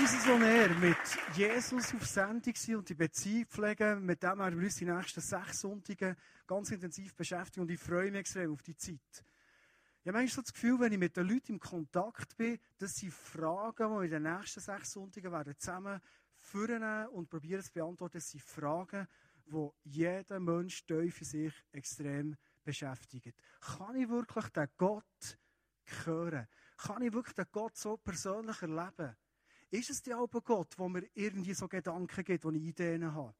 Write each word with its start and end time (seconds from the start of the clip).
Jesus 0.00 0.26
on 0.26 0.42
Air 0.42 0.70
mit 0.74 0.96
Jesus 1.36 1.94
auf 1.94 2.06
Sendung 2.06 2.54
sein 2.56 2.76
und 2.76 2.88
die 2.88 2.94
Beziehung 2.94 3.46
pflegen. 3.46 4.04
Mit 4.04 4.22
dem 4.22 4.38
werden 4.38 4.58
wir 4.58 4.64
uns 4.64 4.76
die 4.76 4.86
nächsten 4.86 5.20
sechs 5.20 5.60
Sonntage 5.60 6.16
ganz 6.46 6.70
intensiv 6.70 7.14
beschäftigen 7.14 7.62
und 7.62 7.70
ich 7.70 7.78
freue 7.78 8.10
mich 8.10 8.20
extrem 8.20 8.52
auf 8.52 8.62
die 8.62 8.76
Zeit. 8.76 8.98
Ich 10.02 10.08
habe 10.08 10.18
manchmal 10.18 10.28
so 10.28 10.42
das 10.42 10.52
Gefühl, 10.52 10.80
wenn 10.80 10.92
ich 10.92 10.98
mit 10.98 11.16
den 11.16 11.28
Leuten 11.28 11.52
im 11.52 11.60
Kontakt 11.60 12.36
bin, 12.36 12.58
dass 12.78 12.96
sie 12.96 13.10
Fragen, 13.10 13.88
die 13.88 13.94
wir 13.94 14.02
in 14.02 14.10
den 14.10 14.22
nächsten 14.22 14.60
sechs 14.60 14.92
Sonntagen 14.92 15.30
werden 15.30 15.54
zusammen 15.58 16.00
führen 16.34 17.08
und 17.08 17.30
probieren 17.30 17.62
zu 17.62 17.72
beantworten, 17.72 18.18
das 18.18 18.30
sind 18.30 18.42
Fragen, 18.42 19.06
die 19.46 19.70
jeden 19.84 20.44
Mensch 20.44 20.84
in 20.88 21.10
sich 21.10 21.54
extrem 21.72 22.36
beschäftigen. 22.64 23.32
Kann 23.60 23.96
ich 23.96 24.08
wirklich 24.08 24.48
den 24.48 24.68
Gott 24.76 25.38
hören? 26.04 26.48
Kann 26.78 27.02
ich 27.02 27.12
wirklich 27.12 27.34
den 27.34 27.46
Gott 27.52 27.76
so 27.76 27.96
persönlich 27.96 28.60
erleben? 28.60 29.16
Ist 29.70 29.90
es 29.90 30.02
der 30.02 30.18
aber 30.18 30.40
Gott, 30.40 30.78
wo 30.78 30.88
mir 30.88 31.08
irgendwie 31.14 31.54
so 31.54 31.66
Gedanken 31.68 32.24
gibt, 32.24 32.44
wo 32.44 32.50
ich 32.50 32.62
Ideen 32.62 33.12
habe? 33.12 33.34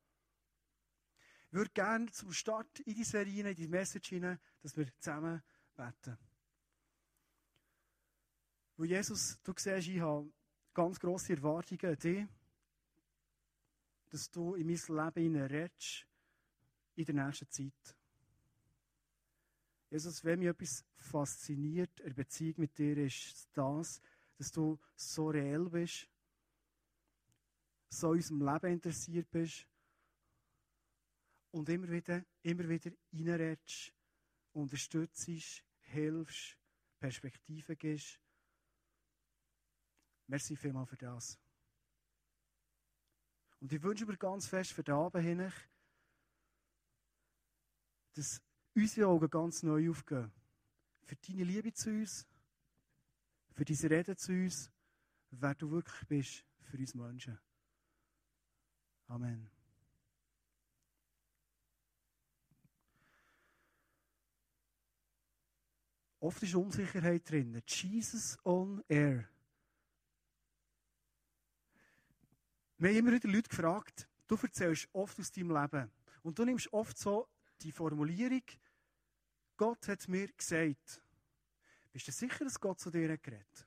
Ich 1.48 1.52
würde 1.52 1.70
gerne 1.70 2.10
zum 2.10 2.32
Start 2.32 2.80
in 2.80 2.94
die 2.94 3.04
Serie, 3.04 3.48
in 3.48 3.54
die 3.54 3.68
Message 3.68 4.08
hinein, 4.08 4.40
dass 4.62 4.76
wir 4.76 4.86
zusammen 4.98 5.42
beten. 5.76 6.18
Weil 8.76 8.86
Jesus, 8.88 9.38
du 9.44 9.52
siehst, 9.56 9.88
ich 9.88 10.00
habe 10.00 10.28
ganz 10.72 10.98
grosse 10.98 11.34
Erwartungen 11.34 11.92
an 11.92 11.96
dich, 11.96 12.26
dass 14.10 14.30
du 14.30 14.54
in 14.54 14.66
mein 14.66 15.14
Leben 15.14 15.36
redest 15.36 16.06
in 16.96 17.04
der 17.04 17.26
nächsten 17.26 17.48
Zeit. 17.50 17.96
Jesus, 19.90 20.24
wenn 20.24 20.40
mich 20.40 20.48
etwas 20.48 20.84
fasziniert, 20.96 22.00
eine 22.02 22.14
Beziehung 22.14 22.54
mit 22.58 22.76
dir, 22.76 22.96
ist 22.98 23.48
das, 23.52 24.00
dass 24.36 24.50
du 24.50 24.78
so 24.96 25.28
reell 25.28 25.68
bist, 25.68 26.08
so 27.94 28.10
unserem 28.10 28.40
Leben 28.40 28.72
interessiert 28.72 29.30
bist 29.30 29.66
und 31.50 31.68
immer 31.68 31.88
wieder, 31.88 32.24
immer 32.42 32.68
wieder 32.68 32.90
reinredest, 33.12 33.92
unterstützt, 34.52 35.30
hilfst, 35.80 36.58
Perspektiven 36.98 37.76
gibst. 37.76 38.20
Merci 40.26 40.56
vielmals 40.56 40.88
für 40.88 40.96
das. 40.96 41.38
Und 43.60 43.72
ich 43.72 43.82
wünsche 43.82 44.06
mir 44.06 44.16
ganz 44.16 44.46
fest 44.46 44.72
für 44.72 44.82
den 44.82 44.94
Abend 44.94 45.24
hin, 45.24 45.52
dass 48.14 48.40
unsere 48.74 49.08
Augen 49.08 49.30
ganz 49.30 49.62
neu 49.62 49.90
aufgehen. 49.90 50.32
Für 51.02 51.16
deine 51.16 51.44
Liebe 51.44 51.72
zu 51.72 51.90
uns, 51.90 52.26
für 53.52 53.64
dein 53.64 53.76
Reden 53.76 54.16
zu 54.16 54.32
uns, 54.32 54.70
wer 55.30 55.54
du 55.54 55.70
wirklich 55.70 56.06
bist 56.08 56.44
für 56.62 56.78
uns 56.78 56.94
Menschen. 56.94 57.38
Amen. 59.08 59.50
Oft 66.20 66.42
ist 66.42 66.54
Unsicherheit 66.54 67.28
drin. 67.28 67.62
Jesus 67.66 68.38
on 68.44 68.82
air. 68.88 69.28
Wir 72.78 72.88
haben 72.88 72.96
immer 72.96 73.12
wieder 73.12 73.28
Leute 73.28 73.48
gefragt, 73.48 74.08
du 74.26 74.36
erzählst 74.36 74.88
oft 74.94 75.18
aus 75.20 75.30
deinem 75.30 75.50
Leben. 75.50 75.90
Und 76.22 76.38
du 76.38 76.44
nimmst 76.44 76.72
oft 76.72 76.96
so 76.96 77.28
die 77.60 77.72
Formulierung, 77.72 78.42
Gott 79.56 79.86
hat 79.86 80.08
mir 80.08 80.28
gesagt. 80.28 81.02
Bist 81.92 82.08
du 82.08 82.12
sicher, 82.12 82.44
dass 82.44 82.58
Gott 82.58 82.80
zu 82.80 82.90
dir 82.90 83.16
geredet? 83.18 83.66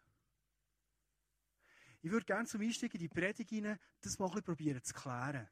Ich 2.07 2.13
würde 2.13 2.25
gerne 2.25 2.47
zum 2.47 2.61
Einstieg 2.61 2.93
in 2.93 3.01
die 3.01 3.09
Predigt 3.09 3.49
hinein, 3.49 3.77
das 3.99 4.17
mal 4.17 4.31
ein 4.33 4.41
probieren 4.41 4.81
zu 4.81 4.93
klären. 4.93 5.45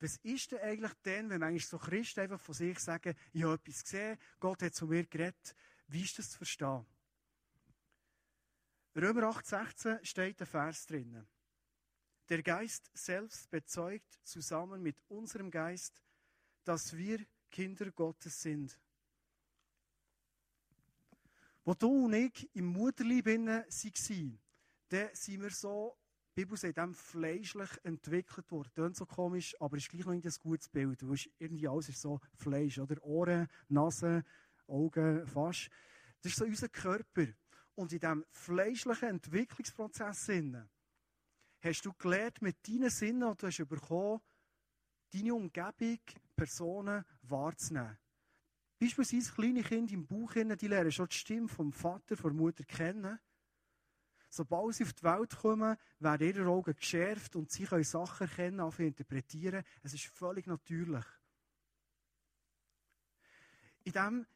Was 0.00 0.16
ist 0.22 0.52
denn 0.52 0.60
eigentlich 0.60 0.94
denn, 1.04 1.28
wenn 1.28 1.40
manchmal 1.40 1.60
so 1.60 1.76
Christen 1.76 2.20
einfach 2.20 2.40
von 2.40 2.54
sich 2.54 2.78
sagen, 2.78 3.14
ich 3.30 3.42
habe 3.42 3.56
etwas 3.56 3.82
gesehen, 3.82 4.16
Gott 4.40 4.62
hat 4.62 4.74
zu 4.74 4.86
mir 4.86 5.04
geredet. 5.04 5.54
Wie 5.86 6.00
ist 6.00 6.18
das 6.18 6.30
zu 6.30 6.38
verstehen? 6.38 6.86
Römer 8.96 9.24
8,16 9.24 10.02
steht 10.02 10.40
ein 10.40 10.46
Vers 10.46 10.86
drinnen. 10.86 11.28
Der 12.30 12.42
Geist 12.42 12.90
selbst 12.94 13.50
bezeugt 13.50 14.18
zusammen 14.22 14.82
mit 14.82 14.96
unserem 15.08 15.50
Geist, 15.50 16.02
dass 16.64 16.96
wir 16.96 17.22
Kinder 17.50 17.90
Gottes 17.90 18.40
sind. 18.40 18.80
Wo 21.66 21.74
du 21.74 22.06
und 22.06 22.14
ich 22.14 22.48
im 22.56 22.64
Mutterleib 22.64 23.26
waren, 23.26 23.70
dann 24.88 25.08
sind 25.12 25.42
wir 25.42 25.50
so, 25.50 25.96
die 26.36 26.42
Bibel 26.42 26.56
sagt, 26.56 26.78
dem 26.78 26.94
fleischlich 26.94 27.70
entwickelt 27.82 28.50
worden. 28.50 28.70
Klingt 28.74 28.96
so 28.96 29.06
komisch, 29.06 29.56
aber 29.60 29.76
ist 29.76 29.88
gleich 29.88 30.04
noch 30.04 30.12
ein 30.12 30.22
gutes 30.22 30.68
Bild. 30.68 31.06
Weil 31.08 31.18
irgendwie 31.38 31.68
alles 31.68 31.88
ist 31.88 32.00
so 32.00 32.20
Fleisch, 32.34 32.78
oder? 32.78 33.02
Ohren, 33.02 33.48
Nase, 33.68 34.24
Augen, 34.66 35.26
fast. 35.26 35.68
Das 36.22 36.32
ist 36.32 36.38
so 36.38 36.44
unser 36.44 36.68
Körper. 36.68 37.26
Und 37.74 37.92
in 37.92 38.00
diesem 38.00 38.24
fleischlichen 38.30 39.08
Entwicklungsprozess 39.08 40.30
hast 41.60 41.84
du 41.84 41.92
gelernt, 41.94 42.42
mit 42.42 42.56
deinen 42.66 42.90
Sinnen, 42.90 43.30
die 43.30 43.36
du 43.36 43.46
hast 43.46 43.68
bekommen, 43.68 44.20
deine 45.12 45.34
Umgebung, 45.34 45.98
Personen 46.36 47.04
wahrzunehmen. 47.22 47.98
Beispielsweise 48.78 49.32
kleine 49.32 49.62
Kinder 49.62 49.92
im 49.92 50.06
Bauch, 50.06 50.32
die 50.34 50.68
lernen 50.68 50.92
schon 50.92 51.08
die 51.08 51.16
Stimme 51.16 51.48
vom 51.48 51.72
Vater, 51.72 52.16
von 52.16 52.32
der 52.32 52.40
Mutter 52.40 52.64
kennen. 52.64 53.18
Sobald 54.28 54.74
sie 54.74 54.84
auf 54.84 54.92
die 54.92 55.02
Welt 55.04 55.36
kommen, 55.36 55.76
werden 55.98 56.28
ihre 56.28 56.48
Augen 56.48 56.76
geschärft 56.76 57.34
und 57.36 57.50
sie 57.50 57.64
können 57.64 57.84
Sachen 57.84 58.28
erkennen, 58.28 58.60
anfangen 58.60 58.88
interpretieren. 58.88 59.64
Es 59.82 59.94
ist 59.94 60.04
völlig 60.06 60.46
natürlich. 60.46 61.04
In 63.84 63.92
dem 63.92 64.26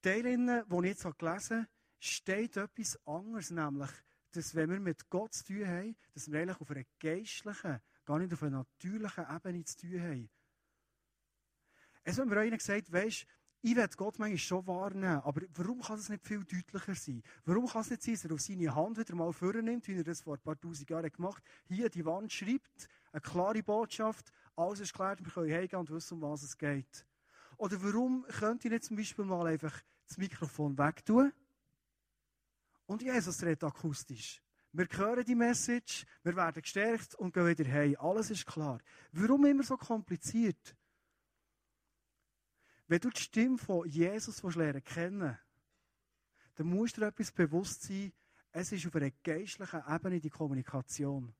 Teil, 0.00 0.22
den 0.22 0.48
ich 0.48 0.84
jetzt 0.84 1.18
gelesen 1.18 1.58
habe, 1.58 1.68
steht 1.98 2.56
etwas 2.56 2.98
anderes, 3.06 3.50
nämlich, 3.50 3.90
dass 4.32 4.54
wenn 4.54 4.70
wir 4.70 4.80
mit 4.80 5.08
Gott 5.10 5.34
zu 5.34 5.44
tun 5.44 5.66
haben, 5.66 5.96
dass 6.12 6.30
wir 6.30 6.40
eigentlich 6.40 6.60
auf 6.60 6.70
einer 6.70 6.84
geistlichen, 6.98 7.80
gar 8.04 8.18
nicht 8.18 8.32
auf 8.32 8.42
einer 8.42 8.58
natürlichen 8.58 9.24
Ebene 9.30 9.64
zu 9.64 9.76
tun 9.76 10.02
haben. 10.02 10.30
Es 12.04 12.16
wird 12.16 12.28
mir 12.28 12.38
einer 12.38 12.56
gesagt, 12.56 12.92
weisst, 12.92 13.26
ich 13.66 13.74
werde 13.74 13.96
Gott 13.96 14.18
manchmal 14.18 14.36
schon 14.36 14.66
wahrnehmen, 14.66 15.22
aber 15.22 15.40
warum 15.54 15.80
kann 15.80 15.98
es 15.98 16.10
nicht 16.10 16.22
viel 16.22 16.44
deutlicher 16.44 16.94
sein? 16.94 17.22
Warum 17.46 17.66
kann 17.66 17.80
es 17.80 17.88
nicht 17.88 18.02
sein, 18.02 18.12
dass 18.12 18.24
er 18.26 18.34
auf 18.34 18.40
seine 18.42 18.74
Hand 18.74 18.98
wieder 18.98 19.14
mal 19.14 19.32
vornimmt, 19.32 19.88
wie 19.88 19.96
er 19.96 20.04
das 20.04 20.20
vor 20.20 20.34
ein 20.34 20.40
paar 20.40 20.60
tausend 20.60 20.90
Jahren 20.90 21.10
gemacht 21.10 21.42
hat, 21.42 21.74
hier 21.74 21.88
die 21.88 22.04
Wand 22.04 22.30
schreibt, 22.30 22.90
eine 23.10 23.22
klare 23.22 23.62
Botschaft, 23.62 24.30
alles 24.54 24.80
ist 24.80 24.92
klar, 24.92 25.16
wir 25.18 25.32
können 25.32 25.50
heimgehen 25.50 25.80
und 25.80 25.90
wissen, 25.90 26.12
um 26.12 26.30
was 26.30 26.42
es 26.42 26.58
geht. 26.58 27.06
Oder 27.56 27.82
warum 27.82 28.26
könnte 28.38 28.68
ich 28.68 28.72
nicht 28.72 28.84
zum 28.84 28.98
Beispiel 28.98 29.24
mal 29.24 29.46
einfach 29.46 29.80
das 30.08 30.18
Mikrofon 30.18 30.76
wegtun? 30.76 31.32
Und 32.84 33.00
Jesus 33.00 33.42
redet 33.42 33.64
akustisch. 33.64 34.42
Wir 34.72 34.86
hören 34.92 35.24
die 35.24 35.34
Message, 35.34 36.04
wir 36.22 36.36
werden 36.36 36.60
gestärkt 36.60 37.14
und 37.14 37.32
gehen 37.32 37.46
wieder 37.46 37.72
heim. 37.72 37.96
Alles 37.98 38.30
ist 38.30 38.44
klar. 38.44 38.78
Warum 39.12 39.46
immer 39.46 39.62
so 39.62 39.78
kompliziert? 39.78 40.76
Wenn 42.94 43.00
du 43.00 43.10
die 43.10 43.22
Stimme 43.22 43.58
von 43.58 43.88
Jesus 43.88 44.40
lernen 44.54 44.84
kennen 44.84 45.36
dann 46.54 46.66
musst 46.68 46.96
du 46.96 47.00
dir 47.00 47.08
etwas 47.08 47.32
bewusst 47.32 47.82
sein, 47.82 48.12
es 48.52 48.70
ist 48.70 48.86
auf 48.86 48.94
einer 48.94 49.10
geistlichen 49.24 49.82
Ebene 49.88 50.20
die 50.20 50.30
Kommunikation. 50.30 51.34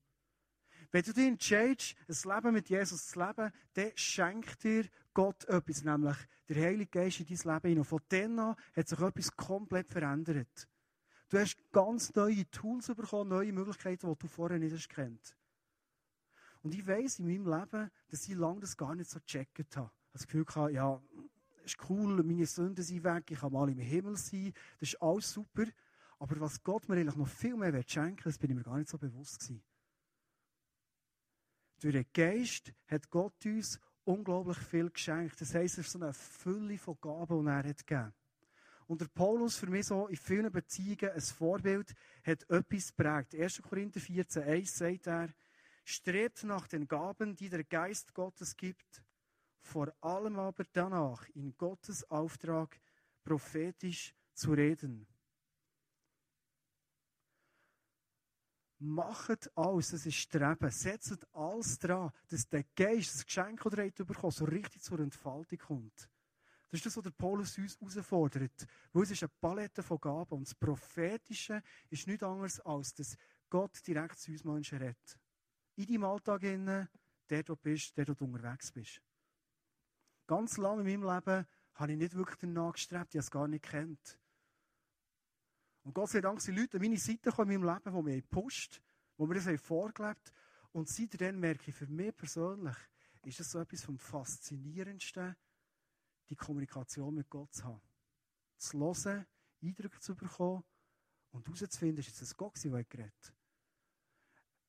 Wenn 0.91 1.03
du 1.03 1.13
dich 1.13 1.25
entscheidest, 1.25 1.95
ein 2.09 2.35
Leben 2.35 2.53
mit 2.55 2.67
Jesus 2.67 3.07
zu 3.07 3.19
leben, 3.19 3.53
dann 3.71 3.91
schenkt 3.95 4.65
dir 4.65 4.89
Gott 5.13 5.45
etwas, 5.45 5.85
nämlich 5.85 6.17
der 6.49 6.61
Heilige 6.61 6.91
Geist 6.91 7.21
in 7.21 7.27
dein 7.27 7.37
Leben 7.37 7.69
hinein. 7.69 7.77
Und 7.77 7.85
von 7.85 8.01
dann 8.09 8.37
an 8.37 8.55
hat 8.75 8.89
sich 8.89 8.99
etwas 8.99 9.37
komplett 9.37 9.89
verändert. 9.89 10.67
Du 11.29 11.39
hast 11.39 11.55
ganz 11.71 12.13
neue 12.15 12.51
Tools 12.51 12.87
bekommen, 12.87 13.29
neue 13.29 13.53
Möglichkeiten, 13.53 14.09
die 14.09 14.19
du 14.19 14.27
vorher 14.27 14.59
nicht 14.59 14.75
hast 14.75 14.89
kennt. 14.89 15.37
Und 16.63 16.75
ich 16.75 16.85
weiss 16.85 17.19
in 17.19 17.27
meinem 17.27 17.47
Leben, 17.47 17.89
dass 18.09 18.27
ich 18.27 18.35
lange 18.35 18.59
das 18.59 18.75
gar 18.75 18.93
nicht 18.93 19.09
so 19.09 19.21
gecheckt 19.21 19.77
habe. 19.77 19.91
Das 20.11 20.27
Gefühl 20.27 20.45
hatte, 20.53 20.73
ja, 20.73 21.01
ist 21.65 21.89
cool, 21.89 22.23
meine 22.23 22.45
Sünden 22.45 22.83
sind 22.83 23.03
weg, 23.03 23.31
ich 23.31 23.39
kann 23.39 23.51
mal 23.51 23.69
im 23.69 23.79
Himmel 23.79 24.17
sein, 24.17 24.53
das 24.79 24.89
ist 24.89 25.01
alles 25.01 25.31
super. 25.31 25.65
Aber 26.19 26.39
was 26.39 26.63
Gott 26.63 26.87
mir 26.87 26.95
eigentlich 26.95 27.15
noch 27.15 27.27
viel 27.27 27.55
mehr 27.57 27.83
schenken 27.85 28.25
will, 28.25 28.31
das 28.31 28.37
bin 28.37 28.51
ich 28.51 28.55
mir 28.55 28.63
gar 28.63 28.77
nicht 28.77 28.89
so 28.89 28.97
bewusst 28.97 29.39
gewesen. 29.39 29.63
Durch 31.81 31.93
den 31.93 32.05
Geist 32.13 32.73
hat 32.87 33.09
Gott 33.09 33.45
uns 33.45 33.79
unglaublich 34.05 34.57
viel 34.57 34.89
geschenkt. 34.89 35.39
Das 35.41 35.53
heisst, 35.53 35.77
es 35.77 35.87
ist 35.87 35.91
so 35.91 35.99
eine 35.99 36.13
Fülle 36.13 36.77
von 36.77 36.97
Gaben, 37.01 37.43
die 37.43 37.49
er 37.49 37.63
hat 37.63 37.85
gegeben. 37.85 38.13
Und 38.87 39.01
der 39.01 39.07
Paulus, 39.07 39.57
für 39.57 39.67
mich 39.67 39.87
so 39.87 40.07
in 40.07 40.15
vielen 40.15 40.51
Beziehungen 40.51 41.11
ein 41.11 41.21
Vorbild, 41.21 41.93
hat 42.23 42.49
etwas 42.49 42.91
prägt. 42.91 43.35
1. 43.35 43.61
Korinther 43.63 43.99
14, 43.99 44.43
1 44.43 44.77
sagt 44.77 45.07
er, 45.07 45.29
strebt 45.83 46.43
nach 46.43 46.67
den 46.67 46.87
Gaben, 46.87 47.35
die 47.35 47.49
der 47.49 47.63
Geist 47.63 48.13
Gottes 48.13 48.55
gibt, 48.55 49.03
vor 49.65 49.93
allem 50.01 50.37
aber 50.37 50.63
danach 50.71 51.27
in 51.29 51.55
Gottes 51.57 52.09
Auftrag 52.09 52.79
prophetisch 53.23 54.13
zu 54.33 54.53
reden. 54.53 55.07
macht 58.79 59.49
alles, 59.57 59.91
das 59.91 60.05
ist 60.05 60.15
Streben, 60.15 60.69
setzt 60.69 61.25
alles 61.33 61.79
dran, 61.79 62.11
dass 62.29 62.47
der 62.47 62.65
Geist, 62.75 63.15
das 63.15 63.25
Geschenk, 63.25 63.61
das 63.63 63.99
ihr 63.99 64.05
bekommt, 64.05 64.33
so 64.33 64.45
richtig 64.45 64.81
zur 64.81 64.99
Entfaltung 64.99 65.57
kommt. 65.59 66.09
Das 66.69 66.79
ist 66.79 66.85
das, 66.85 66.97
was 66.97 67.03
der 67.03 67.11
Paulus 67.11 67.57
uns 67.57 67.95
herausfordert. 67.95 68.67
Weil 68.91 69.03
es 69.03 69.11
ist 69.11 69.23
eine 69.23 69.31
Palette 69.39 69.81
von 69.81 69.99
Gaben 69.99 70.37
und 70.37 70.47
das 70.47 70.55
Prophetische 70.55 71.61
ist 71.89 72.07
nichts 72.07 72.23
anderes, 72.23 72.59
als 72.61 72.93
dass 72.93 73.17
Gott 73.49 73.85
direkt 73.87 74.19
zu 74.19 74.31
uns 74.31 74.43
Menschen 74.43 74.79
redet. 74.79 75.19
In 75.75 75.85
deinem 75.85 76.03
Alltag, 76.03 76.41
der 76.41 77.43
du 77.43 77.55
bist, 77.55 77.97
der 77.97 78.05
du 78.05 78.13
unterwegs 78.19 78.71
bist. 78.71 79.01
Ganz 80.27 80.57
lange 80.57 80.89
in 80.89 81.01
meinem 81.01 81.15
Leben 81.15 81.45
habe 81.75 81.91
ich 81.91 81.97
nicht 81.97 82.15
wirklich 82.15 82.39
danach 82.39 82.73
gestrebt, 82.73 83.13
ich 83.13 83.17
habe 83.17 83.19
es 83.19 83.31
gar 83.31 83.47
nicht 83.47 83.65
kennt. 83.65 84.19
Und 85.83 85.93
Gott 85.93 86.09
sei 86.09 86.21
Dank 86.21 86.41
sind 86.41 86.57
Leute 86.57 86.77
an 86.77 86.83
meine 86.83 86.97
Seite 86.97 87.29
gekommen 87.29 87.51
in 87.51 87.61
meinem 87.61 87.75
Leben, 87.75 87.95
die 87.95 88.11
mich 88.11 88.23
gepusht 88.23 88.81
die 89.17 89.25
mir 89.25 89.35
das 89.35 89.61
vorgelebt 89.61 90.29
haben. 90.29 90.35
Und 90.71 90.89
seitdem 90.89 91.39
merke 91.39 91.69
ich, 91.69 91.75
für 91.75 91.87
mich 91.87 92.15
persönlich 92.15 92.75
ist 93.23 93.39
das 93.39 93.51
so 93.51 93.59
etwas 93.59 93.83
vom 93.83 93.97
Faszinierendsten, 93.97 95.35
die 96.29 96.35
Kommunikation 96.35 97.15
mit 97.15 97.29
Gott 97.29 97.53
zu 97.53 97.63
haben. 97.63 97.81
Zu 98.57 98.79
hören, 98.79 99.25
Eindrücke 99.61 99.99
zu 99.99 100.15
bekommen 100.15 100.63
und 101.31 101.45
herauszufinden, 101.47 101.99
ist 101.99 102.21
es 102.21 102.35
Gott, 102.35 102.61
der 102.63 102.83
geredet 102.83 103.33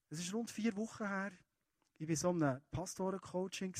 Es 0.08 0.20
ist 0.20 0.32
rund 0.32 0.50
vier 0.50 0.74
Wochen 0.76 1.06
her, 1.06 1.32
ich 1.98 2.08
war 2.08 2.16
so 2.16 2.30
einem 2.30 2.60
Pastorencoaching 2.70 3.74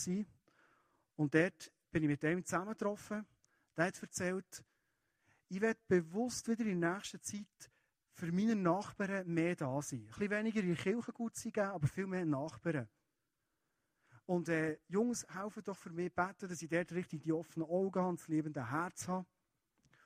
und 1.17 1.35
dort 1.35 1.73
bin 1.91 2.03
ich 2.03 2.09
mit 2.09 2.23
dem 2.23 2.45
zusammengetroffen. 2.45 3.27
Der 3.77 3.87
hat 3.87 4.03
erzählt, 4.03 4.65
ich 5.49 5.61
werde 5.61 5.81
bewusst 5.89 6.49
wieder 6.49 6.65
in 6.65 6.81
der 6.81 6.95
nächsten 6.95 7.23
Zeit 7.23 7.71
für 8.13 8.33
meine 8.33 8.57
Nachbarn 8.57 9.27
mehr 9.29 9.55
da 9.55 9.81
sein. 9.83 10.01
Ein 10.01 10.07
bisschen 10.07 10.31
weniger 10.31 10.61
in 10.61 10.75
Kirche 10.75 11.13
gut 11.13 11.37
sein, 11.37 11.53
aber 11.59 11.87
viel 11.87 12.07
mehr 12.07 12.25
Nachbarn. 12.25 12.89
Und 14.25 14.49
äh, 14.49 14.79
Jungs, 14.89 15.25
helfen 15.29 15.63
doch 15.63 15.77
für 15.77 15.91
mich 15.91 16.13
beten, 16.13 16.49
dass 16.49 16.61
ich 16.61 16.69
dort 16.69 16.93
richtig 16.93 17.23
die 17.23 17.33
offenen 17.33 17.69
Augen 17.69 18.01
habe, 18.01 18.17
das 18.17 18.27
liebende 18.27 18.71
Herz 18.71 19.07
habe. 19.07 19.27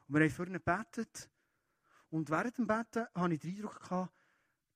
Und 0.06 0.14
wir 0.14 0.28
haben 0.28 0.46
ihn 0.46 0.52
gebetet. 0.52 1.30
Und 2.10 2.28
während 2.28 2.58
dem 2.58 2.66
Beten 2.66 3.06
hatte 3.14 3.34
ich 3.34 3.40
den 3.40 3.56
Eindruck, 3.56 3.80
gehabt, 3.80 4.12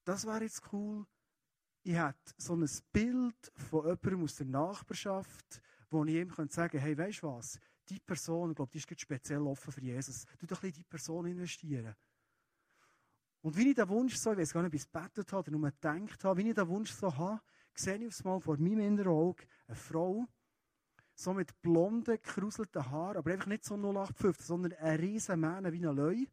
das 0.05 0.25
wäre 0.25 0.45
jetzt 0.45 0.63
cool. 0.73 1.07
Ich 1.83 1.95
hätte 1.95 2.35
so 2.39 2.55
ein 2.55 2.69
Bild 2.93 3.53
von 3.55 3.85
jemandem 3.85 4.23
aus 4.23 4.37
der 4.37 4.47
Nachbarschaft, 4.47 5.61
wo 5.95 6.05
ich 6.05 6.15
ihm 6.15 6.29
sagen 6.29 6.51
könnte, 6.51 6.81
hey, 6.81 6.99
weißt 6.99 7.23
du 7.23 7.29
was? 7.29 7.59
die 7.89 8.01
Person, 8.01 8.51
ich 8.51 8.57
glaube, 8.57 8.73
die 8.73 8.79
ist 8.79 9.01
speziell 9.01 9.43
offen 9.43 9.73
für 9.73 9.81
Jesus. 9.81 10.25
Du 10.39 10.47
doch 10.47 10.57
ein 10.57 10.61
bisschen 10.61 10.69
in 10.69 10.73
die 10.75 10.85
Person 10.85 11.27
investieren. 11.27 11.95
Und 13.43 13.57
wie 13.57 13.69
ich 13.69 13.75
den 13.75 13.89
Wunsch 13.89 14.17
so, 14.17 14.33
ich 14.33 14.39
weiß 14.39 14.53
gar 14.53 14.63
nicht, 14.63 14.73
ob 14.73 14.75
es 14.75 14.91
gebetet 14.91 15.33
habe 15.33 15.51
oder 15.51 15.59
nur 15.59 15.71
gedacht 15.71 16.25
habe, 16.25 16.41
wie 16.41 16.49
ich 16.49 16.55
den 16.55 16.69
Wunsch 16.69 16.91
so 16.93 17.15
habe, 17.15 17.43
sehe 17.75 17.99
ich 17.99 18.07
aufs 18.07 18.25
Mal 18.25 18.41
vor 18.41 18.57
meinem 18.57 18.81
inneren 18.81 19.13
Auge 19.13 19.47
eine 19.67 19.77
Frau, 19.77 20.27
so 21.15 21.35
mit 21.35 21.61
blonden, 21.61 22.15
gekruselten 22.15 22.91
Haaren, 22.91 23.19
aber 23.19 23.33
einfach 23.33 23.47
nicht 23.47 23.65
so 23.65 23.75
0815, 23.75 24.47
sondern 24.47 24.73
ein 24.73 24.99
riesen 24.99 25.41
Mähne 25.41 25.73
wie 25.73 25.87
ein 25.87 25.95
Löwe. 25.95 26.27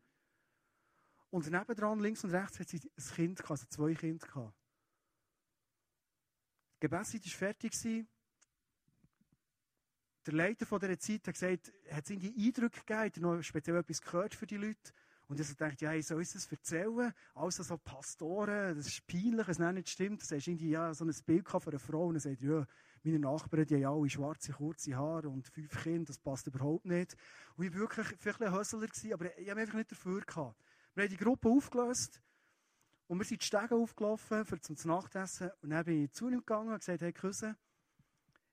Und 1.29 1.49
nebendran, 1.49 1.99
links 1.99 2.23
und 2.23 2.31
rechts, 2.31 2.59
hat 2.59 2.69
sie 2.69 2.77
ein 2.77 3.15
Kind 3.15 3.37
gehabt, 3.37 3.51
also 3.51 3.65
zwei 3.67 3.93
Kinder 3.93 4.25
gehabt. 4.25 4.55
Die 6.75 6.87
Gebetszeit 6.87 7.25
war 7.25 7.31
fertig 7.31 7.73
der 10.25 10.33
Leiter 10.33 10.65
von 10.65 10.79
dieser 10.79 11.00
Zeit 11.00 11.27
hat 11.27 11.33
gesagt, 11.33 11.73
hat 11.91 12.03
es 12.03 12.09
irgendwie 12.09 12.47
Eindrücke 12.47 12.79
gegeben, 12.79 13.00
hat 13.00 13.18
noch 13.18 13.41
speziell 13.41 13.77
etwas 13.77 14.01
gehört 14.01 14.35
für 14.35 14.45
die 14.45 14.57
Leute. 14.57 14.91
Und 15.27 15.39
ich 15.39 15.47
so 15.47 15.53
dachte, 15.53 15.85
ja, 15.85 15.94
ich 15.94 16.06
soll 16.06 16.18
uns 16.18 16.51
erzählen? 16.51 17.13
Also 17.35 17.63
so 17.63 17.77
Pastoren, 17.77 18.75
das 18.75 18.88
ist 18.88 19.07
peinlich, 19.07 19.47
es 19.47 19.59
nicht 19.59 19.89
stimmt. 19.89 20.21
Du 20.21 20.35
hast 20.35 20.47
irgendwie 20.47 20.71
ja, 20.71 20.94
so 20.94 21.06
ein 21.06 21.15
Bild 21.25 21.47
von 21.47 21.62
einer 21.65 21.79
Frau 21.79 22.07
und 22.07 22.15
er 22.15 22.19
sagt, 22.19 22.41
ja, 22.41 22.65
meine 23.03 23.19
Nachbarn, 23.19 23.65
die 23.65 23.85
haben 23.85 23.97
alle 23.97 24.09
schwarze, 24.09 24.51
kurze 24.51 24.95
Haare 24.95 25.29
und 25.29 25.47
fünf 25.47 25.83
Kinder, 25.83 26.06
das 26.06 26.19
passt 26.19 26.47
überhaupt 26.47 26.85
nicht. 26.85 27.15
Und 27.56 27.65
ich 27.65 27.73
war 27.73 27.79
wirklich 27.79 28.07
vielleicht 28.19 28.41
ein 28.41 28.53
Hösler, 28.53 28.88
aber 29.13 29.39
ich 29.39 29.50
habe 29.50 29.62
einfach 29.62 29.75
nicht 29.75 29.91
dafür 29.91 30.19
gehabt. 30.19 30.62
Wir 30.95 31.03
haben 31.06 31.09
die 31.09 31.18
Gruppe 31.18 31.47
aufgelöst 31.47 32.21
und 33.07 33.18
wir 33.18 33.23
sind 33.25 33.41
die 33.41 33.45
Stege 33.45 33.75
aufgelaufen 33.75 34.44
für 34.44 34.59
zum 34.59 34.75
Nachtessen 34.83 35.51
und 35.62 35.69
dann 35.69 35.85
bin 35.85 36.03
ich 36.03 36.12
zu 36.12 36.27
ihm 36.27 36.39
gegangen 36.39 36.73
und 36.73 36.79
gesagt, 36.79 37.01
hey, 37.01 37.13
Küsse, 37.13 37.56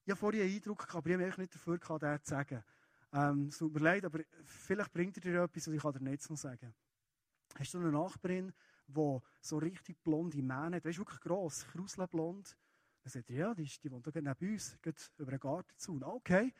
ich 0.08 0.12
habe 0.12 0.20
vorhin 0.20 0.40
einen 0.40 0.54
Eindruck 0.54 0.78
gehabt, 0.78 0.94
aber 0.94 1.10
ich 1.10 1.30
habe 1.30 1.42
nicht 1.42 1.54
dafür 1.54 1.78
gehabt, 1.78 2.02
das 2.02 2.22
zu 2.22 2.30
sagen. 2.30 2.64
Ähm, 3.12 3.48
es 3.48 3.58
tut 3.58 3.74
mir 3.74 3.80
leid, 3.80 4.06
aber 4.06 4.20
vielleicht 4.42 4.90
bringt 4.90 5.18
er 5.18 5.20
dir 5.20 5.42
etwas, 5.42 5.68
was 5.68 5.74
ich 5.74 5.82
dir 5.82 6.00
nicht 6.00 6.30
noch 6.30 6.36
sagen 6.38 6.74
Hast 7.58 7.74
du 7.74 7.78
eine 7.78 7.92
Nachbarin, 7.92 8.54
die 8.86 9.18
so 9.42 9.58
richtig 9.58 10.02
blonde 10.02 10.38
Mähne 10.38 10.76
hat, 10.76 10.84
weißt 10.86 10.96
du, 10.96 11.02
wirklich 11.02 11.20
gross, 11.20 11.66
kruselblond? 11.66 12.56
Dann 13.02 13.10
sagt 13.10 13.28
er, 13.28 13.36
ja, 13.36 13.54
die, 13.54 13.64
die 13.64 13.90
wohnt 13.90 14.10
hier 14.10 14.22
neben 14.22 14.52
uns, 14.52 14.78
geht 14.80 15.12
über 15.18 15.32
den 15.32 15.40
Garten 15.40 15.76
zu. 15.76 16.00
Okay, 16.02 16.54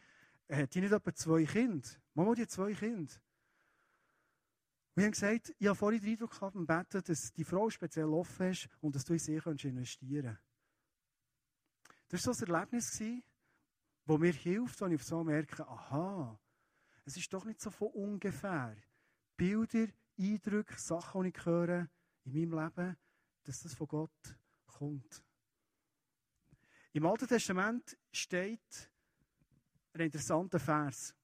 hat 0.51 0.75
die 0.75 0.83
nicht 0.83 0.93
etwa 0.93 1.15
zwei 1.15 1.45
Kinder? 1.45 1.89
Mama, 2.13 2.35
die 2.35 2.47
zwei 2.47 2.75
Kinder. 2.75 3.15
Wir 4.95 5.05
haben 5.05 5.13
gesagt, 5.13 5.55
ich 5.59 5.67
habe 5.67 5.75
vorhin 5.75 6.03
den 6.03 6.11
Eindruck 6.11 6.33
gehabt, 6.33 6.67
Betten, 6.67 7.03
dass 7.03 7.33
die 7.33 7.45
Frau 7.45 7.71
speziell 7.71 8.13
offen 8.13 8.51
ist 8.51 8.69
und 8.83 8.95
dass 8.95 9.07
du 9.07 9.15
in 9.15 9.19
sie 9.19 9.37
investieren 9.37 10.37
kannst. 10.37 10.49
Das 12.09 12.27
war 12.27 12.35
so 12.35 12.47
ein 12.47 12.55
Erlebnis, 12.55 13.01
wo 14.09 14.17
mir 14.17 14.33
hilft, 14.33 14.81
wenn 14.81 14.93
ich 14.93 15.03
so 15.03 15.23
merke, 15.23 15.69
aha, 15.69 16.41
es 17.05 17.19
ist 17.19 17.31
doch 17.31 17.45
nicht 17.45 17.61
so 17.61 17.71
von 17.71 17.89
ungefähr. 17.89 18.75
Bilder, 19.37 19.87
Eindrücke, 20.19 20.79
Sachen, 20.79 21.25
die 21.25 21.29
ich 21.29 21.45
höre 21.45 21.87
in 22.25 22.33
meinem 22.33 22.65
Leben, 22.65 22.97
dass 23.45 23.61
das 23.61 23.75
von 23.75 23.87
Gott 23.87 24.39
kommt. 24.65 25.23
Im 26.95 27.05
Alten 27.05 27.29
Testament 27.29 27.99
steht 28.11 28.91
ein 29.93 30.01
interessanter 30.01 30.59
Vers. 30.59 31.15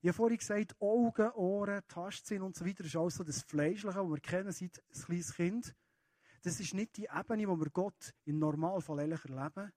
Ich 0.00 0.08
habe 0.08 0.16
vorhin 0.16 0.38
gesagt, 0.38 0.74
Augen, 0.80 1.30
Ohren, 1.30 1.86
Tastsinn 1.86 2.42
und 2.42 2.56
so 2.56 2.66
weiter 2.66 2.84
ist 2.84 2.96
alles 2.96 3.14
so 3.14 3.22
das 3.22 3.42
Fleischliche, 3.42 3.94
das 3.94 4.08
wir 4.08 4.20
kennen 4.20 4.50
seit 4.50 4.78
ein 4.78 5.04
kleines 5.04 5.34
Kind. 5.34 5.76
Das 6.42 6.58
ist 6.58 6.74
nicht 6.74 6.96
die 6.96 7.08
Ebene, 7.16 7.48
wo 7.48 7.56
wir 7.56 7.70
Gott 7.70 8.12
im 8.24 8.40
Normalfall 8.40 9.00
ehrlich 9.00 9.24
erleben. 9.24 9.72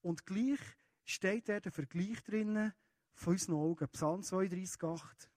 Und 0.00 0.26
gleich 0.26 0.58
steht 1.04 1.48
der 1.48 1.62
Vergleich 1.70 2.22
drinnen 2.22 2.72
von 3.14 3.34
unseren 3.34 3.54
Augen. 3.56 3.88
Psalm 3.88 4.22
32, 4.22 4.82
8. 4.82 5.30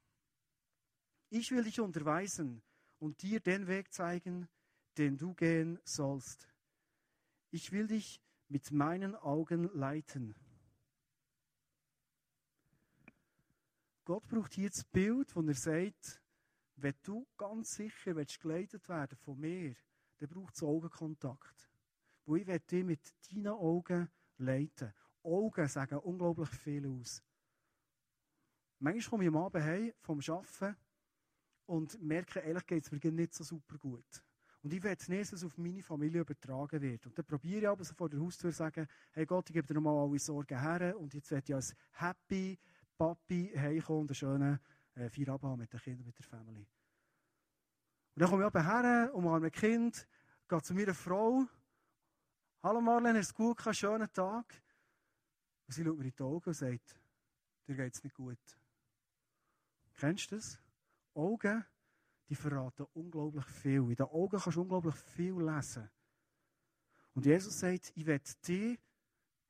Ich 1.30 1.52
will 1.52 1.64
dich 1.64 1.80
unterweisen 1.80 2.62
und 3.00 3.22
dir 3.22 3.40
den 3.40 3.68
Weg 3.68 3.92
zeigen, 3.94 4.48
den 4.98 5.18
du 5.18 5.34
gehen 5.34 5.80
sollst. 5.84 6.48
Ich 7.52 7.72
will 7.72 7.88
dich 7.88 8.22
mit 8.48 8.72
meinen 8.72 9.16
Augen 9.16 9.70
leiten. 9.74 10.36
Gott 14.06 14.28
braucht 14.28 14.54
hier 14.54 14.70
das 14.70 14.84
Bild, 14.84 15.36
wo 15.36 15.42
er 15.42 15.56
sagt, 15.56 16.22
wenn 16.76 16.94
du 17.02 17.28
ganz 17.38 17.76
sicher 17.76 18.16
willst, 18.16 18.40
geleitet 18.40 18.88
werden 18.88 19.18
von 19.18 19.40
mir, 19.40 19.76
dann 20.20 20.30
braucht 20.30 20.56
es 20.56 20.64
Augenkontakt. 20.64 21.70
Wo 22.26 22.36
ich 22.36 22.46
dich 22.46 22.84
mit 22.84 23.14
deinen 23.30 23.48
Augen 23.48 24.10
leiten. 24.38 24.94
Augen 25.26 25.68
sagen 25.68 26.00
unglaublich 26.00 26.50
viel 26.50 26.88
aus. 26.88 27.22
Manchmal 28.80 29.10
komme 29.10 29.24
ich 29.24 29.30
am 29.30 29.38
Abend 29.38 29.64
heim 29.64 29.94
vom 30.02 30.20
Arbeiten 30.20 30.76
und 31.66 32.02
merke, 32.02 32.40
ehrlich 32.40 32.66
geht 32.66 32.86
es 32.86 32.92
mir 32.92 33.12
nicht 33.12 33.34
so 33.34 33.44
super 33.44 33.78
gut. 33.78 34.24
Und 34.62 34.74
ich 34.74 34.82
will 34.82 34.98
nicht, 35.10 35.32
dass 35.32 35.34
es 35.34 35.44
auf 35.44 35.58
meine 35.58 35.84
Familie 35.84 36.22
übertragen 36.22 36.82
wird. 36.82 37.06
Und 37.06 37.18
dann 37.18 37.26
probiere 37.26 37.62
ich 37.62 37.68
aber 37.68 37.84
so 37.84 37.94
vor 37.94 38.10
der 38.10 38.20
Haustür 38.20 38.52
zu 38.52 38.58
sagen, 38.58 38.88
hey 39.12 39.26
Gott, 39.26 39.50
ich 39.50 39.54
gebe 39.54 39.68
dir 39.68 39.76
nochmal 39.76 39.96
alle 39.96 40.18
Sorgen 40.18 40.60
her 40.60 40.98
und 41.00 41.14
jetzt 41.14 41.30
werde 41.30 41.46
ich 41.48 41.56
als 41.56 41.76
happy 41.92 42.58
Papi 42.98 43.52
heimkommen 43.56 44.02
und 44.02 44.10
einen 44.10 44.16
schönen 44.16 44.60
äh, 44.96 45.10
Feierabend 45.10 45.52
haben 45.52 45.60
mit 45.60 45.74
den 45.74 45.80
Kindern, 45.80 46.06
mit 46.06 46.18
der 46.18 46.26
Familie. 46.26 46.66
Und 48.16 48.22
dann 48.22 48.30
komme 48.30 48.44
ich 48.44 48.48
aber 48.48 48.66
her 48.66 49.14
und 49.14 49.24
mache 49.24 49.46
ein 49.46 49.52
Kind, 49.52 50.08
gehe 50.48 50.62
zu 50.62 50.74
meiner 50.74 50.94
Frau. 50.94 51.46
Hallo 52.64 52.82
Marlene, 52.82 53.20
ist 53.20 53.28
es 53.28 53.34
gut, 53.36 53.66
einen 53.68 53.74
schönen 53.74 54.12
Tag? 54.14 54.65
Und 55.68 55.74
sie 55.74 55.84
schaut 55.84 55.98
mir 55.98 56.06
in 56.06 56.14
die 56.16 56.24
Augen 56.24 56.50
und 56.50 56.54
sagt, 56.54 57.00
dir 57.68 57.76
geht 57.76 57.94
es 57.94 58.04
nicht 58.04 58.16
gut. 58.16 58.38
Kennst 59.96 60.32
du 60.32 60.36
das? 60.36 60.60
Augen, 61.14 61.66
die 62.30 62.36
verraten 62.36 62.86
unglaublich 62.94 63.46
viel. 63.46 63.82
In 63.82 63.96
den 63.96 64.06
Augen 64.06 64.40
kannst 64.40 64.58
du 64.58 64.62
unglaublich 64.62 64.96
viel 64.96 65.40
lesen. 65.42 65.90
Und 67.14 67.26
Jesus 67.26 67.60
sagt, 67.60 67.94
ich 67.96 68.06
werde 68.06 68.30
dich 68.46 68.78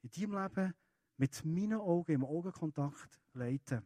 in 0.03 0.09
deinem 0.11 0.43
Leben 0.43 0.73
mit 1.17 1.45
meinen 1.45 1.79
Augen, 1.79 2.11
im 2.11 2.25
Augenkontakt 2.25 3.19
leiten. 3.33 3.81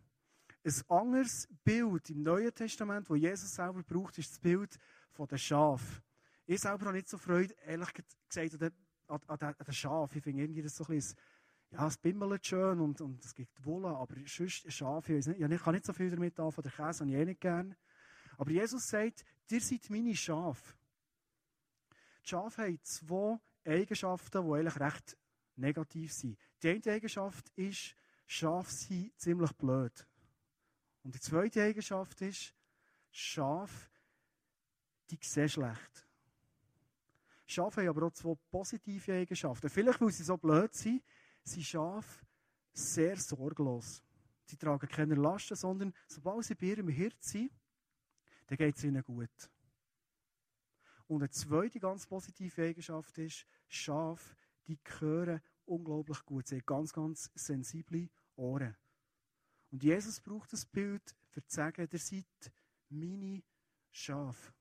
Ein 0.63 0.74
anderes 0.89 1.48
Bild 1.63 2.09
im 2.09 2.24
Neuen 2.24 2.53
Testament, 2.53 3.09
das 3.09 3.17
Jesus 3.17 3.55
selber 3.55 3.81
braucht, 3.83 4.17
ist 4.17 4.31
das 4.31 4.39
Bild 4.39 4.77
von 5.12 5.27
den 5.27 5.38
Schaf. 5.38 6.01
Ich 6.45 6.59
selber 6.59 6.88
habe 6.88 6.98
nicht 6.98 7.07
so 7.07 7.17
Freude, 7.17 7.55
ehrlich 7.65 7.89
gesagt, 8.27 8.62
an, 9.07 9.21
an, 9.27 9.39
an 9.39 9.55
den 9.65 9.74
Schaf. 9.74 10.15
Ich 10.15 10.24
finde 10.24 10.41
irgendwie 10.41 10.62
das 10.62 10.75
so 10.75 10.83
ein 10.83 10.95
bisschen 10.95 11.17
ja, 11.71 11.88
es 11.88 11.97
bimmelt 11.97 12.45
schön 12.45 12.79
und, 12.79 12.99
und 13.01 13.23
es 13.23 13.35
gibt 13.35 13.63
Wolle, 13.65 13.89
aber 13.89 14.15
sonst 14.25 14.71
Schafe, 14.71 15.17
ich, 15.17 15.27
nicht, 15.27 15.39
ich 15.39 15.61
kann 15.61 15.73
nicht 15.73 15.85
so 15.85 15.93
viel 15.93 16.09
damit 16.09 16.39
anfangen, 16.39 16.63
der 16.63 16.71
Käse 16.71 17.01
habe 17.01 17.11
ich 17.11 17.17
eh 17.17 17.25
nicht 17.25 17.41
gern. 17.41 17.75
Aber 18.38 18.51
Jesus 18.51 18.88
sagt, 18.88 19.23
ihr 19.49 19.61
seid 19.61 19.89
meine 19.89 20.15
Schafe. 20.15 20.73
Die 22.23 22.29
Schafe 22.29 22.63
haben 22.63 22.79
zwei 22.83 23.39
Eigenschaften, 23.65 24.45
die 24.45 24.53
eigentlich 24.53 24.79
recht 24.79 25.17
negativ 25.55 26.13
sind. 26.13 26.38
Die 26.63 26.69
eine 26.69 26.95
Eigenschaft 26.95 27.49
ist, 27.55 27.95
Schafe 28.25 28.71
sind 28.71 29.19
ziemlich 29.19 29.51
blöd. 29.53 30.07
Und 31.03 31.15
die 31.15 31.19
zweite 31.19 31.63
Eigenschaft 31.63 32.21
ist, 32.21 32.53
Schafe, 33.11 33.89
die 35.09 35.19
sehen 35.21 35.49
schlecht. 35.49 36.07
Schafe 37.45 37.81
haben 37.81 37.89
aber 37.89 38.07
auch 38.07 38.13
zwei 38.13 38.35
positive 38.51 39.13
Eigenschaften. 39.13 39.69
Vielleicht, 39.69 40.01
weil 40.01 40.11
sie 40.11 40.23
so 40.23 40.38
blöd 40.38 40.73
sind, 40.73 41.03
sind 41.43 41.63
Schafe 41.63 42.25
sehr 42.74 43.17
sorglos. 43.17 44.03
Sie 44.46 44.58
tragen 44.58 44.88
keine 44.88 45.15
Lasten, 45.15 45.55
sondern 45.55 45.93
sobald 46.08 46.46
sie 46.46 46.55
bei 46.55 46.67
ihrem 46.67 46.89
Hirt 46.89 47.24
sind, 47.24 47.51
dann 48.48 48.58
geht 48.58 48.75
es 48.75 48.84
ihnen 48.84 49.03
gut. 49.03 49.50
Und 51.08 51.22
eine 51.22 51.29
zweite 51.29 51.79
ganz 51.79 52.08
positive 52.08 52.63
Eigenschaft 52.63 53.17
ist, 53.17 53.46
Schafe, 53.67 54.36
die 54.67 54.79
hören 55.00 55.41
unglaublich 55.65 56.24
gut. 56.25 56.48
Sie 56.48 56.55
haben 56.55 56.65
ganz, 56.65 56.93
ganz 56.93 57.31
sensible 57.36 58.10
Ohren. 58.36 58.75
Und 59.72 59.84
Jesus 59.84 60.19
braucht 60.19 60.51
das 60.53 60.65
Bild, 60.65 61.15
für 61.29 61.46
zu 61.46 61.55
sagen, 61.55 61.88
ihr 61.91 62.00
seid 62.00 62.25
meine 62.89 63.43
Schafe. 63.91 64.53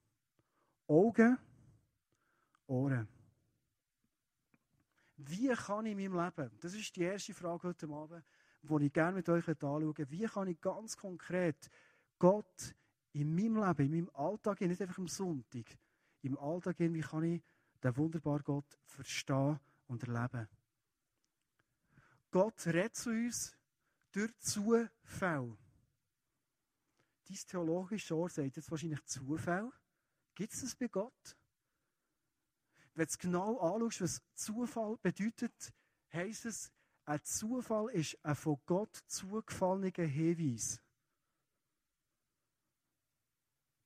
Augen, 0.87 1.39
Ohren. 2.67 3.09
Wie 5.31 5.49
kann 5.49 5.85
ich 5.85 5.93
in 5.93 6.11
meinem 6.11 6.25
Leben, 6.25 6.51
das 6.59 6.73
ist 6.73 6.97
die 6.97 7.03
erste 7.03 7.35
Frage 7.35 7.69
heute 7.69 7.87
Abend, 7.87 8.25
die 8.63 8.87
ich 8.87 8.93
gerne 8.93 9.17
mit 9.17 9.29
euch 9.29 9.47
anschauen 9.47 9.95
wie 10.09 10.25
kann 10.25 10.49
ich 10.49 10.59
ganz 10.59 10.97
konkret 10.97 11.71
Gott 12.19 12.75
in 13.13 13.35
meinem 13.35 13.63
Leben, 13.63 13.85
in 13.85 13.91
meinem 13.91 14.11
Alltag, 14.15 14.63
nicht 14.63 14.81
einfach 14.81 14.97
am 14.97 15.07
Sonntag, 15.07 15.67
im 16.23 16.39
Alltag, 16.39 16.77
wie 16.79 17.01
kann 17.01 17.25
ich 17.25 17.43
den 17.83 17.97
wunderbaren 17.99 18.43
Gott 18.43 18.79
verstehen 18.87 19.61
und 19.87 20.03
erleben. 20.03 20.49
Gott 22.31 22.67
redet 22.67 22.97
zu 22.97 23.11
uns 23.11 23.55
durch 24.13 24.35
Zufall. 24.39 25.59
Dein 27.29 27.37
theologische 27.47 28.17
Ohr 28.17 28.31
sagt 28.31 28.57
jetzt 28.57 28.71
wahrscheinlich 28.71 29.05
Zufall. 29.05 29.71
Gibt 30.35 30.55
es 30.55 30.63
das 30.63 30.75
bei 30.75 30.89
Gott? 30.89 31.37
Wenn 32.99 33.07
du 33.07 33.19
genau 33.19 33.59
anschaust, 33.61 34.01
was 34.01 34.23
Zufall 34.35 34.97
bedeutet, 35.01 35.73
heisst 36.13 36.47
es, 36.47 36.73
ein 37.05 37.23
Zufall 37.23 37.91
ist 37.91 38.19
ein 38.25 38.35
von 38.35 38.61
Gott 38.67 38.93
zugefallener 39.07 40.05
Hinweis. 40.05 40.83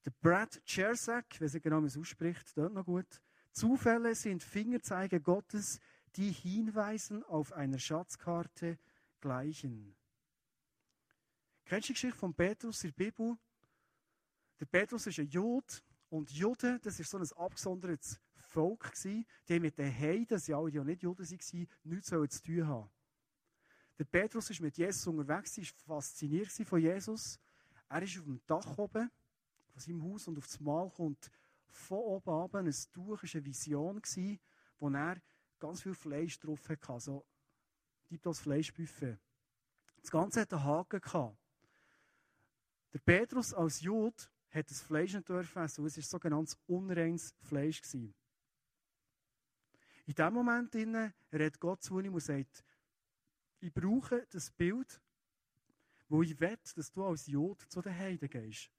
Der 0.06 0.12
Brad 0.12 0.62
Cherzak, 0.64 1.26
wer 1.38 1.48
sich 1.50 1.62
genau 1.62 1.84
ausspricht, 1.84 2.56
dort 2.56 2.72
noch 2.72 2.86
gut. 2.86 3.20
Zufälle 3.50 4.14
sind 4.14 4.42
Fingerzeige 4.42 5.20
Gottes, 5.20 5.78
die 6.16 6.32
hinweisen 6.32 7.22
auf 7.24 7.52
einer 7.52 7.78
Schatzkarte 7.78 8.78
gleichen. 9.20 9.94
Kennst 11.66 11.90
du 11.90 11.92
die 11.92 11.94
Geschichte 11.96 12.18
von 12.18 12.32
Petrus 12.32 12.82
in 12.82 12.94
der 12.96 13.04
Bibel? 13.04 13.36
Der 14.58 14.64
Petrus 14.64 15.06
ist 15.06 15.18
ein 15.18 15.28
Jud 15.28 15.84
und 16.08 16.30
Juden, 16.30 16.80
das 16.80 16.98
ist 16.98 17.10
so 17.10 17.18
ein 17.18 17.32
abgesondertes 17.36 18.18
Volk 18.52 18.92
gewesen, 18.92 19.26
die 19.48 19.60
mit 19.60 19.78
den 19.78 19.92
Heiden, 19.92 20.38
sie 20.38 20.54
alle, 20.54 20.70
die 20.70 20.78
auch 20.78 20.84
nicht 20.84 21.02
Juden 21.02 21.24
waren, 21.24 21.68
nichts 21.84 22.08
zu 22.08 22.42
tun 22.42 22.66
haben. 22.66 22.90
Der 23.98 24.04
Petrus 24.04 24.50
ist 24.50 24.60
mit 24.60 24.76
Jesus 24.76 25.06
unterwegs, 25.06 25.56
war 25.86 25.96
fasziniert 25.96 26.50
von 26.50 26.80
Jesus. 26.80 27.38
Er 27.88 28.02
ist 28.02 28.18
auf 28.18 28.24
dem 28.24 28.40
Dach 28.46 28.78
oben 28.78 29.10
von 29.68 29.80
seinem 29.80 30.02
Haus 30.02 30.28
und 30.28 30.38
auf 30.38 30.46
das 30.46 30.60
Mal 30.60 30.90
kommt 30.90 31.30
von 31.68 31.98
oben 31.98 32.30
ab 32.30 32.54
ein 32.54 32.74
Tuch, 32.92 33.22
eine 33.22 33.44
Vision 33.44 34.00
wo 34.78 34.88
er 34.90 35.22
ganz 35.58 35.82
viel 35.82 35.94
Fleisch 35.94 36.38
drauf 36.38 36.68
hatte, 36.68 36.92
also 36.92 37.24
das 38.10 38.40
Fleischbuffet. 38.40 39.18
Das 40.00 40.10
Ganze 40.10 40.40
hat 40.40 40.52
einen 40.52 40.64
Haken 40.64 41.00
gehabt. 41.00 41.38
Der 42.92 42.98
Petrus 42.98 43.54
als 43.54 43.80
Jude 43.80 44.16
hat 44.50 44.68
das 44.68 44.82
Fleisch 44.82 45.14
nicht 45.14 45.28
dürfen 45.28 45.62
essen, 45.62 45.86
es 45.86 45.96
war 45.96 46.02
sogenanntes 46.02 46.58
unreines 46.66 47.34
Fleisch. 47.40 47.80
Gewesen. 47.80 48.14
In 50.06 50.14
dem 50.14 50.34
Moment 50.34 50.74
redet 50.74 51.60
Gott 51.60 51.82
zu 51.82 52.00
ihm 52.00 52.14
und 52.14 52.20
sagt, 52.20 52.64
ich 53.60 53.72
brauche 53.72 54.26
das 54.30 54.50
Bild, 54.50 55.00
wo 56.08 56.22
ich 56.22 56.38
will, 56.38 56.58
dass 56.74 56.90
du 56.90 57.04
als 57.04 57.26
Jude 57.26 57.66
zu 57.68 57.80
den 57.80 57.96
Heiden 57.96 58.28
gehst. 58.28 58.70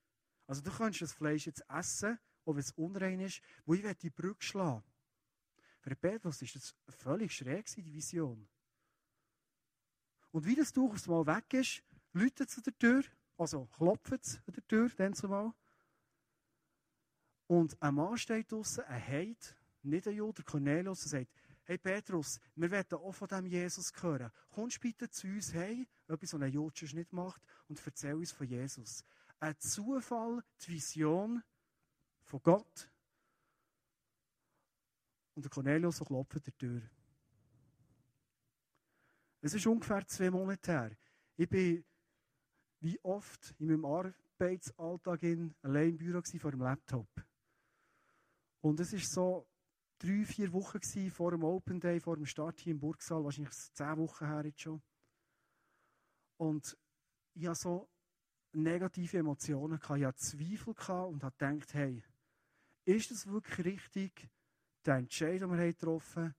Also 0.46 0.62
du 0.62 0.72
kannst 0.72 1.02
das 1.02 1.14
Fleisch 1.14 1.48
jetzt 1.48 1.64
essen, 1.70 2.20
auch 2.46 2.54
wenn 2.54 2.60
es 2.60 2.72
unrein 2.72 3.20
ist, 3.22 3.42
wo 3.66 3.74
ich 3.74 3.84
will 3.84 3.96
die 3.96 4.10
Brücke 4.10 4.44
schlagen. 4.44 4.84
Für 5.80 5.96
Petrus 5.96 6.42
ist 6.42 6.56
das 6.56 6.76
völlig 6.90 7.34
schräg, 7.34 7.66
die 7.76 7.94
Vision. 7.94 8.48
Und 10.32 10.46
wie 10.46 10.56
das 10.56 10.74
Tuch 10.74 10.96
mal 11.08 11.26
weg 11.26 11.54
ist, 11.54 11.84
läutet 12.14 12.50
es 12.50 12.58
an 12.58 12.64
der 12.64 12.78
Tür, 12.78 13.04
also 13.38 13.66
klopft 13.66 14.26
es 14.26 14.38
an 14.48 14.54
der 14.54 14.68
Tür, 14.68 14.90
dann 14.90 15.14
zumal. 15.14 15.54
Und 17.48 17.82
ein 17.82 17.96
Mann 17.96 18.18
steht 18.18 18.52
draußen, 18.52 18.84
ein 18.86 19.08
Heid, 19.08 19.56
nicht 19.84 20.08
ein 20.08 20.16
Jude, 20.16 20.44
Cornelius, 20.44 21.04
und 21.04 21.10
sagt, 21.10 21.32
hey 21.64 21.78
Petrus, 21.78 22.40
wir 22.56 22.72
wollen 22.72 22.86
auch 22.92 23.12
von 23.12 23.28
diesem 23.28 23.46
Jesus 23.46 23.92
hören. 24.02 24.32
Kommst 24.50 24.80
bitte 24.80 25.10
zu 25.10 25.28
uns 25.28 25.54
hey, 25.54 25.88
etwas, 26.08 26.34
was 26.34 26.42
ein 26.42 26.52
Jude 26.52 26.96
nicht 26.96 27.14
macht, 27.14 27.42
und 27.68 27.82
erzähl 27.86 28.16
uns 28.16 28.32
von 28.32 28.48
Jesus. 28.48 29.04
Ein 29.40 29.58
Zufall, 29.60 30.44
die 30.62 30.74
Vision 30.74 31.44
von 32.24 32.42
Gott. 32.42 32.90
Und 35.36 35.44
der 35.44 35.50
Cornelius 35.50 35.98
so 35.98 36.06
klopft 36.06 36.46
der 36.46 36.58
Tür. 36.58 36.82
Es 39.42 39.54
ist 39.54 39.68
ungefähr 39.68 40.08
zwei 40.08 40.30
Monate 40.30 40.72
her. 40.72 40.98
Ich 41.36 41.50
bin 41.50 41.84
wie 42.80 43.00
oft 43.04 43.54
in 43.60 43.68
meinem 43.68 43.86
Arbeitsalltag 43.86 45.24
in, 45.24 45.56
allein 45.62 45.90
im 45.90 45.98
Büro 45.98 46.22
vor 46.22 46.52
dem 46.52 46.62
Laptop. 46.62 47.10
Und 48.62 48.80
es 48.80 48.94
war 48.94 49.00
so 49.00 49.48
drei, 50.04 50.26
vier 50.26 50.52
Wochen 50.52 50.82
vor 51.12 51.32
dem 51.32 51.44
Open 51.44 51.80
Day, 51.80 52.00
vor 52.00 52.18
dem 52.18 52.26
Start 52.26 52.60
hier 52.60 52.72
im 52.72 52.80
Burgsaal, 52.80 53.24
wahrscheinlich 53.24 53.54
zehn 53.54 53.98
Wochen 53.98 54.26
her 54.26 54.46
jetzt 54.46 54.60
schon. 54.60 54.82
Und 56.38 56.78
ich 57.34 57.48
hatte 57.48 57.60
so 57.60 57.90
negative 58.52 59.20
Emotionen, 59.20 59.80
gehabt. 59.80 60.00
ich 60.00 60.06
hatte 60.06 60.20
Zweifel 60.20 60.74
gehabt 60.74 61.10
und 61.10 61.24
habe 61.24 61.36
gedacht, 61.38 61.74
hey, 61.74 62.04
ist 62.86 63.12
es 63.12 63.28
wirklich 63.28 63.66
richtig, 63.66 64.30
den 64.86 64.96
Entscheid, 64.96 65.42
den 65.42 65.50
wir 65.50 65.68
getroffen 65.68 66.24
haben, 66.24 66.36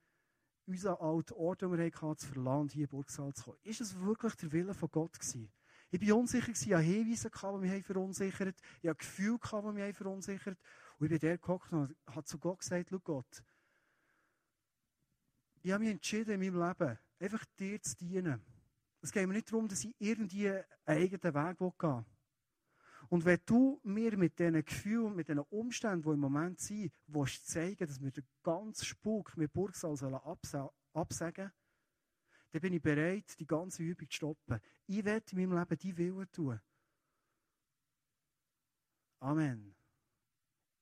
unseren 0.67 0.97
alten 0.97 1.33
Ort, 1.35 1.63
den 1.63 1.73
wir 1.73 1.85
hatten, 1.87 2.19
zu 2.19 2.27
verlassen, 2.27 2.69
hier 2.69 2.83
in 2.83 2.89
Burgsaal 2.89 3.33
zu 3.33 3.45
kommen? 3.45 3.59
Ist 3.63 3.81
es 3.81 3.99
wirklich 3.99 4.35
der 4.35 4.53
Wille 4.53 4.75
von 4.75 4.91
Gott 4.91 5.19
gewesen? 5.19 5.51
Ich 5.91 6.07
war 6.07 6.19
unsicher, 6.19 6.51
ich 6.51 6.73
hatte 6.73 6.81
Hinweise, 6.81 7.31
die 7.31 7.59
mich 7.61 7.87
verunsichert 7.87 8.49
haben. 8.49 8.57
Ich 8.83 8.91
hatte 8.91 8.99
Gefühle, 8.99 9.39
die 9.39 9.73
mich 9.73 9.97
verunsichert 9.97 10.47
haben. 10.47 10.99
Und 10.99 11.07
ich 11.07 11.11
bin 11.11 11.19
der 11.21 11.39
gekommen 11.39 11.61
und 11.71 12.15
habe 12.15 12.25
zu 12.25 12.39
Gott 12.39 12.59
gesagt, 12.59 12.89
schau 12.91 12.99
Gott, 12.99 13.43
ich 15.65 15.73
habe 15.73 15.83
mich 15.83 15.93
entschieden 15.93 16.41
in 16.41 16.55
meinem 16.55 16.69
Leben, 16.69 16.99
einfach 17.19 17.45
dir 17.59 17.81
zu 17.81 17.97
dienen. 17.97 18.45
Es 19.01 19.11
geht 19.11 19.27
mir 19.27 19.33
nicht 19.33 19.51
darum, 19.51 19.67
dass 19.67 19.83
ich 19.83 19.95
irgendwie 19.99 20.51
einen 20.51 20.65
eigenen 20.85 21.35
Weg 21.35 21.59
gehen 21.59 21.73
will. 21.81 22.05
Und 23.09 23.25
wenn 23.25 23.41
du 23.47 23.81
mir 23.83 24.17
mit 24.19 24.39
diesen 24.39 24.63
Gefühlen, 24.63 25.15
mit 25.15 25.29
diesen 25.29 25.41
Umständen, 25.41 26.03
die 26.03 26.11
im 26.11 26.21
Moment 26.21 26.61
sind, 26.61 26.93
willst 27.07 27.49
zeigen, 27.49 27.87
dass 27.87 28.01
wir 28.01 28.11
den 28.11 28.27
ganzen 28.43 28.85
Spuk 28.85 29.37
mit 29.39 29.53
Burgsaal 29.53 30.21
absagen 30.93 31.51
dann 32.51 32.61
bin 32.61 32.75
ich 32.75 32.83
bereit, 32.83 33.35
die 33.41 33.47
ganze 33.47 33.83
Übung 33.83 34.09
zu 34.09 34.15
stoppen. 34.15 34.61
Ich 34.87 35.05
werde 35.05 35.27
in 35.33 35.39
meinem 35.39 35.59
Leben 35.59 35.79
die 35.79 35.97
Willen 35.97 36.31
tun. 36.31 36.61
Amen. 39.19 39.75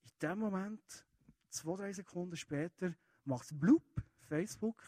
In 0.02 0.10
dem 0.20 0.38
Moment, 0.38 1.06
zwei, 1.48 1.76
drei 1.76 1.92
Sekunden 1.94 2.36
später, 2.36 2.94
macht 3.24 3.44
es 3.44 3.58
blub, 3.58 3.82
Facebook, 4.32 4.82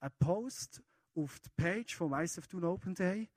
ein 0.00 0.10
Post 0.18 0.82
auf 1.14 1.38
die 1.40 1.50
Page 1.50 1.94
vom 1.94 2.14
ISF 2.14 2.46
Tune 2.46 2.66
Open 2.66 2.94
Day, 2.94 3.28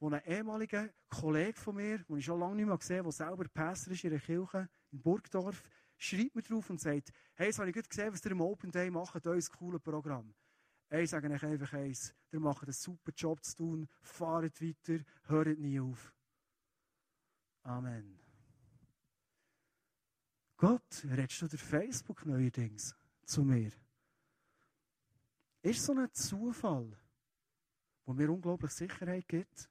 wo 0.00 0.08
ein 0.08 0.22
ehemaliger 0.24 0.88
Kollege 1.10 1.60
von 1.60 1.74
mir, 1.74 1.98
den 1.98 2.16
ich 2.16 2.24
schon 2.24 2.40
lange 2.40 2.56
nicht 2.56 2.64
mehr 2.66 2.78
gesehen 2.78 3.04
habe, 3.04 3.08
der 3.08 3.26
selber 3.26 3.44
Pastor 3.48 3.92
ist 3.92 4.04
in 4.04 4.12
einer 4.12 4.20
Kirche 4.20 4.66
in 4.90 5.02
Burgdorf, 5.02 5.62
schreibt 5.98 6.34
mir 6.34 6.40
drauf 6.40 6.70
und 6.70 6.80
sagt, 6.80 7.12
hey, 7.34 7.48
jetzt 7.48 7.58
habe 7.58 7.68
ich 7.68 7.74
gut 7.74 7.90
gesehen, 7.90 8.10
was 8.10 8.24
ihr 8.24 8.30
im 8.30 8.40
Open 8.40 8.70
Day 8.70 8.90
macht, 8.90 9.26
euer 9.26 9.42
cooles 9.58 9.82
Programm. 9.82 10.34
Ich 10.88 11.10
sage 11.10 11.30
euch 11.30 11.44
einfach 11.44 11.74
eins, 11.74 12.14
ihr 12.32 12.40
macht 12.40 12.62
einen 12.62 12.72
super 12.72 13.12
Job 13.14 13.44
zu 13.44 13.54
tun, 13.54 13.88
fahrt 14.00 14.62
weiter, 14.62 15.04
hört 15.24 15.58
nie 15.58 15.78
auf. 15.78 16.14
Amen. 17.64 18.18
Gott, 20.56 21.04
redest 21.04 21.42
du 21.42 21.48
durch 21.48 21.62
Facebook 21.62 22.24
neuerdings 22.24 22.96
zu 23.26 23.44
mir? 23.44 23.72
Ist 25.62 25.84
so 25.84 25.92
ein 25.92 26.12
Zufall, 26.12 26.96
wo 28.04 28.12
mir 28.12 28.30
unglaublich 28.30 28.70
Sicherheit 28.70 29.26
gibt? 29.26 29.68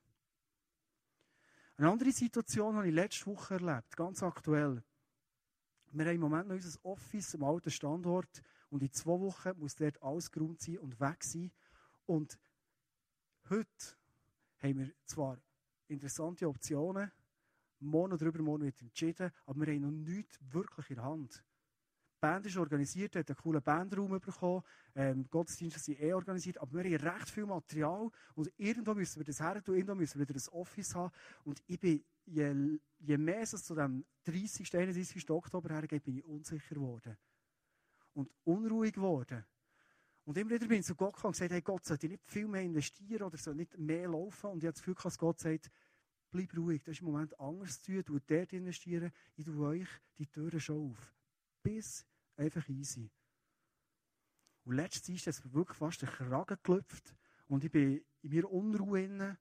Eine 1.77 1.89
andere 1.89 2.11
Situation 2.11 2.75
habe 2.75 2.89
ich 2.89 2.93
letzte 2.93 3.27
Woche 3.27 3.53
erlebt, 3.53 3.95
ganz 3.95 4.21
aktuell. 4.21 4.83
Wir 5.91 6.05
haben 6.05 6.15
im 6.15 6.21
Moment 6.21 6.49
noch 6.49 6.55
unser 6.55 6.83
Office 6.83 7.35
am 7.35 7.45
alten 7.45 7.71
Standort 7.71 8.41
und 8.69 8.83
in 8.83 8.91
zwei 8.91 9.19
Wochen 9.19 9.57
muss 9.57 9.75
dort 9.75 10.01
alles 10.03 10.29
geräumt 10.29 10.59
sein 10.59 10.77
und 10.79 10.99
weg 10.99 11.23
sein. 11.23 11.51
Und 12.05 12.37
heute 13.49 13.95
haben 14.61 14.79
wir 14.79 14.91
zwar 15.05 15.39
interessante 15.87 16.49
Optionen, 16.49 17.11
morgen 17.79 18.13
oder 18.13 18.25
übermorgen 18.25 18.65
wird 18.65 18.81
entschieden, 18.81 19.31
aber 19.45 19.65
wir 19.65 19.73
haben 19.73 19.81
noch 19.81 19.91
nichts 19.91 20.37
wirklich 20.51 20.89
in 20.89 20.95
der 20.95 21.05
Hand. 21.05 21.43
Band 22.27 22.45
ist 22.45 22.57
organisiert, 22.57 23.15
hat 23.15 23.29
einen 23.29 23.37
coolen 23.37 23.61
Bandraum 23.61 24.19
bekommen, 24.19 24.61
ähm, 24.95 25.25
Gottesdienste 25.29 25.79
sind 25.79 26.01
eh 26.01 26.11
organisiert, 26.11 26.57
aber 26.57 26.83
wir 26.83 26.99
haben 26.99 27.07
recht 27.07 27.29
viel 27.29 27.45
Material 27.45 28.11
und 28.35 28.51
irgendwo 28.57 28.93
müssen 28.93 29.19
wir 29.19 29.23
das 29.23 29.39
her 29.39 29.63
tun, 29.63 29.75
irgendwo 29.75 29.95
müssen 29.95 30.19
wir 30.19 30.27
wieder 30.27 30.37
ein 30.37 30.53
Office 30.53 30.93
haben 30.93 31.13
und 31.45 31.63
ich 31.67 31.79
bin, 31.79 32.03
je, 32.25 32.79
je 32.99 33.17
mehr 33.17 33.41
es 33.41 33.63
zu 33.63 33.75
dem 33.75 34.03
30. 34.25 34.75
31. 34.75 35.29
Oktober 35.29 35.69
hergeht, 35.69 36.03
bin 36.03 36.17
ich 36.17 36.25
unsicher 36.25 36.75
geworden 36.75 37.17
und 38.13 38.29
unruhig 38.43 38.93
geworden. 38.93 39.45
Und 40.25 40.37
immer 40.37 40.51
wieder 40.51 40.67
bin 40.67 40.81
ich 40.81 40.85
zu 40.85 40.95
Gott 40.95 41.13
gekommen 41.13 41.29
und 41.29 41.33
gesagt, 41.35 41.53
hey 41.53 41.61
Gott, 41.61 41.85
sollte 41.85 42.07
ich 42.07 42.11
nicht 42.11 42.25
viel 42.25 42.47
mehr 42.49 42.61
investieren 42.61 43.23
oder 43.23 43.37
soll 43.37 43.55
nicht 43.55 43.77
mehr 43.77 44.09
laufen? 44.09 44.49
Und 44.49 44.57
ich 44.57 44.65
habe 44.65 44.73
das 44.73 44.81
Gefühl, 44.81 44.95
dass 45.01 45.17
Gott 45.17 45.39
sagt, 45.39 45.71
bleib 46.31 46.57
ruhig, 46.57 46.83
das 46.83 46.95
ist 46.95 47.01
im 47.01 47.07
Moment 47.07 47.39
anders 47.39 47.81
zu 47.81 47.93
tun, 47.93 48.03
du 48.05 48.19
dort 48.19 48.51
investieren, 48.51 49.11
ich 49.37 49.45
tue 49.45 49.65
euch 49.65 49.87
die 50.17 50.27
Türen 50.27 50.59
schon 50.59 50.91
auf. 50.91 51.13
Bis 51.63 52.05
einfach 52.37 52.67
easy. 52.69 53.09
Und 54.63 54.75
letztes 54.75 55.09
ist 55.09 55.27
es 55.27 55.53
wirklich 55.53 55.77
fast 55.77 56.01
der 56.01 56.09
Kragen 56.09 56.57
gelüpft 56.63 57.15
und 57.47 57.63
ich 57.63 57.71
bin 57.71 58.03
in 58.21 58.29
mir 58.29 58.49
Unruhe 58.51 59.03
inne, 59.03 59.37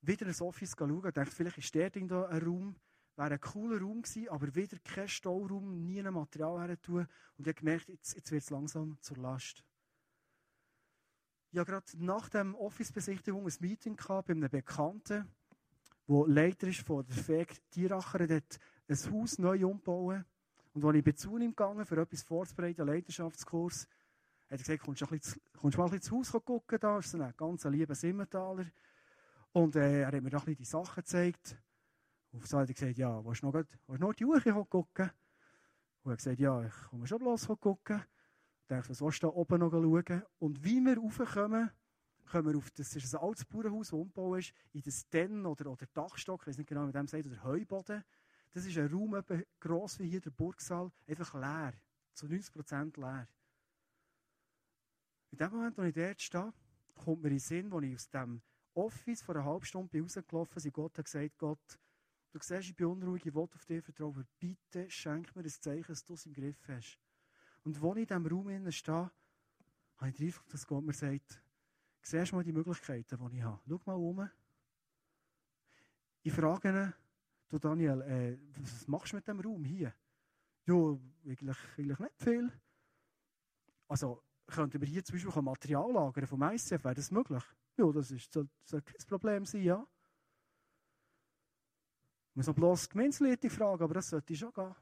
wieder 0.00 0.26
ins 0.26 0.40
Office 0.40 0.74
schauen 0.76 0.90
und 0.90 1.16
dachte, 1.16 1.30
vielleicht 1.30 1.58
ist 1.58 1.74
dort 1.74 1.96
ein 1.96 2.10
Raum, 2.10 2.76
wäre 3.16 3.34
ein 3.34 3.40
cooler 3.40 3.80
Raum 3.80 4.02
gewesen, 4.02 4.28
aber 4.28 4.54
wieder 4.54 4.78
kein 4.80 5.08
Stauraum, 5.08 5.84
nie 5.86 6.00
ein 6.00 6.12
Material 6.12 6.66
her 6.66 6.80
tun. 6.80 7.06
Und 7.36 7.46
ich 7.46 7.46
habe 7.46 7.54
gemerkt, 7.54 7.88
jetzt, 7.88 8.14
jetzt 8.14 8.30
wird 8.30 8.42
es 8.42 8.50
langsam 8.50 8.98
zur 9.00 9.16
Last. 9.18 9.64
Ich 11.52 11.58
hatte 11.58 11.70
gerade 11.70 12.04
nach 12.04 12.28
der 12.28 12.60
Office-Besichtigung 12.60 13.46
ein 13.46 13.54
Meeting 13.60 13.96
gehabt 13.96 14.26
bei 14.26 14.34
einem 14.34 14.50
Bekannten, 14.50 15.30
der 16.06 16.26
Leiter 16.26 16.66
ist 16.66 16.80
von 16.80 17.06
der 17.06 17.16
FEG 17.16 17.70
Tieracher, 17.70 18.26
der 18.26 18.38
hat 18.38 18.58
ein 18.88 19.12
Haus 19.12 19.38
neu 19.38 19.64
umbauen. 19.64 20.24
Und 20.74 20.84
als 20.84 20.96
ich 20.96 21.04
bin 21.04 21.16
zu 21.16 21.38
ihm 21.38 21.50
gegangen, 21.50 21.86
für 21.86 22.00
etwas 22.00 22.22
vorzubereiten, 22.22 22.82
einen 22.82 22.90
Leidenschaftskurs, 22.90 23.88
hat 24.50 24.50
er 24.50 24.58
gesagt, 24.58 24.82
kommst 24.82 25.00
du, 25.00 25.06
bisschen, 25.06 25.40
kommst 25.56 25.76
du 25.76 25.80
mal 25.80 25.86
ein 25.86 25.90
bisschen 25.92 26.18
ins 26.18 26.32
Haus 26.32 26.44
gucken, 26.44 26.78
da 26.80 26.98
ist 26.98 27.10
so 27.10 27.18
ein 27.18 27.32
ganz 27.36 27.64
lieber 27.64 27.94
Simmentaler. 27.94 28.66
Und 29.52 29.76
äh, 29.76 30.00
er 30.00 30.08
hat 30.08 30.14
mir 30.20 30.30
da 30.30 30.38
ein 30.38 30.44
bisschen 30.44 30.56
die 30.56 30.64
Sachen 30.64 30.96
gezeigt. 30.96 31.56
Und 32.32 32.46
so 32.46 32.58
hat 32.58 32.68
er 32.68 32.74
gesagt, 32.74 32.98
ja, 32.98 33.24
willst 33.24 33.42
du 33.42 33.46
noch, 33.46 33.54
willst 33.54 33.70
du 33.86 33.94
noch 33.94 34.14
die 34.14 34.24
Uhr 34.24 34.40
gucken? 34.40 35.10
Und 36.02 36.12
er 36.12 36.16
gesagt, 36.16 36.40
ja, 36.40 36.64
ich 36.64 36.74
komme 36.90 37.06
schon 37.06 37.18
bloß 37.18 37.46
gucken. 37.60 38.02
Ich 38.62 38.66
dachte, 38.66 38.90
was 38.90 39.00
willst 39.00 39.22
du 39.22 39.28
da 39.28 39.32
oben 39.32 39.60
noch 39.60 39.70
schauen? 39.70 40.22
Und 40.40 40.64
wie 40.64 40.80
wir 40.80 40.98
raufkommen, 40.98 41.70
kommen 42.30 42.52
wir 42.52 42.58
auf, 42.58 42.70
das 42.72 42.96
ist 42.96 43.14
ein 43.14 43.20
altes 43.20 43.44
Bauernhaus, 43.44 43.88
das 43.88 43.92
umgebaut 43.92 44.40
ist, 44.40 44.52
in 44.72 44.82
das 44.82 45.08
Den 45.08 45.46
oder, 45.46 45.70
oder 45.70 45.86
Dachstock, 45.94 46.42
ich 46.42 46.48
weiß 46.48 46.58
nicht 46.58 46.66
genau, 46.66 46.88
wie 46.88 46.92
dem 46.92 47.06
sagt, 47.06 47.26
oder 47.26 47.44
Heuboden. 47.44 48.02
Das 48.54 48.64
ist 48.64 48.78
ein 48.78 48.86
Raum, 48.86 49.16
etwa 49.16 49.40
gross 49.58 49.98
wie 49.98 50.08
hier 50.08 50.20
der 50.20 50.30
Burgsaal, 50.30 50.90
einfach 51.08 51.34
leer. 51.34 51.74
Zu 52.12 52.26
90% 52.26 53.00
leer. 53.00 53.28
In 55.32 55.38
dem 55.38 55.50
Moment, 55.50 55.76
wo 55.76 55.82
ich 55.82 55.92
dort 55.92 56.22
stehe, 56.22 56.54
kommt 56.94 57.22
mir 57.22 57.28
in 57.30 57.34
den 57.34 57.40
Sinn, 57.40 57.72
als 57.72 57.84
ich 57.84 57.94
aus 57.96 58.10
dem 58.10 58.42
Office 58.74 59.22
vor 59.22 59.34
einer 59.34 59.44
halben 59.44 59.64
Stunde 59.64 60.00
rausgelaufen 60.00 60.62
bin, 60.62 60.72
Gott 60.72 60.96
hat 60.98 61.04
gesagt, 61.04 61.36
Gott, 61.36 61.80
du 62.30 62.38
siehst, 62.40 62.68
ich 62.68 62.76
bin 62.76 62.86
unruhig, 62.86 63.26
ich 63.26 63.34
will 63.34 63.42
auf 63.42 63.66
dich 63.66 63.84
vertrauen, 63.84 64.14
aber 64.14 64.26
bitte 64.38 64.88
schenk 64.88 65.34
mir 65.34 65.42
ein 65.42 65.48
Zeichen, 65.48 65.88
dass 65.88 66.04
du 66.04 66.14
es 66.14 66.26
im 66.26 66.32
Griff 66.32 66.68
hast. 66.68 67.00
Und 67.64 67.82
als 67.82 67.96
ich 67.96 68.02
in 68.02 68.06
diesem 68.06 68.26
Raum 68.26 68.70
stehe, 68.70 69.10
habe 69.96 70.10
ich 70.10 70.16
den 70.16 70.26
Eindruck, 70.26 70.48
dass 70.50 70.64
Gott 70.64 70.84
mir 70.84 70.92
sagt, 70.92 71.42
siehst 72.02 72.32
mal 72.32 72.44
die 72.44 72.52
Möglichkeiten, 72.52 73.18
die 73.18 73.36
ich 73.36 73.42
habe. 73.42 73.60
Schau 73.68 73.80
mal 73.84 73.94
um. 73.94 74.30
Ich 76.22 76.32
frage 76.32 76.68
ihn, 76.68 77.03
du 77.54 77.68
Daniel, 77.68 78.02
äh, 78.02 78.38
was 78.60 78.86
machst 78.88 79.12
du 79.12 79.16
mit 79.16 79.28
dem 79.28 79.40
Raum 79.40 79.64
hier? 79.64 79.94
Ja, 80.66 80.98
eigentlich, 81.24 81.58
eigentlich 81.76 81.98
nicht 81.98 82.18
viel. 82.18 82.52
Also, 83.88 84.22
könnten 84.46 84.80
wir 84.80 84.88
hier 84.88 85.04
zum 85.04 85.16
Beispiel 85.16 85.42
Material 85.42 85.92
lagern 85.92 86.26
vom 86.26 86.42
ICF, 86.42 86.84
wäre 86.84 86.94
das 86.94 87.10
möglich? 87.10 87.44
Ja, 87.76 87.90
das 87.92 88.10
ist, 88.10 88.32
soll, 88.32 88.48
soll 88.64 88.82
kein 88.82 89.06
Problem 89.06 89.44
sein, 89.44 89.62
ja. 89.62 89.86
Ich 92.30 92.36
muss 92.36 92.46
noch 92.46 92.54
bloß 92.54 92.88
Gemeinsleute 92.88 93.48
fragen, 93.48 93.82
aber 93.84 93.94
das 93.94 94.08
sollte 94.08 94.34
schon 94.34 94.52
gehen. 94.52 94.74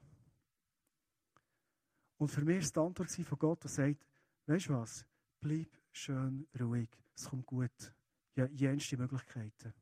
Und 2.17 2.27
für 2.29 2.43
mich 2.43 2.63
war 2.75 2.83
die 2.83 2.87
Antwort 2.87 3.11
von 3.11 3.37
Gott, 3.37 3.63
der 3.63 3.69
sagt, 3.69 4.05
weißt 4.47 4.69
du 4.69 4.73
was, 4.73 5.05
bleib 5.39 5.69
schön 5.91 6.47
ruhig, 6.59 6.89
es 7.15 7.29
kommt 7.29 7.45
gut. 7.45 7.93
Ja, 8.35 8.47
jenste 8.47 8.97
Möglichkeiten. 8.97 9.73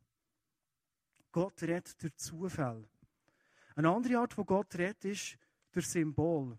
Gott 1.31 1.61
redet 1.63 2.01
durch 2.01 2.15
Zufall. 2.15 2.87
Eine 3.75 3.89
andere 3.89 4.19
Art, 4.19 4.37
wo 4.37 4.43
Gott 4.43 4.75
redet, 4.75 5.05
ist 5.05 5.37
durch 5.71 5.87
Symbol. 5.87 6.57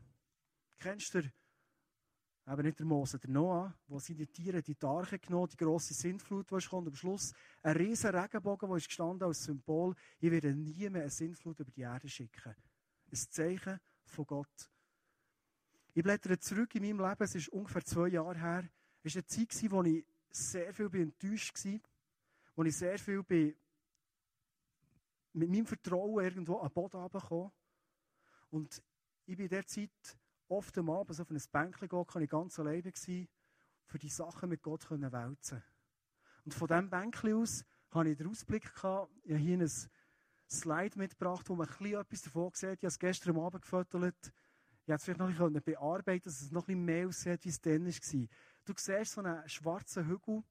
Kennst 0.79 1.15
du 1.15 1.19
eben 1.19 2.63
nicht 2.63 2.79
der 2.79 2.87
Mose, 2.87 3.19
der 3.19 3.31
Noah, 3.31 3.75
wo 3.87 3.99
seine 3.99 4.27
Tiere 4.27 4.63
die 4.63 4.77
Arche 4.83 5.19
genommen, 5.19 5.49
die 5.49 5.57
grosse 5.57 5.95
Sintflut, 5.95 6.51
die 6.51 6.67
kommt, 6.67 6.89
am 6.89 6.95
Schluss 6.95 7.33
ein 7.63 7.77
riesen 7.77 8.15
Regenbogen, 8.15 8.69
der 8.69 8.79
ist 8.79 8.89
gestanden 8.89 9.27
als 9.27 9.45
Symbol, 9.45 9.95
ich 10.19 10.31
werde 10.31 10.55
nie 10.55 10.89
mehr 10.89 11.03
eine 11.03 11.11
Sintflut 11.11 11.61
über 11.61 11.71
die 11.71 11.83
Erde 11.83 12.09
schicken. 12.09 12.55
Ein 13.11 13.17
Zeichen 13.17 13.79
von 14.07 14.27
Gott. 14.27 14.71
Ich 15.95 16.03
blättere 16.03 16.39
zurück 16.39 16.75
in 16.75 16.83
meinem 16.83 17.07
Leben, 17.09 17.23
es 17.23 17.35
ist 17.35 17.49
ungefähr 17.51 17.85
zwei 17.85 18.09
Jahre 18.09 18.39
her, 18.39 18.69
es 19.03 19.15
war 19.15 19.23
eine 19.23 19.27
Zeit, 19.27 19.71
wo 19.71 19.83
ich 19.83 20.05
sehr 20.31 20.73
viel 20.73 20.95
enttäuscht 20.95 21.65
war, 21.65 21.81
wo 22.57 22.65
ich 22.65 22.77
sehr 22.77 22.99
viel 22.99 23.23
mit 25.33 25.51
meinem 25.51 25.67
Vertrauen 25.67 26.25
irgendwo 26.25 26.59
an 26.59 26.69
den 26.69 26.75
Boden 26.75 27.01
runtergekommen. 27.01 27.53
Und 28.51 28.83
ich 29.27 29.37
bin 29.37 29.47
in 29.47 29.51
der 29.51 29.67
Zeit 29.67 29.91
oft 30.49 30.77
am 30.79 30.91
Abend 30.91 31.19
auf 31.19 31.31
ein 31.31 31.43
Bänkchen 31.51 31.89
gegangen, 31.89 32.23
ich 32.23 32.31
ganz 32.31 32.59
alleine 32.59 32.85
war, 32.85 33.27
für 33.87 33.99
die 33.99 34.09
Sachen 34.09 34.49
mit 34.49 34.63
Gott 34.63 34.83
zu 34.83 35.01
wälzen. 35.01 35.63
Und 36.45 36.55
von 36.55 36.69
diesem 36.69 36.91
Bänkchen 36.91 37.35
aus 37.35 37.65
hatte 37.91 38.11
ich 38.11 38.19
den 38.19 38.29
Ausblick 38.29 38.75
gehabt, 38.75 39.13
ich 39.25 39.33
habe 39.33 39.43
hier 39.43 39.59
ein 39.59 39.71
Slide 40.51 40.99
mitgebracht, 40.99 41.49
wo 41.49 41.55
man 41.55 41.69
ein 41.69 41.77
bisschen 41.79 42.01
etwas 42.01 42.23
davon 42.23 42.51
sieht. 42.55 42.71
Ich 42.71 42.79
habe 42.79 42.87
es 42.89 42.99
gestern 42.99 43.39
Abend 43.39 43.63
gefotografiert. 43.63 44.33
Ich 44.85 44.89
hätte 44.89 44.95
es 44.95 45.05
vielleicht 45.05 45.21
noch 45.21 45.29
ein 45.29 45.53
bisschen 45.53 45.63
bearbeiten 45.63 46.25
dass 46.25 46.43
es 46.43 46.51
noch 46.51 46.63
ein 46.63 46.67
bisschen 46.67 46.85
mehr 46.85 47.09
aussieht, 47.09 47.45
wie 47.45 47.49
es 47.49 47.61
dann 47.61 47.87
war. 47.87 48.29
Du 48.65 48.73
siehst 48.77 49.13
so 49.13 49.21
einen 49.23 49.49
schwarzen 49.49 50.07
Hügel. 50.07 50.43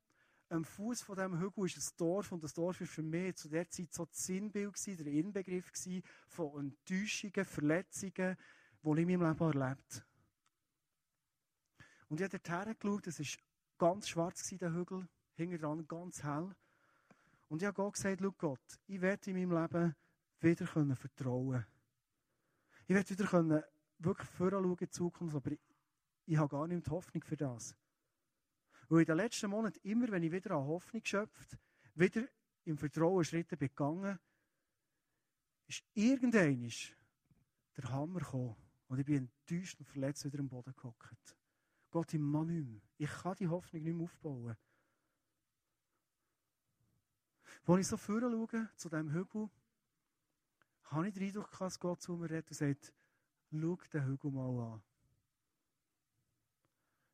Am 0.52 0.66
Fuß 0.66 1.04
von 1.04 1.16
diesem 1.16 1.40
Hügel 1.40 1.66
ist 1.66 1.78
ein 1.78 1.98
Dorf 1.98 2.34
und 2.34 2.44
das 2.44 2.54
Dorf 2.54 2.82
war 2.82 2.88
für 2.88 3.02
mich 3.02 3.38
zu 3.38 3.48
der 3.48 3.70
Zeit 3.70 3.94
so 3.94 4.04
das 4.04 4.26
Sinnbild, 4.26 4.76
der 4.86 5.08
Inbegriff 5.08 5.72
von 6.28 6.60
Enttäuschungen, 6.60 7.46
Verletzungen, 7.46 8.36
die 8.84 8.92
ich 8.92 8.98
in 9.08 9.20
meinem 9.20 9.30
Leben 9.30 9.60
erlebt 9.62 10.06
Und 12.10 12.20
ich 12.20 12.26
habe 12.26 12.38
dort 12.38 12.80
geschaut, 12.82 13.08
es 13.08 13.20
war 13.20 13.26
ganz 13.78 14.10
schwarz, 14.10 14.50
der 14.50 14.74
Hügel, 14.74 15.08
hinten 15.36 15.58
dran 15.58 15.88
ganz 15.88 16.22
hell. 16.22 16.54
Und 17.48 17.62
ich 17.62 17.66
habe 17.66 17.76
Gott 17.76 17.94
gesagt, 17.94 18.20
schau 18.22 18.32
Gott, 18.34 18.80
ich 18.88 19.00
werde 19.00 19.32
in 19.32 19.38
meinem 19.38 19.62
Leben 19.62 19.96
wieder 20.42 20.68
vertrauen 20.98 21.66
Ich 22.88 22.94
werde 22.96 23.10
wieder 23.10 23.26
können 23.26 23.64
wirklich 24.00 24.30
voranschauen 24.32 24.72
in 24.72 24.76
die 24.76 24.90
Zukunft, 24.90 25.34
aber 25.34 25.52
ich, 25.52 25.62
ich 26.26 26.36
habe 26.36 26.50
gar 26.50 26.68
nicht 26.68 26.86
die 26.86 26.92
Hoffnung 26.92 27.24
für 27.24 27.38
das. 27.38 27.74
Weil 28.92 29.00
in 29.00 29.06
den 29.06 29.16
letzten 29.16 29.50
Monaten, 29.50 29.80
immer 29.84 30.12
wenn 30.12 30.22
ich 30.22 30.34
wieder 30.34 30.52
an 30.52 30.68
Hoffnung 30.68 31.02
geschöpft, 31.02 31.58
wieder 31.96 32.28
im 32.66 32.78
Vertrauen 32.78 33.24
Schritte 33.24 33.56
begangen, 33.56 34.20
ist 35.66 35.86
irgendein 35.94 36.70
der 37.78 37.90
Hammer 37.90 38.20
gekommen. 38.20 38.58
Und 38.90 39.00
ich 39.00 39.06
bin 39.06 39.32
enttäuscht 39.48 39.80
und 39.80 39.86
verletzt 39.86 40.26
wieder 40.26 40.40
am 40.40 40.50
Boden 40.50 40.76
gehockt. 40.76 41.38
Gott, 41.90 42.14
ich 42.14 42.20
kann 42.20 42.48
nicht 42.48 42.68
mehr. 42.68 42.82
Ich 42.98 43.10
kann 43.10 43.36
die 43.36 43.48
Hoffnung 43.48 43.82
nicht 43.82 43.96
mehr 43.96 44.04
aufbauen. 44.04 44.58
Als 47.64 47.80
ich 47.80 47.88
so 47.88 47.98
schaue, 47.98 48.70
zu 48.76 48.90
diesem 48.90 49.14
Hügel, 49.14 49.50
habe 50.84 51.08
ich 51.08 51.14
den 51.14 51.24
Eindruck, 51.24 51.50
dass 51.58 51.80
Gott 51.80 52.02
zu 52.02 52.18
mir 52.18 52.30
redet 52.30 52.50
und 52.50 52.58
sagt, 52.58 52.94
schau 53.52 53.78
den 53.94 54.06
Hügel 54.06 54.32
mal 54.32 54.74
an. 54.74 54.84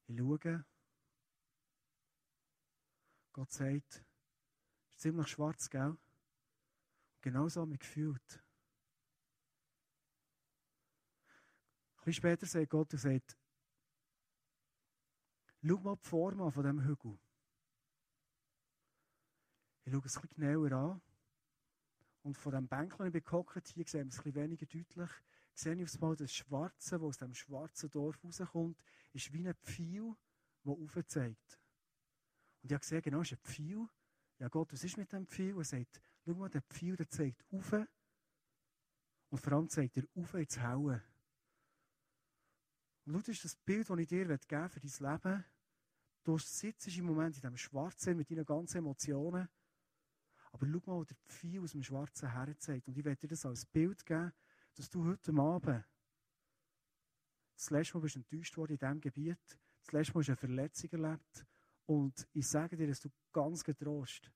Ich 0.07 0.17
schaue. 0.17 0.65
Gott 3.37 3.51
sagt, 3.51 3.93
es 3.93 4.01
ist 4.95 4.99
ziemlich 5.01 5.27
schwarz, 5.27 5.69
gell? 5.69 5.89
Und 5.91 5.99
genau 7.21 7.47
so 7.47 7.61
habe 7.61 7.73
ich 7.75 7.79
gefühlt. 7.79 8.43
Ein 11.97 11.97
bisschen 11.97 12.13
später 12.13 12.47
sagt 12.47 12.71
Gott 12.71 12.91
und 12.93 12.99
sagt, 12.99 13.37
schau 15.61 15.79
mal 15.81 15.95
die 15.97 16.07
Form 16.07 16.41
an 16.41 16.51
von 16.51 16.63
diesem 16.63 16.83
Hügel. 16.83 17.19
Ich 19.83 19.93
schaue 19.93 20.01
es 20.03 20.17
ein 20.17 20.21
bisschen 20.21 20.41
genauer 20.41 20.71
an. 20.71 21.01
Und 22.23 22.37
von 22.39 22.53
diesem 22.53 22.67
Bänkchen, 22.67 23.05
ich 23.05 23.13
bin 23.13 23.23
gehockt, 23.23 23.67
hier 23.67 23.85
sehen 23.85 24.07
wir 24.07 24.13
es 24.13 24.17
ein 24.17 24.23
bisschen 24.23 24.33
weniger 24.33 24.65
deutlich, 24.65 25.11
sehe 25.53 25.75
ich 25.75 25.83
aufs 25.83 25.99
Mal 25.99 26.15
das 26.15 26.33
Schwarze, 26.33 26.95
das 26.95 27.03
aus 27.03 27.17
dem 27.17 27.35
schwarzen 27.35 27.91
Dorf 27.91 28.17
rauskommt, 28.23 28.81
ist 29.13 29.31
wie 29.31 29.47
ein 29.47 29.53
Pfeil, 29.61 30.15
der 30.65 30.73
aufzeigt. 30.73 31.59
Und 32.67 32.71
ich 32.71 32.75
habe 32.75 32.81
gesehen, 32.81 33.01
genau, 33.01 33.21
ist 33.21 33.31
ein 33.31 33.37
Pfeil. 33.37 33.87
Ja 34.39 34.49
Gott, 34.49 34.73
was 34.73 34.83
ist 34.83 34.97
mit 34.97 35.13
dem 35.13 35.25
Pfeil? 35.25 35.55
Er 35.57 35.63
sagt, 35.63 36.01
schau 36.25 36.33
mal, 36.33 36.49
der 36.49 36.61
Pfeil, 36.63 36.97
der 36.97 37.09
zeigt 37.09 37.45
auf. 37.49 37.71
Und 39.29 39.37
vor 39.37 39.53
allem 39.53 39.69
zeigt 39.69 39.95
er 39.95 40.03
auf 40.15 40.33
ins 40.33 40.59
Helle. 40.59 41.01
Und 43.05 43.13
schau, 43.13 43.19
das 43.19 43.29
ist 43.29 43.45
das 43.45 43.55
Bild, 43.55 43.89
das 43.89 43.97
ich 43.99 44.07
dir 44.09 44.25
geben 44.25 44.69
für 44.69 44.81
dein 44.81 45.11
Leben. 45.13 45.45
Du 46.25 46.37
sitzt 46.37 46.87
im 46.89 47.05
Moment 47.05 47.37
in 47.37 47.41
diesem 47.41 47.55
Schwarzen 47.55 48.17
mit 48.17 48.29
deinen 48.29 48.43
ganzen 48.43 48.79
Emotionen. 48.79 49.47
Aber 50.51 50.67
schau 50.67 50.81
mal, 50.85 50.97
wo 50.97 51.03
der 51.05 51.15
Pfeil 51.25 51.61
aus 51.61 51.71
dem 51.71 51.83
schwarzen 51.83 52.33
Herz 52.33 52.65
zeigt. 52.65 52.89
Und 52.89 52.97
ich 52.97 53.05
werde 53.05 53.21
dir 53.21 53.29
das 53.29 53.45
als 53.45 53.65
Bild 53.65 54.05
geben, 54.05 54.33
dass 54.75 54.89
du 54.89 55.05
heute 55.05 55.31
Abend 55.31 55.85
das 57.55 57.69
letzte 57.69 57.95
Mal 57.95 58.01
bist 58.01 58.17
enttäuscht 58.17 58.57
worden 58.57 58.73
in 58.73 58.77
diesem 58.77 58.99
Gebiet. 58.99 59.59
Das 59.83 59.93
letzte 59.93 60.11
Mal 60.11 60.19
hast 60.19 60.27
du 60.27 60.31
eine 60.33 60.37
Verletzung 60.37 60.89
erlebt. 60.91 61.47
Und 61.87 62.27
ich 62.33 62.47
sage 62.47 62.75
dir, 62.75 62.87
dass 62.87 62.99
du 62.99 63.09
ganz 63.31 63.63
getrost 63.63 64.29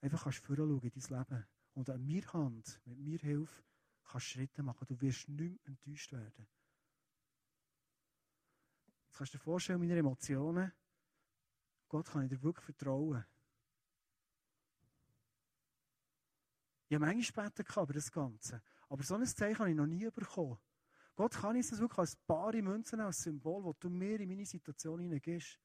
einfach 0.00 0.22
kannst 0.22 0.38
vorschauen 0.38 0.80
in 0.80 0.90
dein 0.90 1.18
Leben. 1.18 1.46
Und 1.74 1.90
an 1.90 2.04
mir 2.04 2.32
Hand, 2.32 2.80
mit 2.84 2.98
mir 2.98 3.18
Hilfe, 3.18 3.64
kannst 4.04 4.26
du 4.26 4.30
Schritte 4.30 4.62
machen. 4.62 4.86
Du 4.86 5.00
wirst 5.00 5.28
nicht 5.28 5.38
mehr 5.38 5.58
enttäuscht 5.64 6.12
werden. 6.12 6.48
Jetzt 9.06 9.16
kannst 9.16 9.34
du 9.34 9.38
dir 9.38 9.44
vorstellen, 9.44 9.80
meine 9.80 9.98
Emotionen, 9.98 10.72
Gott 11.88 12.06
kann 12.08 12.22
ich 12.22 12.28
dir 12.28 12.42
wirklich 12.42 12.64
vertrauen. 12.64 13.24
Ich 16.88 16.94
habe 16.94 17.04
manchmal 17.04 17.50
gebeten 17.50 17.82
über 17.82 17.92
das 17.92 18.12
Ganze. 18.12 18.62
Aber 18.88 19.02
so 19.02 19.16
ein 19.16 19.26
Zeichen 19.26 19.58
habe 19.58 19.70
ich 19.70 19.76
noch 19.76 19.86
nie 19.86 20.08
bekommen. 20.10 20.58
Gott 21.16 21.34
kann 21.34 21.56
ich 21.56 21.68
das 21.68 21.80
wirklich 21.80 21.98
als 21.98 22.14
bare 22.14 22.62
Münzen, 22.62 23.00
als 23.00 23.22
Symbol, 23.22 23.64
das 23.64 23.78
du 23.80 23.90
mir 23.90 24.20
in 24.20 24.28
meine 24.28 24.46
Situation 24.46 25.00
hineingibst. 25.00 25.58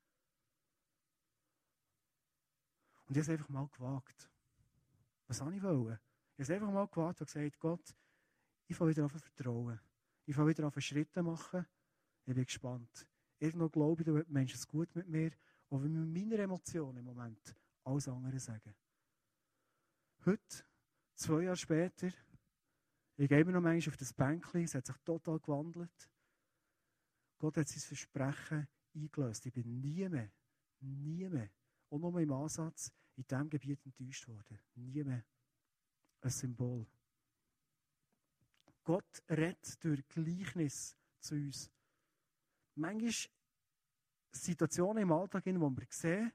Und 3.05 3.17
ich 3.17 3.23
habe 3.23 3.33
einfach 3.33 3.49
mal 3.49 3.67
gewagt. 3.67 4.29
Was 5.27 5.41
habe 5.41 5.51
ich? 5.51 5.57
Ich 5.57 5.63
habe 5.63 5.99
es 6.37 6.49
einfach 6.49 6.71
mal 6.71 6.87
gewagt 6.87 7.21
und 7.21 7.27
gesagt, 7.27 7.59
Gott, 7.59 7.95
ich 8.67 8.75
fange 8.75 8.91
wieder 8.91 9.05
auf 9.05 9.11
vertrauen. 9.11 9.79
Ich 10.25 10.35
fange 10.35 10.49
wieder 10.49 10.67
auf 10.67 10.79
Schritte 10.79 11.21
machen. 11.21 11.65
Ich 12.25 12.33
bin 12.33 12.45
gespannt. 12.45 13.07
Irgendwo 13.39 13.69
glaube 13.69 14.01
ich, 14.01 14.05
du 14.05 14.23
Menschen 14.31 14.55
es 14.55 14.67
gut 14.67 14.95
mit 14.95 15.07
mir, 15.07 15.31
auch 15.69 15.81
wenn 15.81 15.91
mir 15.91 16.05
meine 16.05 16.41
Emotionen 16.41 16.97
im 16.97 17.05
Moment 17.05 17.55
alles 17.83 18.07
andere 18.07 18.39
sagen. 18.39 18.73
Heute, 20.25 20.63
zwei 21.15 21.43
Jahre 21.43 21.57
später, 21.57 22.07
ich 23.17 23.27
gehe 23.27 23.41
immer 23.41 23.51
noch 23.51 23.61
manchmal 23.61 23.91
auf 23.91 23.97
das 23.97 24.13
Bänkchen, 24.13 24.63
es 24.63 24.75
hat 24.75 24.85
sich 24.85 24.97
total 25.03 25.39
gewandelt. 25.39 26.09
Gott 27.37 27.57
hat 27.57 27.67
sein 27.67 27.81
Versprechen 27.81 28.67
eingelöst. 28.95 29.45
Ich 29.45 29.53
bin 29.53 29.81
nie 29.81 30.07
mehr, 30.07 30.31
nie 30.79 31.27
mehr, 31.27 31.49
auch 31.93 31.99
nur 31.99 32.19
im 32.19 32.31
Ansatz, 32.31 32.91
in 33.15 33.23
diesem 33.23 33.49
Gebiet 33.49 33.85
enttäuscht 33.85 34.27
worden. 34.27 34.59
Nie 34.75 35.03
mehr. 35.03 35.23
Ein 36.21 36.29
Symbol. 36.29 36.87
Gott 38.83 39.23
redet 39.29 39.83
durch 39.83 40.05
Gleichnis 40.07 40.97
zu 41.19 41.35
uns. 41.35 41.71
Manchmal 42.75 43.31
Situationen 44.31 45.03
im 45.03 45.11
Alltag, 45.11 45.45
in 45.45 45.61
wo 45.61 45.69
wir 45.69 45.87
sehen 45.89 46.31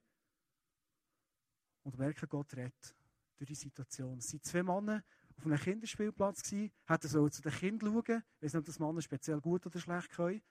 und 1.83 1.99
merken, 1.99 2.29
Gott 2.29 2.55
redet 2.55 2.95
durch 3.37 3.49
die 3.49 3.55
Situation. 3.55 4.19
Es 4.19 4.33
waren 4.33 4.43
zwei 4.43 4.63
Männer 4.63 5.05
auf 5.37 5.45
einem 5.45 5.59
Kinderspielplatz, 5.59 6.43
gewesen, 6.43 6.73
hätten 6.85 7.09
so 7.09 7.29
zu 7.29 7.43
den 7.43 7.53
Kindern 7.53 7.93
schauen. 7.93 8.23
Ich 8.39 8.43
weiß 8.43 8.55
ob 8.57 8.65
das 8.65 8.79
Männer 8.79 9.03
speziell 9.03 9.41
gut 9.41 9.67
oder 9.67 9.81
schlecht 9.81 10.11
können. 10.11 10.43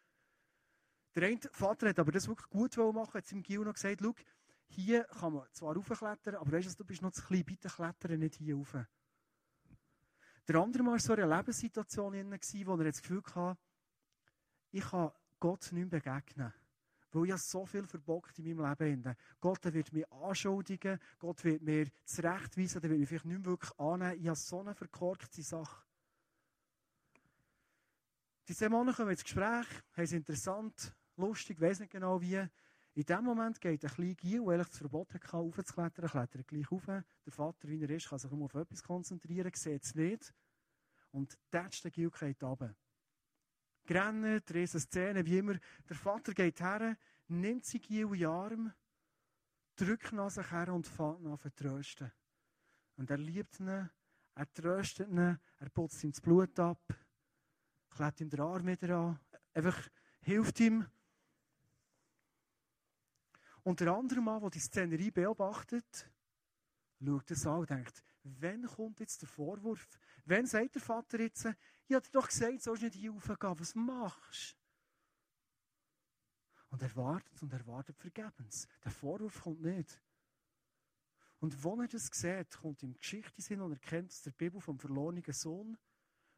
Der 1.15 1.29
eine 1.29 1.39
Vater 1.51 1.89
hat 1.89 1.99
aber 1.99 2.11
das 2.11 2.27
wirklich 2.27 2.49
gut 2.49 2.77
machen, 2.77 3.13
hat 3.13 3.25
seinem 3.25 3.41
Gil 3.41 3.61
noch 3.61 3.73
gesagt, 3.73 4.01
schau, 4.03 4.13
hier 4.67 5.03
kann 5.05 5.33
man 5.33 5.47
zwar 5.53 5.75
raufklettern, 5.75 6.35
aber 6.35 6.51
weißt 6.51 6.69
du, 6.71 6.83
du 6.83 6.85
bist 6.85 7.01
noch 7.01 7.11
zu 7.11 7.23
klein, 7.23 7.45
bitte 7.45 7.69
klettern 7.69 8.19
nicht 8.19 8.35
hier 8.35 8.55
rauf. 8.55 8.75
Der 10.47 10.55
andere 10.55 10.85
war 10.85 10.99
so 10.99 11.13
eine 11.13 11.25
Lebenssituation, 11.25 12.13
wo 12.13 12.77
er 12.77 12.83
das 12.85 13.01
Gefühl 13.01 13.23
hatte, 13.33 13.57
ich 14.71 14.83
kann 14.83 15.11
Gott 15.39 15.71
nicht 15.71 15.91
mehr 15.91 16.01
begegnen. 16.01 16.53
Weil 17.11 17.29
ich 17.29 17.37
so 17.37 17.65
viel 17.65 17.85
verbockt 17.87 18.37
in 18.39 18.55
meinem 18.55 18.75
Leben. 18.79 19.15
Gott 19.39 19.63
wird 19.73 19.93
mich 19.93 20.11
anschuldigen, 20.11 20.99
Gott 21.19 21.43
wird 21.43 21.61
mir 21.61 21.87
zurechtweisen, 22.03 22.81
der 22.81 22.89
wird 22.91 22.99
mich 22.99 23.09
vielleicht 23.09 23.25
nicht 23.25 23.37
mehr 23.39 23.45
wirklich 23.45 23.79
annehmen. 23.79 24.19
Ich 24.21 24.27
habe 24.27 24.35
so 24.35 24.59
eine 24.59 24.75
verkorkte 24.75 25.41
Sache. 25.41 25.83
Die 28.47 28.55
zehn 28.55 28.71
Männer 28.71 28.93
kommen 28.93 29.11
ins 29.11 29.23
Gespräch, 29.23 29.67
haben 29.93 30.03
es 30.03 30.11
interessant, 30.11 30.95
lustig, 31.15 31.59
weiß 31.59 31.79
nicht 31.81 31.91
genau 31.91 32.21
wie. 32.21 32.47
In 32.97 33.05
dem 33.05 33.25
Moment 33.25 33.61
geht 33.61 33.85
ein 33.85 33.91
kleiner 33.91 34.15
Gil, 34.15 34.43
der 34.43 34.57
das 34.57 34.75
Verbot 34.75 35.13
hatte, 35.13 35.31
aufzuklettern, 35.37 36.09
klettert 36.09 36.47
gleich 36.47 36.71
auf. 36.71 36.83
Der 36.87 37.03
Vater, 37.27 37.67
wie 37.67 37.79
er 37.79 37.89
ist, 37.91 38.09
kann 38.09 38.17
sich 38.17 38.31
nur 38.31 38.45
auf 38.45 38.55
etwas 38.55 38.81
konzentrieren, 38.81 39.51
sieht 39.53 39.83
es 39.83 39.93
nicht. 39.93 40.33
Und 41.11 41.37
tätscht 41.51 41.85
den 41.85 41.91
Gil 41.91 42.09
geht 42.09 42.41
runter. 42.41 42.73
Grennen, 43.85 44.41
riesen 44.51 44.79
Szenen, 44.79 45.23
wie 45.27 45.37
immer. 45.37 45.59
Der 45.87 45.95
Vater 45.95 46.33
geht 46.33 46.59
her, 46.59 46.97
nimmt 47.27 47.65
sie 47.65 47.79
Gil 47.79 48.07
in 48.07 48.13
den 48.13 48.25
Arm, 48.25 48.73
drückt 49.75 50.11
an 50.13 50.31
sich 50.31 50.49
her 50.49 50.73
und 50.73 50.87
fängt 50.87 51.23
an 51.23 51.37
zu 51.37 51.55
trösten. 51.55 52.11
Und 52.95 53.11
er 53.11 53.17
liebt 53.19 53.59
ihn, 53.59 53.67
er 54.33 54.53
tröstet 54.55 55.09
ihn, 55.09 55.19
er 55.19 55.69
putzt 55.71 56.03
ihm 56.03 56.09
das 56.09 56.19
Blut 56.19 56.59
ab, 56.59 56.81
klebt 57.91 58.21
ihm 58.21 58.29
den 58.31 58.41
Arm 58.41 58.65
wieder 58.65 58.97
an, 58.97 59.19
einfach 59.53 59.87
hilft 60.21 60.59
ihm. 60.61 60.83
Und 63.67 63.81
der 63.81 63.93
andere 63.93 64.21
der 64.23 64.49
die 64.49 64.59
Szenerie 64.59 65.11
beobachtet, 65.11 66.09
schaut 67.03 67.31
es 67.31 67.45
an 67.45 67.59
und 67.59 67.69
denkt, 67.69 68.01
wann 68.23 68.65
kommt 68.65 69.01
jetzt 69.01 69.21
der 69.21 69.27
Vorwurf? 69.27 69.89
Wann 70.23 70.45
sagt 70.45 70.75
der 70.75 70.81
Vater 70.81 71.19
jetzt, 71.19 71.49
ich 71.85 71.93
habe 71.93 72.05
dir 72.05 72.11
doch 72.13 72.29
gesagt, 72.29 72.53
du 72.53 72.59
sollst 72.59 72.83
nicht 72.83 72.95
hier 72.95 73.11
raufgehen, 73.11 73.59
was 73.59 73.75
machst 73.75 74.53
du? 74.53 74.57
Und 76.69 76.81
er 76.81 76.95
wartet 76.95 77.41
und 77.41 77.51
er 77.51 77.67
wartet 77.67 77.99
vergebens. 77.99 78.69
Der 78.85 78.91
Vorwurf 78.91 79.41
kommt 79.41 79.61
nicht. 79.61 80.01
Und 81.41 81.61
wenn 81.61 81.81
er 81.81 81.89
das 81.89 82.05
sieht, 82.05 82.57
kommt 82.61 82.83
ihm 82.83 82.93
Geschichte 82.93 83.41
hin 83.41 83.59
und 83.59 83.73
er 83.73 83.79
kennt 83.79 84.13
aus 84.13 84.21
der 84.21 84.31
Bibel 84.31 84.61
vom 84.61 84.79
verlorenen 84.79 85.33
Sohn, 85.33 85.77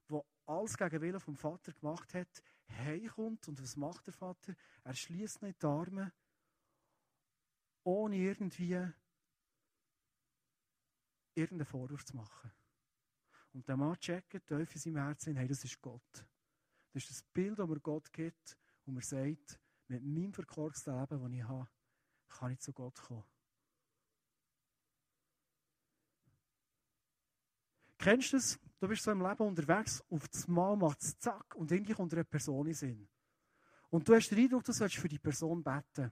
der 0.10 0.26
alles 0.48 0.76
gegen 0.76 1.00
Willen 1.00 1.20
vom 1.20 1.36
Vater 1.36 1.74
gemacht 1.74 2.12
hat, 2.15 2.42
heimkommt. 2.70 3.48
Und 3.48 3.62
was 3.62 3.76
macht 3.76 4.08
der 4.08 4.15
Vater? 4.15 4.56
Er 4.84 4.96
schließt 4.96 5.44
nicht 5.44 5.62
die 5.62 5.68
Arme 5.68 6.12
ohne 7.84 8.15
irgendwie 8.18 8.76
irgendeinen 11.36 11.65
Vorwurf 11.65 12.06
zu 12.06 12.15
machen. 12.15 12.52
Und 13.54 13.68
der 13.68 13.78
Mann 13.78 13.98
checkt 14.00 14.46
tief 14.48 14.76
in 14.76 14.82
seinem 14.82 14.98
Herzen, 14.98 15.36
hey, 15.36 15.48
das 15.48 15.63
ist 15.63 15.82
Gott. 15.82 16.26
Das 16.94 17.04
ist 17.04 17.10
das 17.10 17.24
Bild, 17.24 17.58
das 17.58 17.68
mir 17.68 17.80
Gott 17.80 18.12
gibt, 18.12 18.58
und 18.86 18.96
mir 18.96 19.02
sagt, 19.02 19.60
mit 19.88 20.04
meinem 20.04 20.34
verkorksten 20.34 20.94
Leben, 20.94 21.22
das 21.22 21.32
ich 21.32 21.44
habe, 21.44 21.70
kann 22.28 22.52
ich 22.52 22.60
zu 22.60 22.74
Gott 22.74 23.00
kommen. 23.02 23.24
Kennst 27.98 28.32
du 28.32 28.38
das? 28.38 28.60
Du 28.80 28.88
bist 28.88 29.04
so 29.04 29.12
im 29.12 29.22
Leben 29.22 29.44
unterwegs, 29.44 30.02
auf 30.10 30.28
das 30.30 30.48
Mal 30.48 30.76
macht 30.78 31.02
es 31.02 31.20
zack 31.20 31.54
und 31.56 31.70
irgendwie 31.72 31.94
kommt 31.94 32.13
eine 32.13 32.24
Person 32.24 32.68
in 32.68 32.74
Sinn. 32.74 33.10
Und 33.89 34.08
du 34.08 34.15
hast 34.15 34.30
den 34.30 34.39
Eindruck, 34.39 34.63
du 34.63 34.72
sollst 34.72 34.96
für 34.96 35.10
die 35.10 35.20
Person 35.20 35.62
beten. 35.62 36.12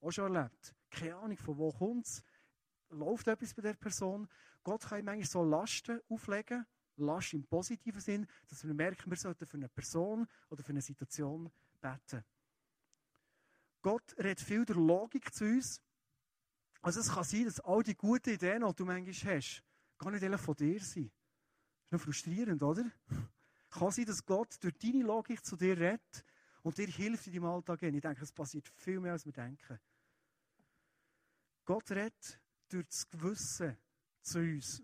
Auch 0.00 0.10
schon 0.10 0.34
erlebt. 0.34 0.74
Keine 0.90 1.16
Ahnung, 1.16 1.36
von 1.36 1.58
wo 1.58 1.72
kommt 1.72 2.06
es. 2.06 2.22
Läuft 2.90 3.28
etwas 3.28 3.52
bei 3.54 3.62
der 3.62 3.74
Person? 3.74 4.28
Gott 4.62 4.82
kann 4.82 5.04
manchmal 5.04 5.26
so 5.26 5.42
Lasten 5.44 6.00
auflegen, 6.08 6.66
Last 6.96 7.32
im 7.32 7.46
positiven 7.46 8.00
Sinn, 8.00 8.26
dass 8.48 8.66
wir 8.66 8.74
merken, 8.74 9.10
wir 9.10 9.16
sollten 9.16 9.46
für 9.46 9.56
eine 9.56 9.68
Person 9.68 10.26
oder 10.50 10.62
für 10.62 10.70
eine 10.70 10.82
Situation 10.82 11.50
beten. 11.80 12.24
Gott 13.82 14.16
redet 14.18 14.40
viel 14.40 14.64
der 14.64 14.76
Logik 14.76 15.32
zu 15.32 15.44
uns. 15.44 15.80
Also 16.82 17.00
es 17.00 17.12
kann 17.12 17.24
sein, 17.24 17.44
dass 17.44 17.60
all 17.60 17.82
die 17.82 17.96
guten 17.96 18.30
Ideen, 18.30 18.64
die 18.66 18.74
du 18.74 18.84
manchmal 18.84 19.36
hast, 19.36 19.62
gar 19.98 20.10
nicht 20.10 20.40
von 20.40 20.56
dir 20.56 20.80
sind. 20.80 21.12
Das 21.12 21.86
ist 21.86 21.92
noch 21.92 22.00
frustrierend, 22.00 22.62
oder? 22.62 22.84
Kann 23.70 23.90
sein, 23.90 24.06
dass 24.06 24.24
Gott 24.24 24.56
durch 24.60 24.76
deine 24.78 25.04
Logik 25.04 25.44
zu 25.44 25.56
dir 25.56 25.76
redet 25.78 26.24
und 26.62 26.76
dir 26.78 26.86
hilft 26.86 27.26
in 27.26 27.34
deinem 27.34 27.46
Alltag. 27.46 27.82
Ich 27.82 28.00
denke, 28.00 28.22
es 28.22 28.32
passiert 28.32 28.68
viel 28.68 29.00
mehr, 29.00 29.12
als 29.12 29.24
wir 29.24 29.32
denken. 29.32 29.78
Gott 31.64 31.90
redet 31.90 32.40
durch 32.68 32.86
das 32.86 33.08
Gewissen 33.08 33.76
zu 34.22 34.38
uns. 34.38 34.82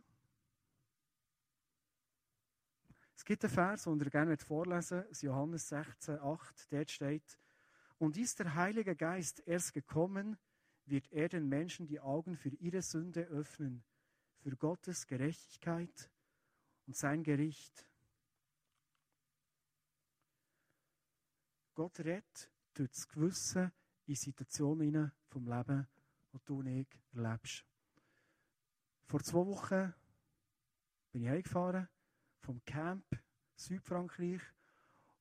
Es 3.16 3.24
gibt 3.24 3.44
einen 3.44 3.54
Vers, 3.54 3.84
den 3.84 3.98
ihr 3.98 4.10
gerne 4.10 4.37
vorlesen 4.37 4.98
möchte, 4.98 5.26
Johannes 5.26 5.68
16, 5.68 6.18
8, 6.18 6.72
dort 6.72 6.90
steht, 6.90 7.38
und 7.96 8.18
ist 8.18 8.38
der 8.38 8.54
Heilige 8.54 8.94
Geist 8.94 9.40
erst 9.46 9.72
gekommen, 9.72 10.37
wird 10.84 11.10
er 11.10 11.28
den 11.28 11.48
Menschen 11.48 11.87
die 11.87 12.00
Augen 12.00 12.37
für 12.37 12.50
ihre 12.50 12.82
Sünde 12.82 13.22
öffnen, 13.28 13.82
für 14.40 14.54
Gottes 14.56 15.06
Gerechtigkeit 15.06 16.10
und 16.87 16.96
sein 16.96 17.22
Gericht. 17.22 17.87
Gott 21.74 21.98
redet 22.00 22.50
durch 22.74 22.90
das 22.90 23.08
Gewissen 23.08 23.72
in 24.06 24.14
Situationen 24.14 25.10
vom 25.28 25.46
Leben, 25.48 25.88
die 26.32 26.38
du 26.44 26.58
und 26.60 26.66
ich 26.66 26.88
erlebst. 27.12 27.64
Vor 29.06 29.20
zwei 29.22 29.46
Wochen 29.46 29.92
bin 31.10 31.22
ich 31.22 31.28
heimgefahren 31.28 31.88
vom 32.40 32.64
Camp 32.64 33.04
Südfrankreich 33.56 34.40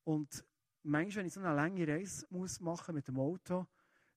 und 0.04 0.46
manchmal, 0.84 1.22
wenn 1.22 1.28
ich 1.28 1.34
so 1.34 1.40
eine 1.40 1.56
lange 1.56 1.88
Reise 1.88 2.26
muss 2.30 2.60
machen 2.60 2.96
mit 2.96 3.08
dem 3.08 3.20
Auto, 3.20 3.66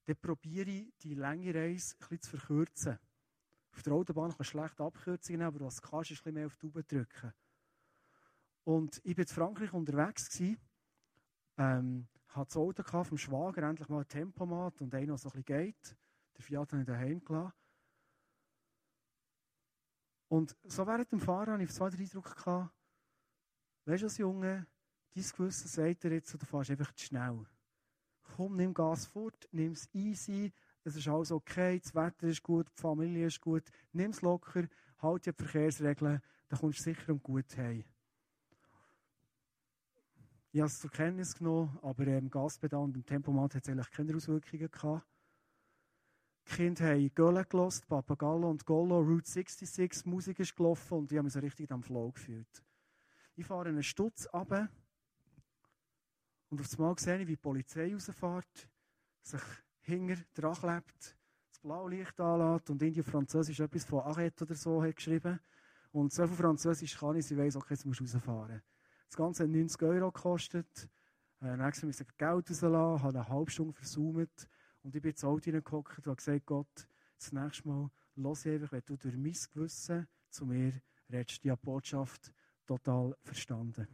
dann 0.05 0.17
probiere 0.17 0.71
ich, 0.71 0.95
die 0.99 1.15
lange 1.15 1.55
Reise 1.55 1.95
ein 1.95 1.99
bisschen 2.01 2.23
zu 2.23 2.37
verkürzen. 2.37 2.99
Auf 3.73 3.83
der 3.83 3.93
Autobahn 3.93 4.31
kannst 4.31 4.41
du 4.41 4.45
schlecht 4.45 4.81
Abkürzungen 4.81 5.41
nehmen, 5.41 5.55
aber 5.55 5.67
was 5.67 5.77
du 5.77 5.89
kannst, 5.89 6.11
ist 6.11 6.19
ein 6.19 6.25
bisschen 6.25 6.35
mehr 6.35 6.47
auf 6.47 6.57
die 6.57 6.61
Tube 6.61 6.87
drücken. 6.87 7.33
Und 8.65 9.01
ich 9.05 9.17
war 9.17 9.23
in 9.23 9.29
Frankreich 9.29 9.73
unterwegs, 9.73 10.41
ähm, 11.59 12.09
hatte 12.37 12.49
das 12.49 12.57
Auto 12.57 12.83
gehabt 12.83 13.09
vom 13.09 13.19
Schwager, 13.19 13.63
endlich 13.63 13.89
mal 13.89 14.01
ein 14.01 14.09
Tempomat 14.09 14.81
und 14.83 14.95
einer, 14.95 15.07
der 15.07 15.19
so 15.19 15.29
ein 15.29 15.43
bisschen 15.43 15.45
geht. 15.45 15.97
Der 16.37 16.45
Fiat 16.45 16.73
habe 16.73 16.83
ich 16.83 16.87
daheim 16.87 17.25
gelassen. 17.25 17.53
Und 20.29 20.57
so 20.65 20.87
während 20.87 21.11
dem 21.11 21.21
Fahren 21.21 21.53
hatte 21.53 21.63
ich 21.63 21.73
zwei, 21.73 21.89
drei 21.89 22.03
Eindruck 22.03 22.37
gehabt, 22.37 22.75
weißt 23.85 24.03
du, 24.03 24.07
als 24.07 24.19
Junge, 24.19 24.67
dein 25.15 25.25
Gewissen 25.25 25.69
sagt 25.69 26.03
dir 26.03 26.13
jetzt, 26.13 26.35
du 26.35 26.45
fährst 26.45 26.71
einfach 26.71 26.93
zu 26.93 27.05
schnell. 27.07 27.47
Komm, 28.23 28.57
nimm 28.57 28.75
Gas 28.75 29.07
fort, 29.07 29.49
nimm 29.53 29.73
es 29.73 29.89
easy, 29.95 30.53
es 30.83 30.97
ist 30.97 31.09
alles 31.09 31.31
okay, 31.31 31.79
das 31.79 31.95
Wetter 31.95 32.27
ist 32.27 32.43
gut, 32.43 32.67
die 32.77 32.81
Familie 32.81 33.27
ist 33.29 33.41
gut, 33.41 33.65
nimm 33.93 34.11
es 34.11 34.21
locker, 34.21 34.69
halt 34.99 35.27
die 35.27 35.33
Verkehrsregeln, 35.33 36.21
dann 36.49 36.59
kommst 36.59 36.81
du 36.81 36.83
sicher 36.83 37.13
und 37.13 37.23
gut 37.23 37.57
heim. 37.57 37.85
Ich 40.57 40.63
habe 40.63 40.71
es 40.71 40.81
zur 40.81 40.91
Kenntnis 40.91 41.35
genommen, 41.35 41.79
aber 41.83 42.05
im 42.05 42.15
ähm, 42.15 42.31
Gaspedal 42.31 42.81
und 42.81 42.97
im 42.97 43.05
Tempomat 43.05 43.55
hat 43.55 43.63
es 43.65 43.69
eigentlich 43.69 43.91
keine 43.91 44.17
Auswirkungen 44.17 44.71
gehabt. 44.71 45.07
Die 46.49 46.55
Kinder 46.55 46.87
haben 46.87 47.15
Gölle 47.15 47.45
gelost, 47.45 47.87
Papagallo 47.87 48.49
und 48.49 48.65
Gollo, 48.65 49.01
Route 49.01 49.31
66, 49.31 50.07
Musik 50.07 50.41
ist 50.41 50.57
gelaufen 50.57 50.97
und 50.97 51.13
ich 51.13 51.19
habe 51.19 51.25
mich 51.25 51.35
so 51.35 51.41
richtig 51.41 51.71
am 51.71 51.83
Flow 51.83 52.11
gefühlt. 52.11 52.65
Ich 53.35 53.45
fahre 53.45 53.69
einen 53.69 53.83
Stutz 53.83 54.27
runter 54.33 54.71
und 56.49 56.59
auf 56.63 56.79
einmal 56.79 56.99
sehe 56.99 57.21
ich, 57.21 57.27
wie 57.27 57.33
die 57.33 57.37
Polizei 57.37 57.93
rausfährt, 57.93 58.71
sich 59.21 59.43
hinter 59.83 60.17
dran 60.33 60.55
klebt, 60.55 61.19
das 61.51 61.59
Blaulicht 61.61 62.19
anlässt 62.19 62.71
und 62.71 62.81
irgendwie 62.81 63.03
Französisch 63.03 63.61
etwas 63.61 63.85
von 63.85 64.01
Arrête 64.05 64.41
oder 64.41 64.55
so 64.55 64.83
hat 64.83 64.97
geschrieben. 64.97 65.39
Und 65.93 66.15
so 66.15 66.27
viel 66.27 66.37
Französisch 66.37 66.97
kann 66.97 67.17
ich, 67.17 67.27
sie 67.27 67.37
weiss, 67.37 67.57
okay, 67.57 67.75
jetzt 67.75 67.85
musst 67.85 68.01
du 68.01 68.05
rausfahren. 68.05 68.63
Das 69.09 69.17
Ganze 69.17 69.45
hat 69.45 69.51
90 69.51 69.83
Euro 69.83 70.11
gekostet. 70.11 70.89
Äh, 71.41 71.57
nächstes 71.57 71.85
musste 71.85 72.05
ich 72.05 72.17
Geld 72.17 72.51
rauslassen, 72.51 73.03
habe 73.03 73.19
eine 73.19 73.29
halbe 73.29 73.51
Stunde 73.51 73.73
versaumt. 73.73 74.49
Und 74.83 74.95
ich 74.95 75.03
bin 75.03 75.11
ins 75.11 75.25
Auto 75.25 75.45
hineingehockt 75.45 75.99
und 75.99 76.07
habe 76.07 76.17
gesagt, 76.17 76.47
Gott, 76.47 76.89
das 77.19 77.33
nächste 77.33 77.69
Mal 77.69 77.91
lass 78.17 78.47
ich 78.47 78.53
einfach, 78.53 78.73
wenn 78.73 78.83
du 78.87 78.97
durch 78.97 79.17
mein 79.17 79.37
Gewissen 79.53 80.07
zu 80.31 80.47
mir 80.47 80.73
redest, 81.11 81.45
die 81.45 81.53
Botschaft 81.57 82.33
total 82.67 83.17
verstanden. 83.23 83.87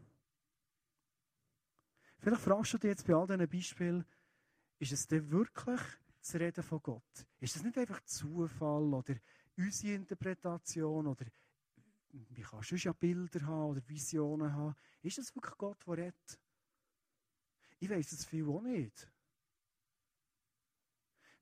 Vielleicht 2.19 2.43
fragst 2.43 2.75
du 2.75 2.79
dich 2.79 2.91
jetzt 2.91 3.07
bei 3.07 3.15
all 3.15 3.27
diesen 3.27 3.49
Beispielen, 3.49 4.05
ist 4.79 4.93
es 4.93 5.07
denn 5.07 5.31
wirklich 5.31 5.81
das 6.21 6.35
Reden 6.37 6.63
von 6.63 6.81
Gott? 6.81 7.27
Ist 7.41 7.57
es 7.57 7.63
nicht 7.63 7.77
einfach 7.77 8.01
Zufall 8.05 8.95
oder 8.95 9.15
unsere 9.57 9.95
Interpretation 9.95 11.07
oder 11.07 11.27
wie 12.13 12.43
kannst 12.43 12.71
du 12.71 12.77
ja 12.77 12.93
Bilder 12.93 13.47
haben 13.47 13.71
oder 13.71 13.89
Visionen 13.89 14.53
haben? 14.53 14.75
Ist 15.03 15.19
es 15.19 15.35
wirklich 15.35 15.57
Gott, 15.57 15.79
der 15.87 15.97
redet? 15.97 16.41
Ich 17.79 17.91
weiß 17.91 18.13
es 18.13 18.25
viel 18.25 18.49
auch 18.49 18.63
nicht. 18.63 19.11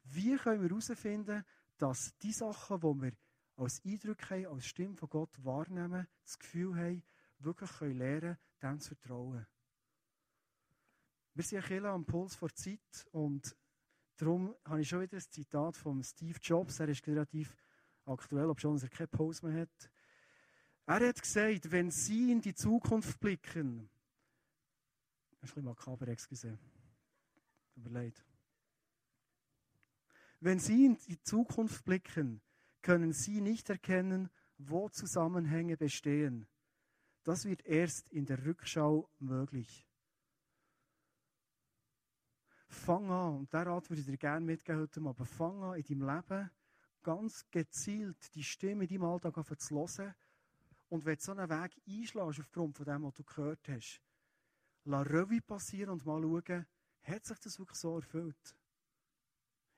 Wie 0.05 0.37
können 0.37 0.63
wir 0.63 0.69
herausfinden, 0.69 1.45
dass 1.77 2.17
die 2.19 2.33
Sachen, 2.33 2.81
die 2.81 3.03
wir 3.03 3.13
als 3.57 3.85
Eindruck 3.85 4.31
haben, 4.31 4.47
als 4.47 4.67
Stimme 4.67 4.97
von 4.97 5.09
Gott 5.09 5.45
wahrnehmen, 5.45 6.07
das 6.23 6.39
Gefühl 6.39 6.75
haben, 6.77 7.03
wirklich 7.39 7.71
können 7.73 7.99
lernen, 7.99 8.39
dem 8.63 8.81
zu 8.81 8.95
vertrauen? 8.95 9.47
Wir 11.35 11.45
sind 11.45 11.71
ein 11.71 11.87
am 11.87 12.05
Puls 12.05 12.35
vor 12.35 12.53
Zeit 12.55 13.07
und 13.13 13.57
darum 14.17 14.55
habe 14.65 14.81
ich 14.81 14.89
schon 14.89 15.01
wieder 15.01 15.17
ein 15.17 15.31
Zitat 15.31 15.77
von 15.77 16.03
Steve 16.03 16.39
Jobs. 16.43 16.81
Er 16.81 16.89
ist 16.89 17.07
relativ 17.07 17.57
aktuell, 18.05 18.47
ob 18.47 18.61
schon 18.61 18.79
er 18.79 18.89
keine 18.89 19.09
Pause 19.09 19.47
mehr 19.47 19.63
hat. 19.63 19.91
Er 20.91 21.09
hat 21.09 21.23
gesagt, 21.23 21.71
wenn 21.71 21.93
Sie 21.93 22.33
in 22.33 22.41
die 22.41 22.53
Zukunft 22.53 23.21
blicken, 23.21 23.89
ein 25.31 25.39
bisschen 25.41 25.63
makaber, 25.63 26.09
excuse. 26.09 26.59
Tut 27.73 27.85
mir 27.85 27.91
leid. 27.91 28.25
Wenn 30.41 30.59
Sie 30.59 30.87
in 30.87 30.99
die 31.07 31.23
Zukunft 31.23 31.85
blicken, 31.85 32.43
können 32.83 33.13
Sie 33.13 33.41
nicht 33.41 33.71
erkennen, 33.71 34.31
wo 34.59 34.89
Zusammenhänge 34.89 35.77
bestehen. 35.77 36.49
Das 37.23 37.45
wird 37.45 37.65
erst 37.67 38.09
in 38.09 38.27
der 38.27 38.45
Rückschau 38.45 39.09
möglich. 39.21 39.87
Fang 42.67 43.09
an, 43.13 43.37
und 43.37 43.53
der 43.53 43.65
Rat 43.65 43.89
würde 43.89 44.01
ich 44.01 44.07
dir 44.07 44.19
gerne 44.19 44.45
mitgeben 44.45 44.81
heute 44.81 45.01
aber 45.03 45.25
fang 45.25 45.63
an 45.63 45.79
in 45.79 46.01
deinem 46.01 46.17
Leben 46.17 46.51
ganz 47.05 47.49
gezielt 47.53 48.35
die 48.35 48.43
Stimme 48.43 48.87
in 48.87 48.89
deinem 48.89 49.05
Alltag 49.05 49.37
zu 49.61 49.77
hören. 49.77 50.15
Und 50.91 51.05
wenn 51.05 51.17
du 51.17 51.23
so 51.23 51.33
einen 51.33 51.49
Weg 51.49 51.81
einschlägst 51.89 52.41
aufgrund 52.41 52.77
von 52.77 52.85
dem, 52.85 53.05
was 53.05 53.15
du 53.15 53.25
gehört 53.25 53.67
hast, 53.69 54.03
lass 54.85 55.07
Revue 55.09 55.41
passieren 55.41 55.91
und 55.91 56.05
mal 56.05 56.21
schauen, 56.21 56.67
hat 57.03 57.25
sich 57.25 57.39
das 57.39 57.59
wirklich 57.59 57.79
so 57.79 57.95
erfüllt? 57.95 58.57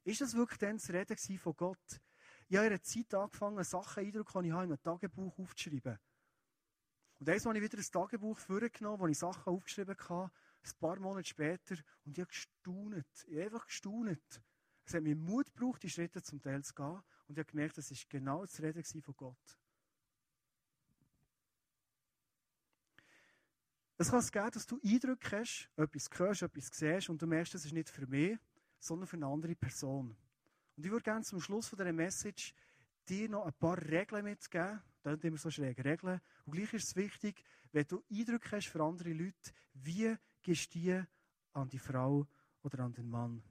Ist 0.05 0.23
das 0.23 0.35
wirklich 0.35 0.59
dann 0.59 0.79
das 0.79 0.91
Reden 0.91 1.39
von 1.39 1.55
Gott? 1.55 2.01
Ich 2.49 2.57
habe 2.57 2.67
in 2.67 2.73
einer 2.73 2.83
Zeit 2.83 3.15
angefangen, 3.15 3.63
Sachen, 3.63 4.05
Eindrücke, 4.05 4.41
die 4.41 4.49
ich 4.49 4.53
habe, 4.53 4.65
in 4.65 4.73
einem 4.73 4.83
Tagebuch 4.83 5.39
aufzuschreiben. 5.39 5.99
Und 7.19 7.29
eins 7.29 7.45
habe 7.45 7.57
ich 7.59 7.63
wieder 7.63 7.79
ein 7.79 7.85
Tagebuch 7.85 8.39
vorgenommen, 8.39 8.99
wo 8.99 9.07
ich 9.07 9.19
Sachen 9.19 9.53
aufgeschrieben 9.53 9.97
habe, 10.09 10.33
ein 10.65 10.81
paar 10.81 10.99
Monate 10.99 11.29
später, 11.29 11.77
und 12.05 12.17
ich 12.17 12.21
habe 12.21 12.29
gestaunet. 12.29 13.25
Ich 13.27 13.35
habe 13.35 13.45
einfach 13.45 13.67
gestaunet. 13.67 14.43
Es 14.85 14.95
hat 14.95 15.03
mir 15.03 15.15
Mut 15.15 15.53
gebraucht, 15.55 15.83
die 15.83 15.91
Schritte 15.91 16.23
zum 16.23 16.41
Teil 16.41 16.65
zu 16.65 16.75
gehen, 16.75 17.03
und 17.29 17.35
ich 17.35 17.39
habe 17.39 17.51
gemerkt, 17.51 17.77
das 17.79 17.91
ist 17.91 18.09
genau 18.09 18.45
das 18.45 18.61
Reden 18.61 18.83
von 18.83 19.15
Gott. 19.15 19.62
Es 23.99 24.11
kann 24.11 24.19
es 24.19 24.33
geben, 24.33 24.51
dass 24.51 24.67
du 24.67 24.81
Eindrücke 24.83 25.39
hast, 25.39 25.69
etwas 25.77 26.09
hörst, 26.15 26.43
etwas 26.43 26.71
siehst, 26.73 27.09
und 27.09 27.21
du 27.21 27.27
merkst, 27.27 27.55
das 27.55 27.65
ist 27.65 27.73
nicht 27.73 27.89
für 27.89 28.07
mich, 28.07 28.39
sondern 28.79 29.07
für 29.07 29.17
eine 29.17 29.27
andere 29.27 29.55
Person. 29.55 30.17
Und 30.77 30.85
ich 30.85 30.91
würde 30.91 31.05
gerne 31.05 31.23
zum 31.23 31.41
Schluss 31.41 31.69
von 31.69 31.79
dieser 31.79 31.93
Message 31.93 32.55
dir 33.09 33.29
noch 33.29 33.47
ein 33.47 33.53
paar 33.55 33.79
Regeln 33.79 34.25
mitgeben. 34.25 34.83
Das 35.03 35.13
sind 35.13 35.25
immer 35.25 35.37
so 35.37 35.51
schräg 35.51 35.85
Regeln. 35.85 36.21
Und 36.47 36.53
gleich 36.53 36.73
ist 36.73 36.89
es 36.89 36.97
wichtig, 36.97 37.45
wenn 37.73 37.87
du 37.87 38.03
Eindrücke 38.11 38.57
hast 38.57 38.69
für 38.69 38.83
andere 38.83 39.13
Leute, 39.13 39.53
wie 39.75 40.17
gehst 40.43 40.75
du 40.75 40.79
die 40.79 41.03
an 41.53 41.69
die 41.69 41.79
Frau 41.79 42.27
oder 42.63 42.81
an 42.81 42.93
den 42.93 43.09
Mann? 43.09 43.43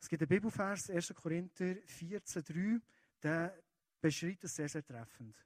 Es 0.00 0.08
gibt 0.08 0.22
einen 0.22 0.28
Bibelvers, 0.28 0.90
1. 0.90 1.14
Korinther 1.14 1.76
14,3, 1.86 2.80
der 3.22 3.56
beschreibt 4.00 4.44
es 4.44 4.54
sehr, 4.54 4.68
sehr 4.68 4.84
treffend. 4.84 5.36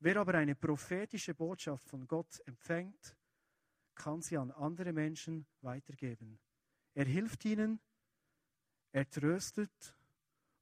Wer 0.00 0.16
aber 0.16 0.34
eine 0.34 0.54
prophetische 0.54 1.34
Botschaft 1.34 1.86
von 1.88 2.06
Gott 2.06 2.40
empfängt, 2.46 3.16
kann 3.98 4.22
sie 4.22 4.38
an 4.38 4.50
andere 4.52 4.92
Menschen 4.92 5.46
weitergeben. 5.60 6.38
Er 6.94 7.04
hilft 7.04 7.44
ihnen, 7.44 7.80
er 8.92 9.08
tröstet 9.10 9.94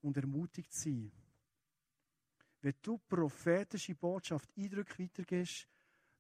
und 0.03 0.17
ermutigt 0.17 0.73
sie. 0.73 1.13
Wenn 2.63 2.75
du 2.83 2.99
prophetische 2.99 3.95
Botschaft 3.95 4.51
Eindrücke 4.57 5.05
weitergibst, 5.05 5.69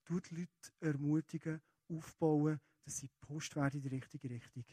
tut 0.04 0.30
die 0.30 0.36
Leute 0.36 0.72
ermutigen, 0.80 1.60
aufbauen, 1.88 2.60
dass 2.84 2.98
sie 2.98 3.08
gepusht 3.08 3.56
werden 3.56 3.80
in 3.80 3.82
die 3.82 3.96
richtige 3.96 4.30
Richtung. 4.30 4.64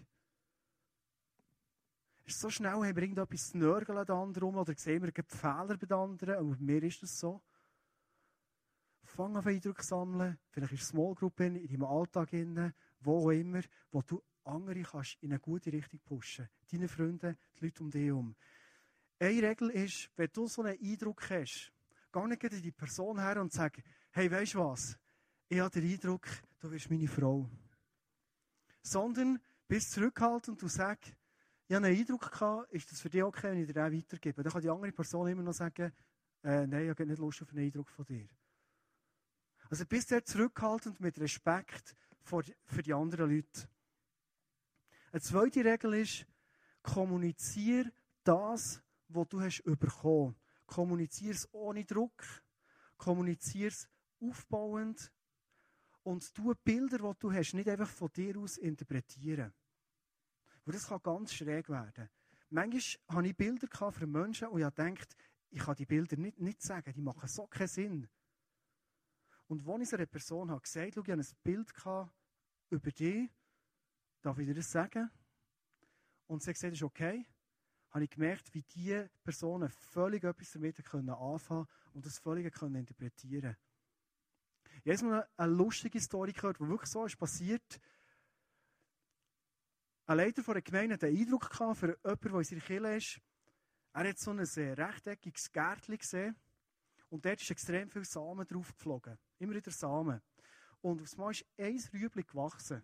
Ist 2.25 2.39
so 2.39 2.49
schnell, 2.49 2.71
haben 2.71 2.95
wir 2.95 3.03
irgendetwas 3.03 3.49
zu 3.49 3.58
nörgeln 3.58 3.97
an 3.97 4.08
anderen 4.08 4.56
oder 4.56 4.73
sehen 4.75 5.01
wir 5.01 5.12
Fehler 5.27 5.77
bei 5.77 5.86
den 5.86 5.93
anderen, 5.93 6.38
und 6.38 6.58
bei 6.58 6.63
mir 6.63 6.84
ist 6.84 7.01
das 7.01 7.19
so. 7.19 7.41
Fang 9.13 9.38
an 9.38 9.45
Eindrücke 9.45 9.84
sammeln, 9.84 10.39
vielleicht 10.49 10.73
ist 10.73 10.88
Small 10.88 11.13
Group 11.13 11.39
in, 11.41 11.56
in 11.56 11.67
deinem 11.67 11.86
Alltag, 11.86 12.34
in, 12.34 12.73
wo 12.99 13.28
auch 13.28 13.30
immer, 13.30 13.62
wo 13.91 14.02
du 14.02 14.23
andere 14.43 14.82
kannst 14.82 15.17
in 15.21 15.32
eine 15.32 15.39
gute 15.39 15.71
Richtung 15.71 15.99
pushen. 15.99 16.49
Deine 16.71 16.88
Freunde, 16.88 17.38
die 17.60 17.65
Leute 17.65 17.84
um 17.84 17.91
dich 17.91 18.06
herum. 18.06 18.36
Eine 19.19 19.49
Regel 19.49 19.69
ist, 19.69 20.10
wenn 20.15 20.30
du 20.34 20.47
so 20.47 20.63
einen 20.63 20.80
Eindruck 20.82 21.30
hast, 21.30 21.71
geh 22.12 22.28
nicht 22.28 22.43
in 22.43 22.62
die 22.63 22.71
Person 22.71 23.19
her 23.19 23.39
und 23.39 23.54
sag, 23.54 23.84
hey, 24.13 24.32
weißt 24.32 24.56
du 24.56 24.60
was? 24.60 24.97
Ich 25.47 25.60
habe 25.60 25.69
den 25.69 25.91
Eindruck, 25.91 26.28
du 26.60 26.71
wirst 26.71 26.89
meine 26.89 27.08
Frau. 27.08 27.47
Sondern 28.82 29.39
bist 29.67 29.91
zurückhaltend 29.91 30.63
und 30.63 30.69
sag, 30.69 30.97
ich 31.67 31.76
habe 31.76 31.86
einen 31.86 31.99
Eindruck 31.99 32.32
gehabt, 32.32 32.71
ist 32.71 32.91
das 32.91 32.99
für 32.99 33.12
dich 33.12 33.21
okay, 33.21 33.52
wenn 33.52 33.60
ich 33.60 33.67
dir 33.67 33.73
den 33.73 33.95
weitergebe? 33.95 34.41
Dann 34.41 34.52
kann 34.52 34.62
die 34.63 34.69
andere 34.69 34.91
Person 34.91 35.28
immer 35.28 35.43
noch 35.43 35.54
sagen, 35.54 35.93
äh, 36.43 36.65
nein, 36.65 36.86
ich 36.86 36.89
habe 36.89 37.06
nicht 37.06 37.19
Lust 37.19 37.43
auf 37.43 37.49
einen 37.52 37.65
Eindruck 37.65 37.89
von 37.89 38.06
dir. 38.06 38.28
Also 39.73 39.88
bist 39.88 40.09
sehr 40.09 40.23
zurückhaltend 40.23 40.99
mit 40.99 41.19
Respekt 41.19 41.95
für 42.21 42.83
die 42.83 42.93
anderen 42.93 43.31
Leute. 43.31 43.67
Eine 45.12 45.19
zweite 45.19 45.65
Regel 45.65 45.95
ist, 45.95 46.27
kommuniziere 46.83 47.91
das, 48.23 48.83
was 49.07 49.27
du 49.29 49.41
hast 49.41 49.63
bekommen. 49.63 50.36
Kommuniziere 50.67 51.33
es 51.33 51.51
ohne 51.51 51.83
Druck. 51.86 52.23
Kommuniziere 52.97 53.69
es 53.69 53.89
aufbauend. 54.21 55.12
Und 56.03 56.38
du 56.38 56.53
Bilder, 56.63 56.99
die 56.99 57.19
du 57.19 57.33
hast, 57.33 57.55
nicht 57.55 57.67
einfach 57.67 57.89
von 57.89 58.12
dir 58.15 58.38
aus 58.38 58.57
interpretieren. 58.57 59.51
Weil 60.65 60.73
das 60.75 60.88
kann 60.88 61.01
ganz 61.01 61.33
schräg 61.33 61.67
werden. 61.67 62.12
Manchmal 62.51 63.17
hatte 63.17 63.27
ich 63.27 63.36
Bilder 63.36 63.91
für 63.91 64.05
Menschen 64.05 64.49
und 64.49 64.62
ich 64.62 64.67
dachte, 64.67 65.15
ich 65.49 65.62
kann 65.62 65.75
die 65.75 65.88
Bilder 65.88 66.15
nicht, 66.17 66.39
nicht 66.39 66.62
sagen, 66.62 66.93
die 66.93 67.01
machen 67.01 67.27
so 67.27 67.47
keinen 67.47 67.67
Sinn. 67.67 68.09
Und 69.47 69.67
als 69.67 69.88
ich 69.88 69.93
einer 69.93 70.06
Person 70.06 70.51
habe 70.51 70.62
gesagt 70.62 70.97
habe, 70.97 71.06
ich 71.06 71.12
hatte 71.12 71.21
ein 71.21 71.38
Bild 71.43 71.73
über 72.69 72.91
dich, 72.91 73.29
darf 74.21 74.38
ich 74.39 74.47
dir 74.47 74.56
das 74.56 74.71
sagen? 74.71 75.10
Und 76.27 76.41
sie 76.41 76.49
hat 76.49 76.56
gesagt, 76.56 76.71
das 76.71 76.79
ist 76.79 76.84
okay, 76.84 77.25
habe 77.89 78.06
ich 78.06 78.10
gemerkt, 78.10 78.53
wie 78.53 78.63
diese 78.63 79.10
Personen 79.23 79.69
völlig 79.69 80.23
etwas 80.23 80.51
damit 80.51 80.79
anfangen 80.79 81.36
können 81.45 81.67
und 81.93 82.06
das 82.06 82.17
völlig 82.17 82.51
können 82.53 82.75
interpretieren 82.75 83.56
Ich 84.84 84.97
habe 84.97 85.06
mal 85.06 85.29
eine 85.38 85.53
lustige 85.53 85.99
Story 85.99 86.32
gehört, 86.34 86.60
die 86.60 86.67
wirklich 86.67 86.89
so 86.89 87.06
ist 87.06 87.17
passiert. 87.17 87.79
Ein 90.06 90.17
Leiter 90.17 90.43
von 90.43 90.56
der 90.56 90.63
Gemeinde 90.63 90.95
hat 90.95 91.03
einen 91.03 91.17
Eindruck 91.17 91.49
gehabt 91.49 91.77
für 91.77 91.97
jemanden, 92.03 92.29
der 92.29 92.39
in 92.39 92.43
seiner 92.43 92.62
Kirche 92.62 92.95
ist. 92.95 93.21
Er 93.93 94.10
hat 94.10 94.17
so 94.17 94.32
ein 94.32 94.39
rechteckiges 94.39 95.51
Gärtchen 95.51 95.97
gesehen 95.97 96.36
und 97.10 97.23
dort 97.23 97.41
ist 97.41 97.51
extrem 97.51 97.89
viel 97.89 98.03
Samen 98.06 98.47
drauf 98.47 98.73
geflogen. 98.73 99.19
Immer 99.43 99.56
wieder 99.56 99.71
Samen. 99.71 100.21
Und 100.79 101.01
aufs 101.01 101.17
Mal 101.17 101.32
ist 101.32 101.45
ein 101.58 101.77
Rüebli 101.91 102.23
gewachsen. 102.23 102.82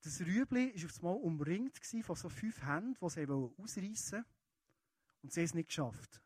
Das 0.00 0.18
Rüebli 0.22 0.74
war 0.74 0.86
aufs 0.86 1.02
Mal 1.02 1.12
umringt 1.12 1.78
von 2.02 2.16
so 2.16 2.30
fünf 2.30 2.62
Händen, 2.62 2.96
die 2.98 3.10
sie 3.10 3.26
ausreißen 3.26 4.18
wollten. 4.18 4.24
Und 5.22 5.32
sie 5.32 5.40
haben 5.40 5.44
es 5.44 5.52
nicht 5.54 5.68
geschafft. 5.68 6.22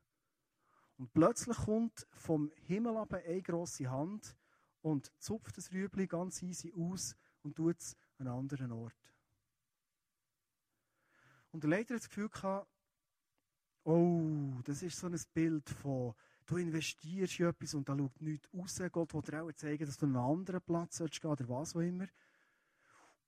Und 0.96 1.12
plötzlich 1.12 1.56
kommt 1.56 2.06
vom 2.12 2.52
Himmel 2.68 2.98
ab 2.98 3.14
eine 3.14 3.42
grosse 3.42 3.90
Hand 3.90 4.36
und 4.80 5.10
zupft 5.20 5.56
das 5.56 5.72
Rüebli 5.72 6.06
ganz 6.06 6.40
easy 6.40 6.72
aus 6.72 7.16
und 7.42 7.56
tut 7.56 7.80
es 7.80 7.96
an 8.18 8.28
einen 8.28 8.38
anderen 8.38 8.70
Ort. 8.70 9.12
Und 11.50 11.64
der 11.64 11.70
Leiter 11.70 11.94
hat 11.94 12.02
das 12.02 12.08
Gefühl 12.08 12.28
gehabt, 12.28 12.68
oh, 13.82 14.52
das 14.62 14.84
ist 14.84 15.00
so 15.00 15.08
ein 15.08 15.20
Bild 15.34 15.68
von, 15.68 16.14
du 16.50 16.56
investierst 16.56 17.38
in 17.38 17.46
etwas 17.46 17.74
und 17.74 17.88
da 17.88 17.96
schaut 17.96 18.20
nichts 18.20 18.48
raus. 18.52 18.80
Gott 18.90 19.14
will 19.14 19.22
dir 19.22 19.42
auch 19.42 19.52
zeigen, 19.52 19.86
dass 19.86 19.96
du 19.96 20.06
an 20.06 20.16
einen 20.16 20.24
anderen 20.24 20.60
Platz 20.60 20.98
gehen 20.98 21.30
oder 21.30 21.48
was 21.48 21.76
auch 21.76 21.80
immer. 21.80 22.08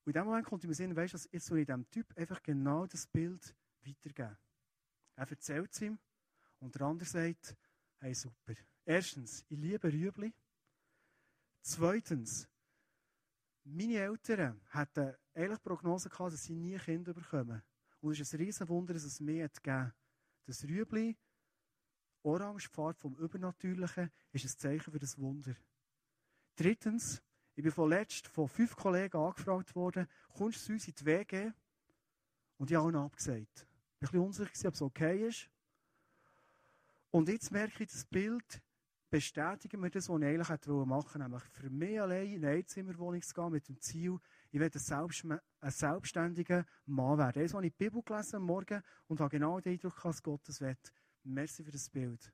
Und 0.04 0.06
in 0.06 0.12
dem 0.12 0.24
Moment 0.24 0.46
kommt 0.46 0.64
mir 0.64 0.74
Sinn, 0.74 0.96
weißt 0.96 1.14
du, 1.14 1.18
jetzt 1.30 1.46
soll 1.46 1.58
ich 1.58 1.66
diesem 1.66 1.88
Typ 1.90 2.06
einfach 2.16 2.42
genau 2.42 2.86
das 2.86 3.06
Bild 3.06 3.54
weitergeben. 3.84 4.36
Er 5.14 5.30
erzählt 5.30 5.72
es 5.72 5.80
ihm 5.82 5.98
und 6.58 6.74
der 6.74 6.82
andere 6.82 7.08
sagt, 7.08 7.56
hey 8.00 8.14
super. 8.14 8.54
Erstens, 8.84 9.44
ich 9.48 9.58
liebe 9.58 9.92
Rüebli. 9.92 10.32
Zweitens, 11.60 12.48
meine 13.62 13.98
Eltern 13.98 14.60
hatten 14.70 15.14
eigentlich 15.34 15.62
Prognose 15.62 16.08
gehabt, 16.08 16.32
dass 16.32 16.42
sie 16.42 16.56
nie 16.56 16.76
Kinder 16.78 17.14
bekommen. 17.14 17.62
Und 18.00 18.12
es 18.12 18.20
ist 18.20 18.34
ein 18.34 18.40
Riesenwunder, 18.40 18.94
dass 18.94 19.04
es 19.04 19.20
hat 19.20 19.62
gegeben. 19.62 19.92
Das 20.44 20.64
Rüebli, 20.64 21.16
orange 22.22 22.68
Farbe 22.68 22.98
vom 22.98 23.14
Übernatürlichen, 23.16 24.10
ist 24.32 24.44
ein 24.44 24.58
Zeichen 24.58 24.92
für 24.92 24.98
das 24.98 25.18
Wunder. 25.18 25.54
Drittens, 26.56 27.22
ich 27.54 27.62
bin 27.62 27.72
vorletzt 27.72 28.28
von 28.28 28.48
fünf 28.48 28.76
Kollegen 28.76 29.16
angefragt 29.16 29.74
worden, 29.74 30.08
kommst 30.34 30.60
du 30.60 30.66
zu 30.66 30.72
uns 30.72 30.88
in 30.88 30.94
die 30.94 31.04
WG? 31.04 31.52
Und 32.58 32.70
ich 32.70 32.76
habe 32.76 32.88
ihnen 32.90 33.02
abgesagt. 33.02 33.66
Ich 34.00 34.12
war 34.12 34.20
ein 34.20 34.28
bisschen 34.30 34.46
unsicher, 34.46 34.68
ob 34.68 34.74
es 34.74 34.82
okay 34.82 35.28
ist. 35.28 35.50
Und 37.10 37.28
jetzt 37.28 37.50
merke 37.50 37.82
ich, 37.82 37.90
das 37.90 38.04
Bild 38.04 38.62
bestätigen 39.10 39.82
wir 39.82 39.90
das, 39.90 40.08
was 40.08 40.20
ich 40.20 40.26
eigentlich 40.26 40.48
machen 40.48 40.88
wollte. 40.88 41.18
Nämlich 41.18 41.42
für 41.42 41.70
mich 41.70 42.00
allein 42.00 42.26
in 42.28 42.44
eine 42.44 42.56
Einzimmerwohnung 42.56 43.20
zu 43.20 43.34
gehen 43.34 43.50
mit 43.50 43.68
dem 43.68 43.78
Ziel, 43.80 44.18
ich 44.50 44.58
werde 44.58 44.78
ein, 44.78 45.70
selbstständiger 45.70 46.64
Mann 46.86 47.18
werden. 47.18 47.42
Jetzt 47.42 47.54
habe 47.54 47.66
ich 47.66 47.72
die 47.72 47.84
Bibel 47.84 48.02
gelesen 48.02 48.36
am 48.36 48.44
Morgen 48.44 48.82
und 49.08 49.20
habe 49.20 49.30
genau 49.30 49.60
den 49.60 49.74
Eindruck, 49.74 50.00
dass 50.02 50.22
Gott 50.22 50.40
das 50.46 50.60
will. 50.62 50.76
Merci 51.24 51.64
für 51.64 51.70
das 51.70 51.88
Bild. 51.88 52.32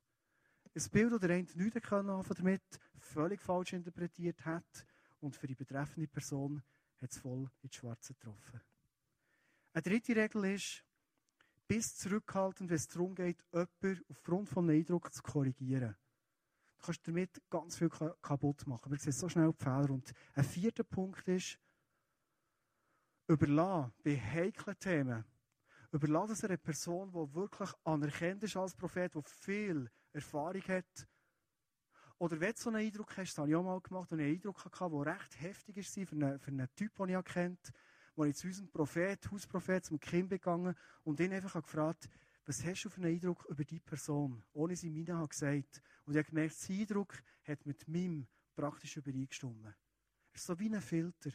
Ein 0.74 0.90
Bild, 0.90 1.12
das 1.12 1.20
der 1.20 1.30
eine 1.30 1.46
nichts 1.54 1.88
damit 2.36 2.62
völlig 2.98 3.40
falsch 3.40 3.72
interpretiert 3.72 4.44
hat 4.44 4.86
und 5.20 5.36
für 5.36 5.46
die 5.46 5.54
betreffende 5.54 6.08
Person 6.08 6.62
hat 7.00 7.10
es 7.10 7.18
voll 7.18 7.50
ins 7.62 7.74
Schwarze 7.74 8.14
getroffen. 8.14 8.60
Eine 9.72 9.82
dritte 9.82 10.16
Regel 10.16 10.44
ist, 10.54 10.84
bis 11.66 11.96
zurückhaltend, 11.96 12.70
wenn 12.70 12.76
es 12.76 12.88
darum 12.88 13.14
geht, 13.14 13.44
jemanden 13.52 14.04
aufgrund 14.08 14.48
von 14.48 14.70
Eindruck 14.70 15.12
zu 15.12 15.22
korrigieren. 15.22 15.94
Du 16.78 16.86
kannst 16.86 17.06
damit 17.06 17.42
ganz 17.50 17.76
viel 17.76 17.90
kaputt 17.90 18.66
machen. 18.66 18.90
Wir 18.90 18.98
sehen 18.98 19.12
so 19.12 19.28
schnell 19.28 19.52
die 19.52 19.64
Fehler. 19.64 19.90
Und 19.90 20.12
ein 20.34 20.44
vierter 20.44 20.84
Punkt 20.84 21.26
ist, 21.28 21.58
überlassen 23.26 23.92
bei 24.02 24.16
heiklen 24.16 24.78
Themen, 24.78 25.24
überlassen 25.92 26.32
es 26.32 26.44
einer 26.44 26.56
Person, 26.56 27.10
die 27.10 27.34
wirklich 27.34 27.70
anerkannt 27.84 28.42
ist 28.42 28.56
als 28.56 28.74
Prophet, 28.74 29.14
die 29.14 29.22
viel 29.24 29.90
Erfahrung 30.12 30.62
hat, 30.62 31.08
oder 32.20 32.40
wenn 32.40 32.52
du 32.52 32.60
so 32.60 32.70
einen 32.70 32.84
Eindruck 32.84 33.16
hast, 33.16 33.30
das 33.30 33.38
habe 33.38 33.50
ich 33.50 33.54
auch 33.54 33.62
mal 33.62 33.80
gemacht, 33.80 34.10
und 34.10 34.18
einen 34.18 34.34
Eindruck 34.34 34.64
hatte, 34.64 34.90
der 34.90 35.06
recht 35.06 35.40
heftig 35.40 35.76
war 35.76 36.06
für 36.06 36.16
einen, 36.16 36.38
für 36.40 36.50
einen 36.50 36.68
Typ, 36.74 36.94
den 36.96 37.08
ich 37.10 37.24
kennt, 37.24 37.72
wo 38.16 38.24
ich 38.24 38.34
zu 38.34 38.48
unserem 38.48 38.68
Prophet, 38.70 39.30
Hausprophet, 39.30 39.84
zum 39.84 40.00
Kind 40.00 40.28
begangen 40.28 40.74
und 41.04 41.20
ihn 41.20 41.32
einfach 41.32 41.62
gefragt, 41.62 42.08
was 42.44 42.64
hast 42.64 42.82
du 42.84 42.88
für 42.88 43.02
einen 43.02 43.14
Eindruck 43.14 43.44
über 43.48 43.64
die 43.64 43.78
Person? 43.78 44.42
Ohne 44.52 44.74
sie 44.74 44.90
mir 44.90 45.16
hat 45.16 45.30
gesagt. 45.30 45.80
Und 46.04 46.14
ich 46.14 46.18
habe 46.18 46.30
gemerkt, 46.30 46.54
sein 46.54 46.80
Eindruck 46.80 47.14
hat 47.44 47.64
mit 47.66 47.86
meinem 47.86 48.26
praktisch 48.56 48.96
übereingestimmt. 48.96 49.76
Es 50.32 50.40
ist 50.40 50.46
so 50.46 50.58
wie 50.58 50.74
ein 50.74 50.80
Filter. 50.80 51.30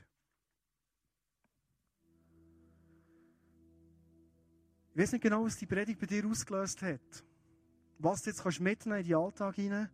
Ich 4.94 5.02
weiß 5.02 5.14
nicht 5.14 5.22
genau, 5.22 5.44
was 5.44 5.58
die 5.58 5.66
Predigt 5.66 6.00
bei 6.00 6.06
dir 6.06 6.26
ausgelöst 6.26 6.82
hat. 6.82 7.24
Was 8.00 8.22
du 8.22 8.30
jetzt 8.30 8.44
mitnehmen 8.60 8.76
kannst 8.78 8.88
in 8.88 9.10
den 9.10 9.16
Alltag 9.16 9.56
hinein 9.56 9.90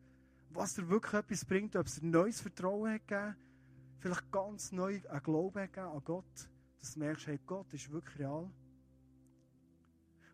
was 0.51 0.75
dir 0.75 0.87
wirklich 0.89 1.13
etwas 1.13 1.45
bringt, 1.45 1.75
ob 1.75 1.85
es 1.85 2.01
ein 2.01 2.09
neues 2.09 2.41
Vertrauen 2.41 2.93
hat 2.93 3.07
gegeben, 3.07 3.35
vielleicht 3.99 4.31
ganz 4.31 4.71
neu 4.71 4.99
einen 5.07 5.23
Glauben 5.23 5.61
hat 5.61 5.73
gegeben 5.73 5.93
an 5.93 6.03
Gott, 6.03 6.49
dass 6.79 6.93
du 6.93 6.99
merkst, 6.99 7.27
hey, 7.27 7.39
Gott 7.45 7.71
ist 7.73 7.91
wirklich 7.91 8.19
real. 8.19 8.49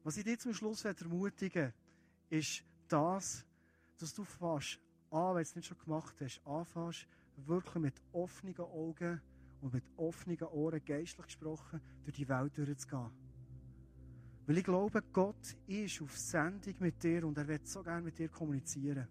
Was 0.03 0.17
ich 0.17 0.23
dir 0.23 0.37
zum 0.37 0.53
Schluss 0.53 0.85
ermutigen 0.85 1.73
ist 2.29 2.63
das, 2.87 3.45
dass 3.97 4.13
du 4.13 4.23
fast 4.23 4.79
an, 5.09 5.29
wenn 5.29 5.35
du 5.35 5.41
es 5.41 5.55
nicht 5.55 5.67
schon 5.67 5.77
gemacht 5.79 6.15
hast, 6.21 6.41
anfängst, 6.45 7.07
wirklich 7.37 7.81
mit 7.81 8.01
offenen 8.11 8.57
Augen 8.59 9.21
und 9.61 9.73
mit 9.73 9.83
offenen 9.97 10.41
Ohren, 10.43 10.83
geistlich 10.85 11.25
gesprochen, 11.25 11.81
durch 12.03 12.15
die 12.15 12.27
Welt 12.27 12.57
durchzugehen. 12.57 13.11
Weil 14.45 14.59
ich 14.59 14.63
glaube, 14.63 15.01
Gott 15.11 15.57
ist 15.65 16.01
auf 16.01 16.17
Sendung 16.17 16.75
mit 16.79 17.01
dir 17.03 17.25
und 17.25 17.37
er 17.37 17.47
wird 17.47 17.67
so 17.67 17.81
gerne 17.81 18.03
mit 18.03 18.17
dir 18.17 18.29
kommunizieren. 18.29 19.07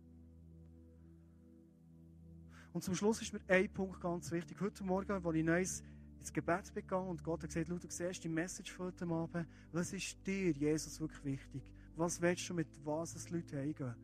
Und 2.72 2.82
zum 2.82 2.94
Schluss 2.94 3.22
ist 3.22 3.32
mir 3.32 3.40
ein 3.48 3.72
Punkt 3.72 4.00
ganz 4.00 4.30
wichtig. 4.30 4.60
Heute 4.60 4.84
Morgen, 4.84 5.10
als 5.12 5.34
ich 5.34 5.44
neues 5.44 5.82
ins 6.18 6.32
Gebet 6.32 6.72
begann 6.72 7.06
und 7.06 7.22
Gott 7.22 7.42
hat 7.42 7.50
gesagt, 7.50 7.68
du 7.68 7.78
siehst 7.88 8.24
die 8.24 8.28
Message 8.28 8.72
von 8.72 8.86
heute 8.86 9.06
Abend, 9.06 9.46
was 9.72 9.92
ist 9.92 10.16
dir, 10.26 10.52
Jesus, 10.52 11.00
wirklich 11.00 11.24
wichtig? 11.24 11.62
Was 11.96 12.20
willst 12.20 12.48
du 12.48 12.54
mit 12.54 12.68
was 12.84 13.14
es 13.14 13.30
Leute 13.30 13.58
eingehen? 13.58 13.94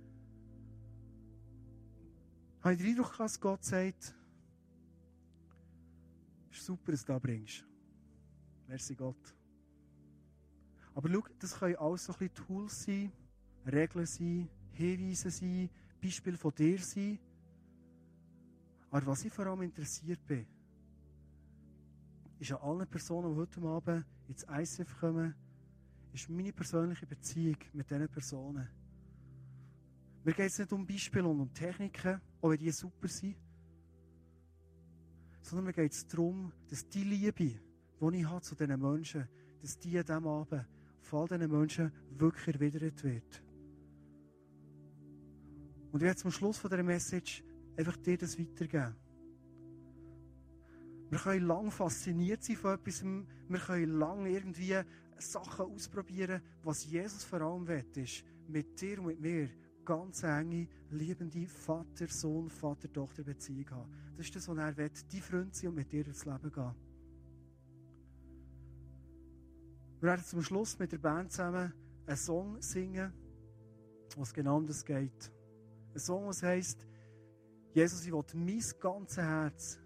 Habe 2.61 2.75
ich 2.75 2.81
den 2.81 2.91
Eindruck, 2.91 3.17
dass 3.17 3.41
Gott 3.41 3.65
sagt, 3.65 4.15
ist 6.51 6.65
super, 6.65 6.93
dass 6.93 7.05
du 7.05 7.13
da 7.13 7.19
bringst. 7.19 7.65
Merci 8.69 8.95
Gott. 8.95 9.35
Aber 10.95 11.09
schau, 11.09 11.25
das 11.39 11.59
können 11.59 11.77
alles 11.77 12.05
so 12.05 12.13
ein 12.13 12.19
bisschen 12.19 12.35
Tools 12.35 12.85
sein, 12.85 13.13
Regeln 13.67 14.07
sein, 14.07 14.49
Hinweise 14.73 15.31
sein, 15.31 15.71
Beispiele 16.03 16.37
von 16.37 16.55
dir 16.55 16.79
sein. 16.79 17.19
Aber 18.91 19.07
was 19.07 19.25
ich 19.25 19.33
vor 19.33 19.47
allem 19.47 19.63
interessiert 19.63 20.25
bin, 20.27 20.47
ist 22.39 22.53
an 22.53 22.59
allen 22.59 22.87
Personen, 22.89 23.33
die 23.33 23.37
heute 23.37 23.61
Abend 23.63 24.05
ins 24.29 24.45
ICF 24.45 24.99
kommen, 24.99 25.35
ist 26.13 26.29
meine 26.29 26.53
persönliche 26.53 27.07
Beziehung 27.07 27.57
mit 27.73 27.89
diesen 27.89 28.09
Personen. 28.09 28.69
Mir 30.25 30.33
geht 30.33 30.47
es 30.47 30.59
nicht 30.59 30.73
um 30.73 30.87
Beispiele 30.87 31.27
und 31.27 31.41
um 31.41 31.53
Techniken, 31.53 32.21
auch 32.41 32.51
wenn 32.51 32.59
die 32.59 32.71
super 32.71 33.09
sind, 33.09 33.37
sondern 35.43 35.67
mir 35.67 35.73
geht 35.73 35.93
es 35.93 36.07
darum, 36.07 36.53
dass 36.69 36.87
die 36.89 37.05
Liebe, 37.05 37.33
die 37.33 38.17
ich 38.19 38.25
habe 38.27 38.43
zu 38.43 38.55
diesen 38.55 38.81
Menschen, 38.81 39.29
dass 39.63 39.79
die 39.79 39.99
an 39.99 40.05
diesem 40.05 40.27
Abend 40.27 40.67
von 41.01 41.21
all 41.21 41.29
diesen 41.29 41.51
Menschen 41.51 41.93
wirklich 42.19 42.55
erwidert 42.55 43.03
wird. 43.05 43.43
Und 45.93 46.01
ich 46.01 46.07
werde 46.07 46.21
zum 46.21 46.31
Schluss 46.31 46.59
von 46.59 46.71
dieser 46.71 46.83
Message 46.83 47.43
einfach 47.77 47.97
dir 47.97 48.17
das 48.17 48.39
weitergeben. 48.39 48.95
Wir 51.11 51.19
können 51.19 51.47
lang 51.47 51.71
fasziniert 51.73 52.45
sein 52.45 52.57
von 52.57 52.75
etwas. 52.75 53.03
Wir 53.03 53.59
können 53.59 53.99
lang 53.99 54.27
irgendwie 54.27 54.77
Sachen 55.19 55.67
ausprobieren. 55.67 56.41
Was 56.63 56.85
Jesus 56.89 57.25
vor 57.25 57.41
allem 57.41 57.67
will, 57.67 57.85
ist, 57.97 58.25
mit 58.47 58.81
dir 58.81 59.01
und 59.01 59.07
mit 59.07 59.21
mir 59.21 59.51
ganz 59.85 60.23
enge, 60.23 60.69
liebende 60.91 61.47
Vater-Sohn, 61.49 62.49
Vater-Tochter-Beziehung 62.49 63.71
haben. 63.71 63.91
Das 64.17 64.27
ist 64.27 64.37
das, 64.37 64.49
was 64.49 64.59
er 64.59 64.77
will. 64.77 64.91
Die 65.11 65.21
Freund 65.21 65.55
sein 65.55 65.71
und 65.71 65.77
mit 65.77 65.91
dir 65.91 66.05
durchs 66.05 66.25
Leben 66.25 66.53
gehen. 66.53 66.75
Wir 70.01 70.09
werden 70.09 70.25
zum 70.25 70.43
Schluss 70.43 70.79
mit 70.79 70.93
der 70.93 70.99
Band 70.99 71.31
zusammen 71.31 71.75
einen 72.07 72.17
Song 72.17 72.63
singen, 72.63 73.13
was 74.17 74.33
genau 74.33 74.57
um 74.57 74.67
das 74.67 74.83
geht. 74.83 75.31
Ein 75.93 76.01
Song, 76.01 76.27
was 76.27 76.43
heisst, 76.43 76.87
Jesus, 77.75 78.07
ich 78.07 78.11
will 78.11 78.25
mein 78.33 78.63
ganzes 78.81 79.19
Herz 79.19 79.79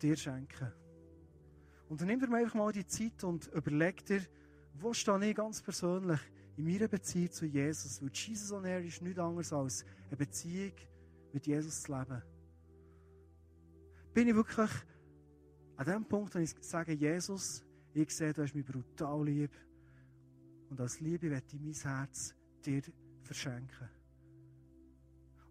dir 0.00 0.16
schenken. 0.16 0.72
Und 1.88 2.00
dann 2.00 2.06
nimm 2.06 2.20
dir 2.20 2.28
mal 2.28 2.72
die 2.72 2.86
Zeit 2.86 3.24
und 3.24 3.48
überleg 3.48 4.06
dir, 4.06 4.22
wo 4.74 4.92
stehe 4.92 5.28
ich 5.28 5.34
ganz 5.34 5.60
persönlich 5.60 6.20
in 6.56 6.64
meiner 6.64 6.86
Beziehung 6.86 7.32
zu 7.32 7.46
Jesus? 7.46 8.00
Weil 8.00 8.10
Jesus 8.12 8.52
on 8.52 8.64
Air 8.64 8.84
ist 8.84 9.02
nichts 9.02 9.18
anderes 9.18 9.52
als 9.52 9.84
eine 10.06 10.16
Beziehung 10.16 10.74
mit 11.32 11.48
Jesus 11.48 11.82
zu 11.82 11.98
leben. 11.98 12.22
Bin 14.14 14.28
ich 14.28 14.34
wirklich 14.36 14.70
an 15.76 15.84
dem 15.84 16.04
Punkt, 16.04 16.36
wo 16.36 16.38
ich 16.38 16.54
sage, 16.60 16.92
Jesus, 16.92 17.64
ich 17.98 18.10
sehe, 18.10 18.32
du 18.32 18.42
hast 18.42 18.54
mich 18.54 18.64
brutal 18.64 19.24
lieb. 19.24 19.50
Und 20.70 20.80
als 20.80 21.00
Liebe 21.00 21.30
werde 21.30 21.46
ich 21.52 21.60
mein 21.60 21.72
Herz 21.72 22.34
dir 22.64 22.82
verschenken. 23.22 23.88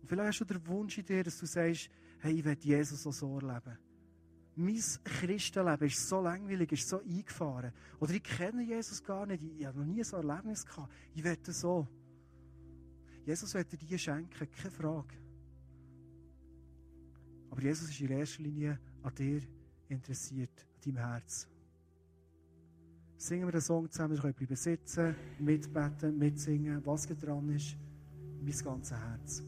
Und 0.01 0.07
vielleicht 0.07 0.41
hast 0.41 0.49
du 0.49 0.53
den 0.53 0.67
Wunsch 0.67 0.97
in 0.97 1.05
dir, 1.05 1.23
dass 1.23 1.39
du 1.39 1.45
sagst, 1.45 1.89
hey, 2.19 2.33
ich 2.33 2.45
will 2.45 2.57
Jesus 2.59 3.05
auch 3.05 3.13
so 3.13 3.39
erleben. 3.39 3.77
Mein 4.55 4.81
Christenleben 5.03 5.87
ist 5.87 6.07
so 6.07 6.21
langweilig, 6.21 6.71
ist 6.71 6.89
so 6.89 6.99
eingefahren. 6.99 7.71
Oder 7.99 8.13
ich 8.13 8.23
kenne 8.23 8.63
Jesus 8.63 9.03
gar 9.03 9.25
nicht, 9.25 9.43
ich 9.43 9.65
habe 9.65 9.79
noch 9.79 9.85
nie 9.85 10.03
so 10.03 10.17
ein 10.17 10.27
Erlebnis 10.27 10.65
gehabt. 10.65 10.91
Ich 11.13 11.23
das 11.23 11.59
so. 11.59 11.87
Jesus 13.25 13.53
wird 13.53 13.71
dir 13.71 13.77
die 13.77 13.99
schenken, 13.99 14.49
keine 14.49 14.71
Frage. 14.71 15.15
Aber 17.49 17.61
Jesus 17.61 17.89
ist 17.89 18.01
in 18.01 18.09
erster 18.09 18.43
Linie 18.43 18.79
an 19.03 19.13
dir 19.13 19.41
interessiert, 19.89 20.65
an 20.75 20.81
deinem 20.81 20.97
Herz. 20.97 21.47
Singen 23.19 23.47
wir 23.47 23.51
den 23.51 23.61
Song 23.61 23.89
zusammen, 23.89 24.13
wir 24.13 24.21
können 24.21 24.33
bleiben 24.35 24.55
sitzen, 24.55 25.15
mitbeten, 25.39 26.17
mitsingen, 26.17 26.85
was 26.85 27.07
dran 27.07 27.49
ist, 27.49 27.75
mein 28.43 28.57
ganzes 28.63 28.95
Herz. 28.95 29.43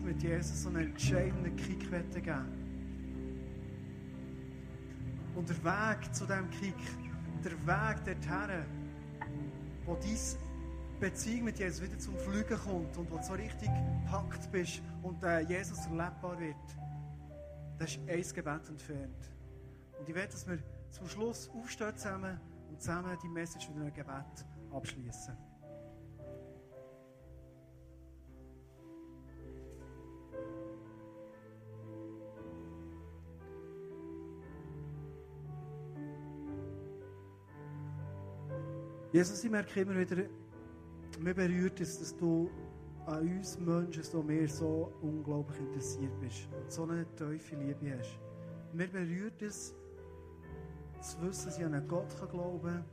Beziehung 0.00 0.04
mit 0.04 0.22
Jesus 0.22 0.66
einen 0.66 0.90
entscheidenden 0.90 1.56
Kick 1.56 1.90
geben 1.90 2.46
Und 5.34 5.48
der 5.48 5.64
Weg 5.64 6.14
zu 6.14 6.26
diesem 6.26 6.50
Kick, 6.50 6.74
der 7.44 7.52
Weg 7.52 8.04
dorthin, 8.04 8.64
wo 9.84 9.94
deine 9.94 11.00
Beziehung 11.00 11.44
mit 11.44 11.58
Jesus 11.58 11.82
wieder 11.82 11.98
zum 11.98 12.16
Fliegen 12.18 12.58
kommt 12.58 12.96
und 12.96 13.10
wo 13.10 13.16
du 13.16 13.22
so 13.22 13.32
richtig 13.32 13.68
gepackt 13.68 14.50
bist 14.52 14.82
und 15.02 15.22
äh, 15.22 15.40
Jesus 15.40 15.86
erlebbar 15.86 16.38
wird, 16.38 16.56
das 17.78 17.92
ist 17.92 18.00
ein 18.00 18.34
Gebet 18.34 18.68
entfernt. 18.68 19.30
Und 19.98 20.08
ich 20.08 20.14
werde, 20.14 20.32
dass 20.32 20.46
wir 20.46 20.58
zum 20.90 21.08
Schluss 21.08 21.48
aufstehen 21.50 21.96
zusammen 21.96 22.38
und 22.68 22.80
zusammen 22.80 23.16
die 23.22 23.28
Message 23.28 23.68
mit 23.70 23.78
einem 23.78 23.94
Gebet 23.94 24.46
abschließen. 24.72 25.49
Jesus, 39.12 39.42
ich 39.42 39.50
merke 39.50 39.80
immer 39.80 39.98
wieder, 39.98 40.22
mir 41.18 41.34
berührt 41.34 41.80
es, 41.80 41.98
dass 41.98 42.16
du 42.16 42.48
an 43.06 43.26
uns 43.26 43.58
Menschen 43.58 44.04
so 44.04 44.22
mehr 44.22 44.48
so 44.48 44.92
unglaublich 45.02 45.58
interessiert 45.58 46.12
bist 46.20 46.48
und 46.52 46.70
so 46.70 46.84
eine 46.84 47.04
tiefe 47.16 47.56
Liebe 47.56 47.98
hast. 47.98 48.20
Mir 48.72 48.86
berührt 48.86 49.42
es, 49.42 49.74
zu 51.00 51.20
wissen, 51.22 51.46
dass 51.46 51.58
ich 51.58 51.64
an 51.64 51.74
einen 51.74 51.88
Gott 51.88 52.30
glauben 52.30 52.62
kann, 52.62 52.84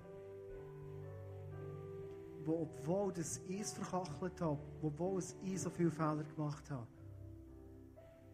wo, 2.46 2.62
obwohl 2.62 3.14
das 3.14 3.40
ich 3.48 3.68
verkachelt 3.68 4.42
habe, 4.42 4.60
obwohl 4.82 5.20
es 5.20 5.36
ich 5.44 5.62
so 5.62 5.70
viele 5.70 5.92
Fehler 5.92 6.24
gemacht 6.24 6.72
habe, 6.72 6.88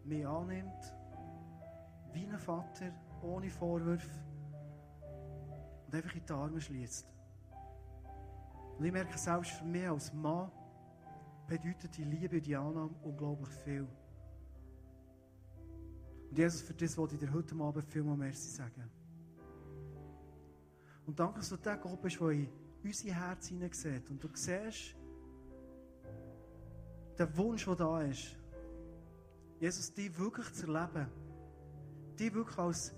mich 0.04 0.26
annimmt, 0.26 0.94
wie 2.14 2.24
ein 2.24 2.38
Vater, 2.38 2.92
ohne 3.20 3.50
Vorwürfe 3.50 4.22
und 5.86 5.94
einfach 5.94 6.14
in 6.14 6.24
die 6.24 6.32
Arme 6.32 6.60
schließt. 6.60 7.13
Und 8.78 8.84
ich 8.84 8.92
merke 8.92 9.16
selbst 9.16 9.52
für 9.52 9.64
mich 9.64 9.88
als 9.88 10.12
Mann 10.12 10.50
bedeutet 11.46 11.96
die 11.96 12.04
Liebe 12.04 12.36
und 12.36 12.46
die 12.46 12.56
Annahme 12.56 12.94
unglaublich 13.02 13.50
viel. 13.64 13.86
Und 16.30 16.38
Jesus, 16.38 16.62
für 16.62 16.74
das 16.74 16.96
wollte 16.96 17.14
ich 17.14 17.20
dir 17.20 17.32
heute 17.32 17.54
Abend 17.56 17.86
viel 17.86 18.02
mehr 18.02 18.16
Merci 18.16 18.50
sagen. 18.50 18.90
Und 21.06 21.20
danke, 21.20 21.40
dass 21.40 21.50
du 21.50 21.56
der 21.56 21.76
Gott 21.76 22.00
bist, 22.00 22.18
der 22.20 22.30
in 22.30 22.48
unser 22.82 23.14
Herz 23.14 23.48
hineinsieht. 23.48 24.10
Und 24.10 24.24
du 24.24 24.28
siehst 24.32 24.96
den 27.18 27.36
Wunsch, 27.36 27.64
der 27.66 27.76
da 27.76 28.02
ist. 28.02 28.36
Jesus, 29.60 29.94
dich 29.94 30.18
wirklich 30.18 30.52
zu 30.52 30.66
erleben. 30.66 31.06
Dich 32.18 32.34
wirklich 32.34 32.58
als 32.58 32.94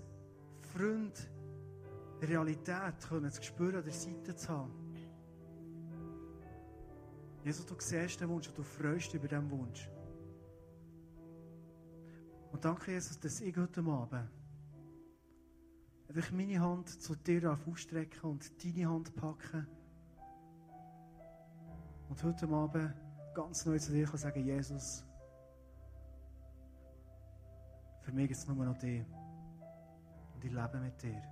Freund, 0.73 1.29
Realität 2.21 3.07
können 3.07 3.31
zu 3.31 3.43
spüren, 3.43 3.75
an 3.75 3.83
der 3.83 3.93
Seite 3.93 4.35
zu 4.35 4.49
haben. 4.49 4.86
Jesus, 7.47 7.65
du 7.65 7.75
siehst 7.79 8.19
den 8.19 8.27
Wunsch 8.27 8.49
und 8.49 8.57
du 8.57 8.63
freust 8.63 9.05
dich 9.07 9.13
über 9.13 9.29
diesen 9.29 9.49
Wunsch. 9.49 9.89
Und 12.51 12.65
danke, 12.65 12.91
Jesus, 12.91 13.17
dass 13.17 13.39
ich 13.39 13.55
heute 13.55 13.79
Abend 13.79 14.29
einfach 16.09 16.31
meine 16.33 16.59
Hand 16.59 16.89
zu 16.89 17.15
dir 17.15 17.57
ausstrecken 17.65 18.31
und 18.31 18.51
deine 18.61 18.89
Hand 18.89 19.15
packen. 19.15 19.65
Und 22.09 22.21
heute 22.21 22.49
Abend 22.49 22.93
ganz 23.33 23.65
neu 23.65 23.79
zu 23.79 23.93
dir 23.93 24.05
kann 24.07 24.17
sagen, 24.17 24.43
Jesus, 24.43 25.05
für 28.01 28.11
mich 28.11 28.27
gibt 28.27 28.41
es 28.41 28.45
nur 28.45 28.65
noch 28.65 28.77
dich. 28.77 29.05
Und 30.35 30.43
ich 30.43 30.51
lebe 30.51 30.79
mit 30.81 31.01
dir. 31.01 31.23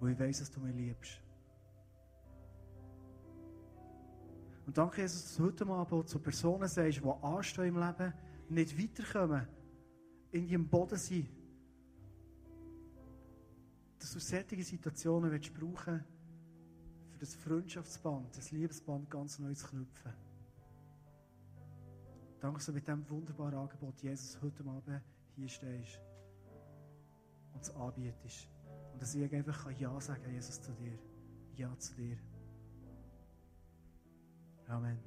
Wo 0.00 0.08
ich 0.08 0.18
weiß, 0.18 0.40
dass 0.40 0.50
du 0.50 0.58
mich 0.58 0.74
liebst. 0.74 1.27
Und 4.68 4.76
danke, 4.76 5.00
Jesus, 5.00 5.24
dass 5.24 5.36
du 5.36 5.44
heute 5.44 5.66
Abend 5.66 6.08
zu 6.08 6.18
Personen 6.18 6.68
sagst, 6.68 7.00
die 7.00 7.08
anstehen 7.22 7.74
im 7.74 7.80
Leben, 7.80 8.12
nicht 8.50 8.78
weiterkommen, 8.78 9.48
in 10.30 10.46
ihrem 10.46 10.68
Boden 10.68 10.98
sind 10.98 11.26
dass 13.98 14.12
du 14.12 14.20
solche 14.20 14.62
Situationen 14.62 15.30
willst 15.30 15.52
brauchen 15.54 16.04
für 17.10 17.18
das 17.18 17.34
Freundschaftsband, 17.34 18.36
das 18.36 18.52
Liebesband 18.52 19.10
ganz 19.10 19.38
neu 19.38 19.54
zu 19.54 19.66
knüpfen. 19.68 20.12
Danke, 22.40 22.58
dass 22.58 22.66
du 22.66 22.72
mit 22.72 22.86
diesem 22.86 23.08
wunderbaren 23.10 23.54
Angebot 23.54 24.00
Jesus 24.00 24.40
heute 24.40 24.64
Abend 24.64 25.02
hier 25.34 25.48
stehst 25.48 26.00
und 27.54 27.62
es 27.62 27.70
anbietest. 27.74 28.48
Und 28.92 29.02
dass 29.02 29.14
ich 29.14 29.34
einfach 29.34 29.70
Ja 29.78 30.00
sagen 30.00 30.22
kann, 30.22 30.32
Jesus, 30.32 30.60
zu 30.62 30.72
dir. 30.72 30.98
Ja 31.56 31.76
zu 31.78 31.94
dir. 31.96 32.18
Amen. 34.70 34.98